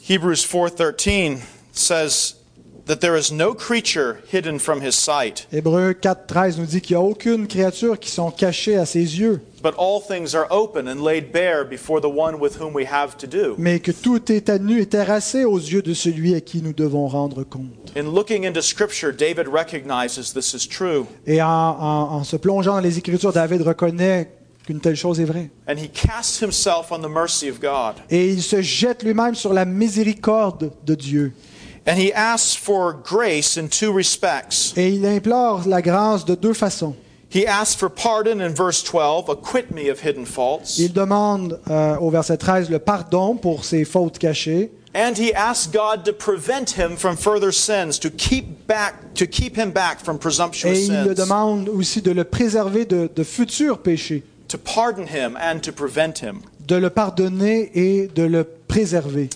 Hebrews 0.10 0.44
4:13 0.46 1.38
says 1.72 2.39
that 2.90 2.98
there 2.98 3.16
is 3.18 3.32
no 3.32 3.54
creature 3.54 4.18
hidden 4.32 4.60
from 4.60 4.82
his 4.82 4.96
sight, 4.96 5.48
Hébreux 5.54 5.94
4.13 5.94 6.58
nous 6.60 6.66
dit 6.66 6.82
qu'il 6.82 6.98
n'y 6.98 7.02
a 7.02 7.06
aucune 7.06 7.48
créature 7.48 7.98
qui 8.00 8.10
sont 8.12 8.32
cachées 8.32 8.76
à 8.76 8.86
ses 8.86 9.00
yeux, 9.20 9.42
but 9.64 9.74
all 9.78 10.02
things 10.02 10.34
are 10.36 10.48
open 10.50 10.88
and 10.90 11.04
laid 11.06 11.32
bare 11.32 11.64
before 11.64 12.02
the 12.02 12.06
one 12.10 12.36
with 12.42 12.60
whom 12.60 12.74
we 12.74 12.86
have 12.92 13.16
to 13.18 13.28
do. 13.28 13.56
mais 13.58 13.80
que 13.80 13.92
tout 13.92 14.32
est 14.32 14.50
à 14.50 14.58
nu 14.60 14.82
et 14.82 14.88
terrassé 14.88 15.46
aux 15.46 15.60
yeux 15.60 15.82
de 15.84 15.94
celui 15.94 16.34
à 16.36 16.42
qui 16.42 16.62
nous 16.62 16.74
devons 16.74 17.08
rendre 17.08 17.44
compte. 17.44 17.94
In 17.96 18.04
looking 18.14 18.46
into 18.46 18.62
scripture, 18.62 19.12
David 19.14 19.48
recognizes 19.48 20.34
this 20.34 20.54
is 20.54 20.68
true, 20.68 21.06
Et 21.28 21.42
en, 21.42 21.48
en- 21.48 22.12
en 22.16 22.24
se 22.24 22.36
plongeant 22.38 22.74
dans 22.74 22.80
les 22.82 22.98
Écritures, 22.98 23.32
David 23.34 23.62
reconnaît 23.62 24.32
qu'une 24.66 24.80
telle 24.80 24.96
chose 24.96 25.20
est 25.20 25.26
vraie. 25.26 25.50
and 25.68 25.76
he 25.78 25.90
casts 25.90 26.42
himself 26.42 26.92
on 26.92 27.00
the 27.00 27.10
mercy 27.10 27.50
of 27.50 27.60
God. 27.60 27.96
Et 28.10 28.30
il 28.30 28.42
se 28.42 28.62
jette 28.62 29.04
lui-même 29.04 29.36
sur 29.36 29.54
la 29.54 29.66
miséricorde 29.66 30.72
de 30.86 30.96
Dieu. 30.96 31.34
And 31.90 31.98
he 31.98 32.14
asks 32.14 32.54
for 32.56 32.94
grace 32.94 33.58
in 33.58 33.68
two 33.68 33.92
respects. 33.92 34.74
Et 34.78 34.90
il 34.90 35.06
implore 35.08 35.68
la 35.68 35.82
grâce 35.82 36.24
de 36.24 36.36
deux 36.36 36.54
façons. 36.54 36.96
He 37.34 37.48
asks 37.48 37.76
for 37.76 37.90
pardon 37.90 38.42
in 38.42 38.54
verse 38.54 38.84
12, 38.84 39.28
acquit 39.28 39.72
me 39.72 39.90
of 39.90 40.00
hidden 40.00 40.26
faults. 40.28 40.78
Il 40.78 40.94
demande 40.94 41.60
euh, 41.68 41.98
au 41.98 42.12
verset 42.12 42.38
13 42.38 42.70
le 42.70 42.78
pardon 42.78 43.36
pour 43.38 43.66
ses 43.66 43.86
fautes 43.86 44.20
cachées. 44.20 44.72
And 44.94 45.14
he 45.18 45.34
asks 45.34 45.68
God 45.72 46.04
to 46.06 46.14
prevent 46.14 46.78
him 46.78 46.96
from 46.96 47.18
further 47.18 47.52
sins, 47.52 47.98
to 48.00 48.12
keep 48.12 48.68
back 48.68 49.16
to 49.16 49.26
keep 49.26 49.58
him 49.58 49.72
back 49.72 50.00
from 50.00 50.20
presumptuous 50.20 50.72
Et 50.72 50.86
il 50.86 51.04
le 51.04 51.16
sins, 51.16 51.24
demande 51.24 51.70
aussi 51.70 52.04
de 52.04 52.12
le 52.12 52.24
préserver 52.24 52.86
de, 52.86 53.10
de 53.16 53.24
futurs 53.24 53.80
péchés, 53.80 54.24
to 54.48 54.60
pardon 54.60 55.06
him 55.08 55.36
and 55.42 55.60
to 55.62 55.72
prevent 55.72 56.20
him. 56.22 56.42
de 56.68 56.76
le 56.76 56.92
pardonner 56.92 57.72
et 57.74 58.08
de 58.14 58.24
le 58.24 58.44
préserver. 58.44 59.30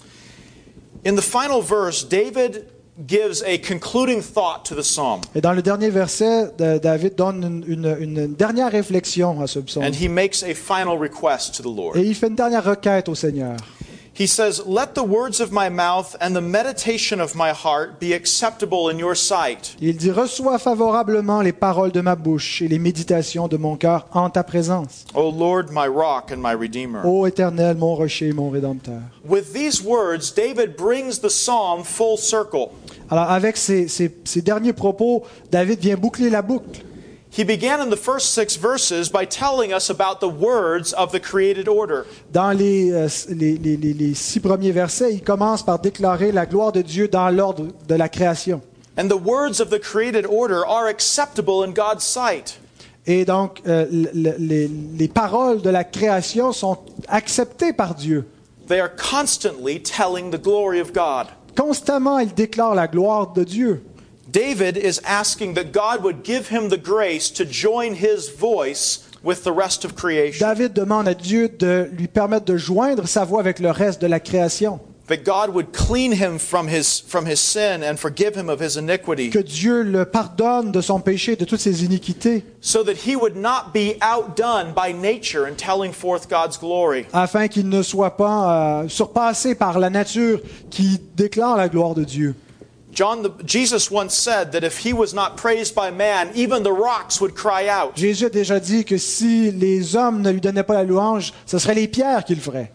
In 1.05 1.15
the 1.15 1.21
final 1.21 1.61
verse, 1.61 2.07
David 2.07 2.65
gives 3.07 3.41
a 3.45 3.57
concluding 3.57 4.21
thought 4.21 4.63
to 4.65 4.75
the 4.75 4.83
psalm, 4.83 5.21
Et 5.35 5.41
dans 5.41 5.53
le 5.53 5.61
dernier 5.63 5.89
verset, 5.89 6.51
David 6.57 7.15
donne 7.15 7.63
une, 7.67 7.95
une- 7.99 8.17
une 8.17 8.33
dernière 8.35 8.71
réflexion 8.71 9.41
à 9.41 9.47
ce 9.47 9.59
psaume. 9.59 9.83
and 9.83 9.93
he 9.99 10.07
makes 10.07 10.43
a 10.43 10.53
final 10.53 10.97
request 10.97 11.55
to 11.55 11.63
the 11.63 11.75
Lord. 11.75 11.97
Et 11.97 12.01
il 12.01 12.13
fait 12.15 12.27
une 12.27 12.35
dernière 12.35 12.63
requête 12.63 13.09
au 13.09 13.15
Seigneur. 13.15 13.57
He 14.15 14.27
says, 14.27 14.61
Let 14.67 14.93
the 14.93 15.01
words 15.03 15.41
of 15.41 15.51
my 15.51 15.69
mouth 15.69 16.15
and 16.21 16.35
the 16.35 16.41
meditation 16.41 17.19
of 17.19 17.33
my 17.33 17.51
heart 17.51 17.99
be 17.99 18.13
acceptable 18.13 18.87
in 18.91 18.99
your 18.99 19.15
sight, 19.15 19.75
Il 19.81 19.97
dit 19.97 20.11
Reçois 20.11 20.59
favorablement 20.59 21.41
les 21.41 21.51
paroles 21.51 21.91
de 21.91 21.99
ma 22.01 22.15
bouche 22.15 22.61
et 22.61 22.67
les 22.67 22.77
méditations 22.77 23.47
de 23.47 23.57
mon 23.57 23.75
cœur 23.75 24.05
en 24.13 24.29
ta 24.29 24.43
présence. 24.43 25.05
O 25.15 25.31
Lord, 25.31 25.71
my 25.71 25.87
rock 25.87 26.31
and 26.31 26.37
my 26.37 26.53
redeemer. 26.53 27.01
Ô 27.05 27.25
Éternel, 27.25 27.75
mon 27.77 27.95
rocher, 27.95 28.31
mon 28.33 28.51
rédempteur. 28.51 29.01
With 29.27 29.51
these 29.51 29.81
words, 29.83 30.31
David 30.35 30.75
brings 30.77 31.19
the 31.19 31.29
psalm 31.29 31.83
full 31.83 32.17
circle. 32.19 32.69
Alors, 33.09 33.31
avec 33.31 33.57
ces, 33.57 33.87
ces- 33.87 34.13
ces 34.25 34.41
derniers 34.43 34.73
propos, 34.73 35.23
David 35.51 35.79
vient 35.79 35.97
boucler 35.97 36.29
la 36.29 36.43
boucle. 36.43 36.81
He 37.35 37.43
began 37.43 37.81
in 37.81 37.89
the 37.89 37.97
first 37.97 38.33
six 38.35 38.57
verses 38.57 39.09
by 39.09 39.25
telling 39.25 39.73
us 39.73 39.89
about 39.89 40.19
the 40.19 40.27
words 40.29 40.93
of 40.93 41.11
the 41.11 41.19
created 41.19 41.67
order. 41.67 42.05
Dans 42.31 42.51
les, 42.55 42.91
euh, 42.91 43.07
les- 43.29 43.57
les- 43.57 43.75
les- 43.75 44.13
six 44.13 44.39
premiers 44.39 44.71
versets, 44.71 45.15
il 45.15 45.23
commence 45.23 45.63
par 45.63 45.79
déclarer 45.79 46.31
la 46.31 46.45
gloire 46.45 46.71
de 46.71 46.83
Dieu 46.83 47.07
dans 47.07 47.29
l'ordre 47.31 47.69
de 47.87 47.95
la 47.95 48.07
création. 48.07 48.61
And 48.99 49.07
the 49.07 49.17
words 49.19 49.59
of 49.59 49.71
the 49.71 49.79
created 49.79 50.27
order 50.29 50.63
are 50.67 50.85
acceptable 50.87 51.63
in 51.67 51.71
God's 51.71 52.03
sight. 52.03 52.59
Et 53.07 53.25
donc, 53.25 53.61
euh, 53.67 53.87
le- 53.91 54.11
le- 54.13 54.35
les, 54.37 54.67
les 54.67 55.07
paroles 55.07 55.61
de 55.63 55.71
la 55.71 55.83
création 55.83 56.51
sont 56.51 56.77
acceptées 57.07 57.73
par 57.73 57.95
Dieu. 57.95 58.27
They 58.67 58.79
are 58.79 58.91
constantly 58.95 59.81
telling 59.81 60.29
the 60.29 60.39
glory 60.39 60.79
of 60.79 60.93
God. 60.93 61.27
Constamment, 61.57 62.19
il 62.19 62.31
déclare 62.33 62.75
la 62.75 62.87
gloire 62.87 63.33
de 63.33 63.43
Dieu. 63.43 63.83
David 64.33 64.77
is 64.77 64.99
asking 65.05 65.53
that 65.53 65.71
God 65.71 66.03
would 66.03 66.23
give 66.23 66.47
him 66.49 66.69
the 66.69 66.77
grace 66.77 67.29
to 67.29 67.45
join 67.45 67.93
his 67.93 68.29
voice 68.29 69.07
with 69.21 69.43
the 69.43 69.51
rest 69.53 69.85
of 69.85 69.95
creation. 69.95 70.39
David 70.45 70.73
demande 70.73 71.07
à 71.07 71.13
Dieu 71.13 71.47
de 71.49 71.87
lui 71.95 72.07
permettre 72.07 72.45
de 72.45 72.57
joindre 72.57 73.07
sa 73.07 73.25
voix 73.25 73.39
avec 73.41 73.59
le 73.59 73.69
reste 73.69 74.01
de 74.01 74.07
la 74.07 74.19
création. 74.19 74.79
That 75.07 75.23
God 75.25 75.53
would 75.53 75.71
clean 75.73 76.13
him 76.13 76.39
from 76.39 76.67
his, 76.67 76.99
from 76.99 77.25
his 77.27 77.39
sin 77.39 77.83
and 77.83 77.97
forgive 77.97 78.35
him 78.35 78.49
of 78.49 78.59
his 78.59 78.75
iniquity. 78.77 79.29
Que 79.29 79.43
Dieu 79.43 79.83
le 79.83 80.05
pardonne 80.05 80.71
de 80.71 80.81
son 80.81 80.99
péché, 81.01 81.35
de 81.35 81.45
toutes 81.45 81.59
ses 81.59 81.83
iniquités, 81.83 82.43
So 82.61 82.83
that 82.85 83.05
he 83.05 83.15
would 83.15 83.35
not 83.35 83.71
be 83.73 83.97
outdone 84.01 84.73
by 84.73 84.93
nature 84.93 85.45
in 85.45 85.55
telling 85.55 85.91
forth 85.91 86.27
God's 86.27 86.57
glory. 86.57 87.05
afin 87.13 87.47
qu'il 87.49 87.67
ne 87.69 87.83
soit 87.83 88.17
pas 88.17 88.81
euh, 88.83 88.87
surpassé 88.87 89.53
par 89.55 89.77
la 89.77 89.91
nature 89.91 90.39
qui 90.71 90.99
déclare 91.15 91.55
la 91.57 91.67
gloire 91.69 91.93
de 91.93 92.03
Dieu. 92.05 92.33
John 92.93 93.23
the, 93.23 93.29
Jesus 93.45 93.89
once 93.91 94.13
said 94.13 94.51
that 94.51 94.63
if 94.63 94.77
he 94.85 94.93
was 94.93 95.13
not 95.13 95.35
praised 95.35 95.73
by 95.75 95.89
man, 95.91 96.29
even 96.35 96.63
the 96.63 96.71
rocks 96.71 97.19
would 97.19 97.33
cry 97.35 97.67
out. 97.67 97.95
Jésus 97.97 98.25
a 98.25 98.29
déjà 98.29 98.59
dit 98.59 98.85
que 98.85 98.97
si 98.97 99.51
les 99.51 99.95
hommes 99.95 100.21
ne 100.21 100.31
lui 100.31 100.39
donnaient 100.41 100.63
pas 100.63 100.75
la 100.75 100.83
louange, 100.83 101.33
ce 101.45 101.57
seraient 101.57 101.75
les 101.75 101.87
pierres 101.87 102.23
qui 102.23 102.35
le 102.35 102.41
feraient. 102.41 102.71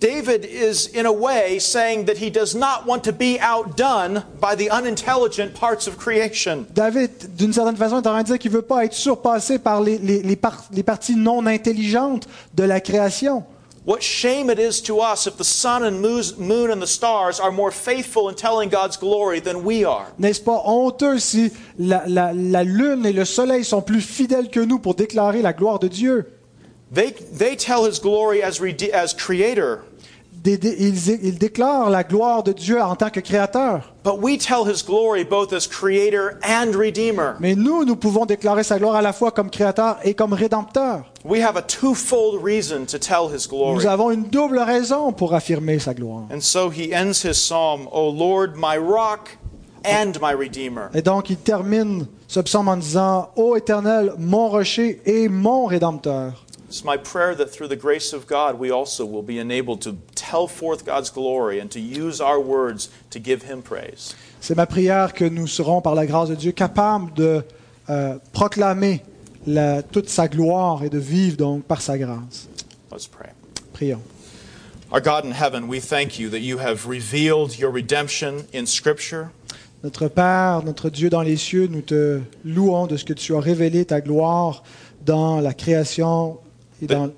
David 0.00 0.44
is, 0.44 0.88
in 0.96 1.06
a 1.06 1.12
way, 1.12 1.60
saying 1.60 2.06
that 2.06 2.16
he 2.16 2.28
does 2.28 2.56
not 2.56 2.86
want 2.88 3.00
to 3.04 3.12
be 3.12 3.38
outdone 3.40 4.24
by 4.40 4.56
the 4.56 4.68
unintelligent 4.70 5.54
parts 5.54 5.86
of 5.86 5.96
creation. 5.96 6.66
David, 6.74 7.10
d'une 7.36 7.52
certaine 7.52 7.76
façon, 7.76 7.96
est 7.96 8.06
en 8.08 8.10
train 8.12 8.22
de 8.22 8.26
dire 8.26 8.38
qu'il 8.38 8.50
ne 8.50 8.56
veut 8.56 8.62
pas 8.62 8.84
être 8.84 8.94
surpassé 8.94 9.58
par 9.60 9.80
les, 9.80 9.98
les- 9.98 10.22
les 10.22 10.34
par- 10.36 10.64
les 10.72 10.82
parties 10.82 11.14
non 11.14 11.46
intelligentes 11.46 12.26
de 12.54 12.64
la 12.64 12.80
création. 12.80 13.44
What 13.84 14.00
shame 14.00 14.48
it 14.48 14.60
is 14.60 14.80
to 14.82 15.00
us 15.00 15.26
if 15.26 15.36
the 15.36 15.44
sun 15.44 15.82
and 15.82 16.00
moon 16.00 16.70
and 16.70 16.80
the 16.80 16.86
stars 16.86 17.40
are 17.40 17.50
more 17.50 17.72
faithful 17.72 18.28
in 18.28 18.36
telling 18.36 18.68
God's 18.68 18.96
glory 18.96 19.40
than 19.40 19.64
we 19.64 19.84
are. 19.84 20.06
N'est-ce 20.18 20.40
pas 20.40 20.62
honteux 20.64 21.18
si 21.18 21.50
la, 21.78 22.04
la- 22.06 22.32
la 22.32 22.62
lune 22.62 23.04
et 23.06 23.12
le 23.12 23.24
soleil 23.24 23.64
sont 23.64 23.82
plus 23.82 24.00
fidèles 24.00 24.50
que 24.50 24.60
nous 24.60 24.78
pour 24.78 24.94
déclarer 24.94 25.42
la 25.42 25.52
gloire 25.52 25.80
de 25.80 25.88
Dieu? 25.88 26.26
They, 26.94 27.10
they 27.10 27.56
tell 27.56 27.84
his 27.84 27.98
glory 27.98 28.40
as, 28.42 28.60
as 28.92 29.14
creator, 29.14 29.82
ils, 30.44 31.08
ils 31.22 31.38
déclarent 31.38 31.90
la 31.90 32.04
gloire 32.04 32.42
de 32.42 32.52
Dieu 32.52 32.80
en 32.80 32.96
tant 32.96 33.10
que 33.10 33.20
créateur. 33.20 33.92
but 34.02 34.20
we 34.20 34.36
tell 34.36 34.64
his 34.64 34.82
glory 34.82 35.22
both 35.24 35.52
as 35.52 35.66
creator 35.66 36.38
and 36.42 36.74
redeemer. 36.74 37.36
Mais 37.38 37.54
nous, 37.54 37.84
nous 37.84 37.96
pouvons 37.96 38.26
déclarer 38.26 38.64
sa 38.64 38.78
gloire 38.78 38.96
à 38.96 39.02
la 39.02 39.12
fois 39.12 39.30
comme 39.30 39.50
créateur 39.50 39.98
et 40.02 40.14
comme 40.14 40.32
rédempteur. 40.32 41.04
We 41.24 41.40
have 41.40 41.56
a 41.56 41.62
twofold 41.62 42.42
reason 42.42 42.86
to 42.86 42.98
tell 42.98 43.28
his 43.32 43.46
glory. 43.46 43.76
Nous 43.76 43.86
avons 43.86 44.10
une 44.10 44.24
double 44.24 44.58
raison 44.58 45.12
pour 45.12 45.34
affirmer 45.34 45.78
sa 45.78 45.94
gloire. 45.94 46.24
And 46.32 46.40
so 46.40 46.70
he 46.70 46.92
ends 46.92 47.22
his 47.24 47.34
psalm, 47.34 47.88
O 47.92 48.10
Lord, 48.10 48.56
my 48.56 48.76
rock 48.76 49.36
and 49.84 50.12
my 50.20 50.32
redeemer. 50.32 50.90
Et 50.94 51.02
donc, 51.02 51.30
il 51.30 51.36
termine 51.36 52.06
ce 52.26 52.40
psaume 52.40 52.68
en 52.68 52.76
disant 52.76 53.30
Ô 53.36 53.54
Éternel, 53.56 54.12
mon 54.18 54.48
rocher 54.48 55.00
et 55.06 55.28
mon 55.28 55.66
rédempteur. 55.66 56.44
It's 56.68 56.84
my 56.84 56.96
prayer 56.96 57.34
that 57.36 57.50
through 57.50 57.68
the 57.68 57.76
grace 57.78 58.14
of 58.14 58.26
God, 58.26 58.58
we 58.58 58.70
also 58.72 59.04
will 59.04 59.22
be 59.22 59.38
enabled 59.38 59.82
to 59.82 59.92
tell 60.32 60.46
forth 60.48 60.84
God's 60.86 61.10
glory 61.10 61.60
and 61.60 61.68
to 61.68 61.78
use 61.78 62.20
our 62.22 62.38
words 62.40 62.88
to 63.10 63.18
give 63.22 63.42
him 63.44 63.60
praise. 63.62 64.14
C'est 64.40 64.56
ma 64.56 64.66
prière 64.66 65.12
que 65.12 65.24
nous 65.28 65.46
serons, 65.46 65.80
par 65.82 65.94
la 65.94 66.06
grâce 66.06 66.28
de 66.30 66.34
Dieu, 66.34 66.52
capables 66.52 67.12
de 67.14 67.42
euh, 67.90 68.16
proclamer 68.32 69.02
la- 69.46 69.82
toute 69.82 70.08
sa 70.08 70.28
gloire 70.28 70.82
et 70.84 70.88
de 70.90 70.98
vivre 70.98 71.36
donc 71.36 71.64
par 71.64 71.80
sa 71.82 71.98
grâce. 71.98 72.48
Let's 72.90 73.06
pray. 73.06 73.30
Prions. 73.72 74.00
Our 74.92 75.00
God 75.00 75.24
in 75.24 75.32
heaven, 75.32 75.64
we 75.68 75.80
thank 75.80 76.18
you 76.18 76.28
that 76.30 76.40
you 76.40 76.58
have 76.58 76.86
revealed 76.86 77.58
your 77.58 77.70
redemption 77.72 78.44
in 78.54 78.66
Scripture. 78.66 79.30
Notre 79.84 80.08
Père, 80.08 80.62
notre 80.64 80.90
Dieu 80.90 81.08
dans 81.10 81.22
les 81.22 81.36
cieux, 81.36 81.66
nous 81.66 81.80
te 81.82 82.20
louons 82.44 82.86
de 82.86 82.96
ce 82.96 83.04
que 83.04 83.14
tu 83.14 83.34
as 83.34 83.40
révélé 83.40 83.84
ta 83.84 84.00
gloire 84.00 84.62
dans 85.04 85.40
la 85.40 85.54
création 85.54 86.38
et 86.80 86.86
dans, 86.86 87.10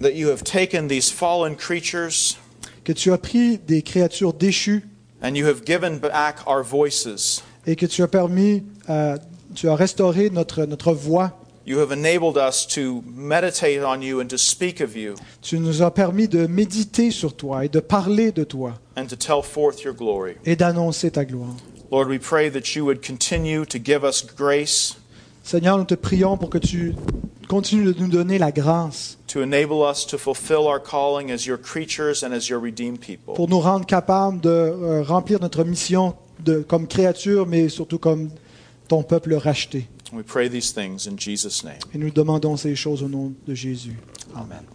that 0.00 0.14
you 0.14 0.28
have 0.30 0.42
taken 0.44 0.88
these 0.88 1.10
fallen 1.10 1.56
creatures 1.56 2.36
que 2.84 2.92
tu 2.92 3.12
as 3.12 3.18
pris 3.18 3.58
des 3.58 3.82
créatures 3.82 4.32
déchues 4.32 4.82
and 5.22 5.34
you 5.36 5.46
have 5.46 5.64
given 5.64 5.98
back 5.98 6.36
our 6.46 6.62
voices. 6.62 7.42
et 7.66 7.76
que 7.76 7.86
tu 7.86 8.02
as 8.02 8.08
permis, 8.08 8.62
euh, 8.88 9.16
tu 9.54 9.68
as 9.68 9.74
restauré 9.74 10.30
notre, 10.30 10.64
notre 10.64 10.92
voix. 10.92 11.32
You 11.66 11.80
have 11.80 11.92
enabled 11.92 12.38
us 12.38 12.66
to 12.68 13.02
meditate 13.06 13.82
on 13.84 14.00
you 14.00 14.20
and 14.22 14.28
to 14.28 14.38
speak 14.38 14.80
of 14.80 14.96
you 14.96 15.16
Tu 15.42 15.58
nous 15.58 15.82
as 15.82 15.90
permis 15.90 16.26
de 16.26 16.46
méditer 16.46 17.10
sur 17.10 17.36
toi 17.36 17.66
et 17.66 17.68
de 17.68 17.80
parler 17.80 18.32
de 18.32 18.44
toi 18.44 18.78
and 18.96 19.04
to 19.06 19.16
tell 19.16 19.42
forth 19.42 19.82
your 19.84 19.92
glory. 19.94 20.36
et 20.46 20.56
d'annoncer 20.56 21.10
ta 21.10 21.26
gloire. 21.26 21.54
Lord, 21.90 22.08
we 22.08 22.18
pray 22.18 22.48
that 22.50 22.74
you 22.74 22.84
would 22.86 23.02
continue 23.02 23.64
to 23.66 23.78
give 23.78 24.02
us 24.04 24.22
grace 24.22 24.96
Seigneur, 25.48 25.78
nous 25.78 25.84
te 25.84 25.94
prions 25.94 26.36
pour 26.36 26.50
que 26.50 26.58
tu 26.58 26.94
continues 27.48 27.94
de 27.94 27.98
nous 27.98 28.08
donner 28.08 28.36
la 28.36 28.52
grâce 28.52 29.16
to 29.28 29.40
enable 29.40 29.82
us 29.82 30.06
to 30.06 30.18
fulfill 30.18 30.66
our 30.66 30.78
calling 30.78 31.30
as 31.30 31.46
your 31.46 31.56
creatures 31.56 32.22
and 32.22 32.34
as 32.34 32.50
your 32.50 32.60
redeemed 32.62 33.00
people. 33.00 33.32
pour 33.34 33.48
nous 33.48 33.58
rendre 33.58 33.86
capables 33.86 34.42
de 34.42 34.50
euh, 34.50 35.02
remplir 35.02 35.40
notre 35.40 35.64
mission 35.64 36.14
de, 36.40 36.58
comme 36.58 36.86
créature, 36.86 37.46
mais 37.46 37.70
surtout 37.70 37.98
comme 37.98 38.28
ton 38.88 39.02
peuple 39.02 39.36
racheté. 39.36 39.88
We 40.12 40.22
pray 40.22 40.50
these 40.50 40.74
things 40.74 41.08
in 41.08 41.16
Jesus' 41.18 41.64
name. 41.64 41.78
Et 41.94 41.98
nous 41.98 42.10
demandons 42.10 42.58
ces 42.58 42.76
choses 42.76 43.02
au 43.02 43.08
nom 43.08 43.32
de 43.46 43.54
Jésus. 43.54 43.96
Amen. 44.34 44.68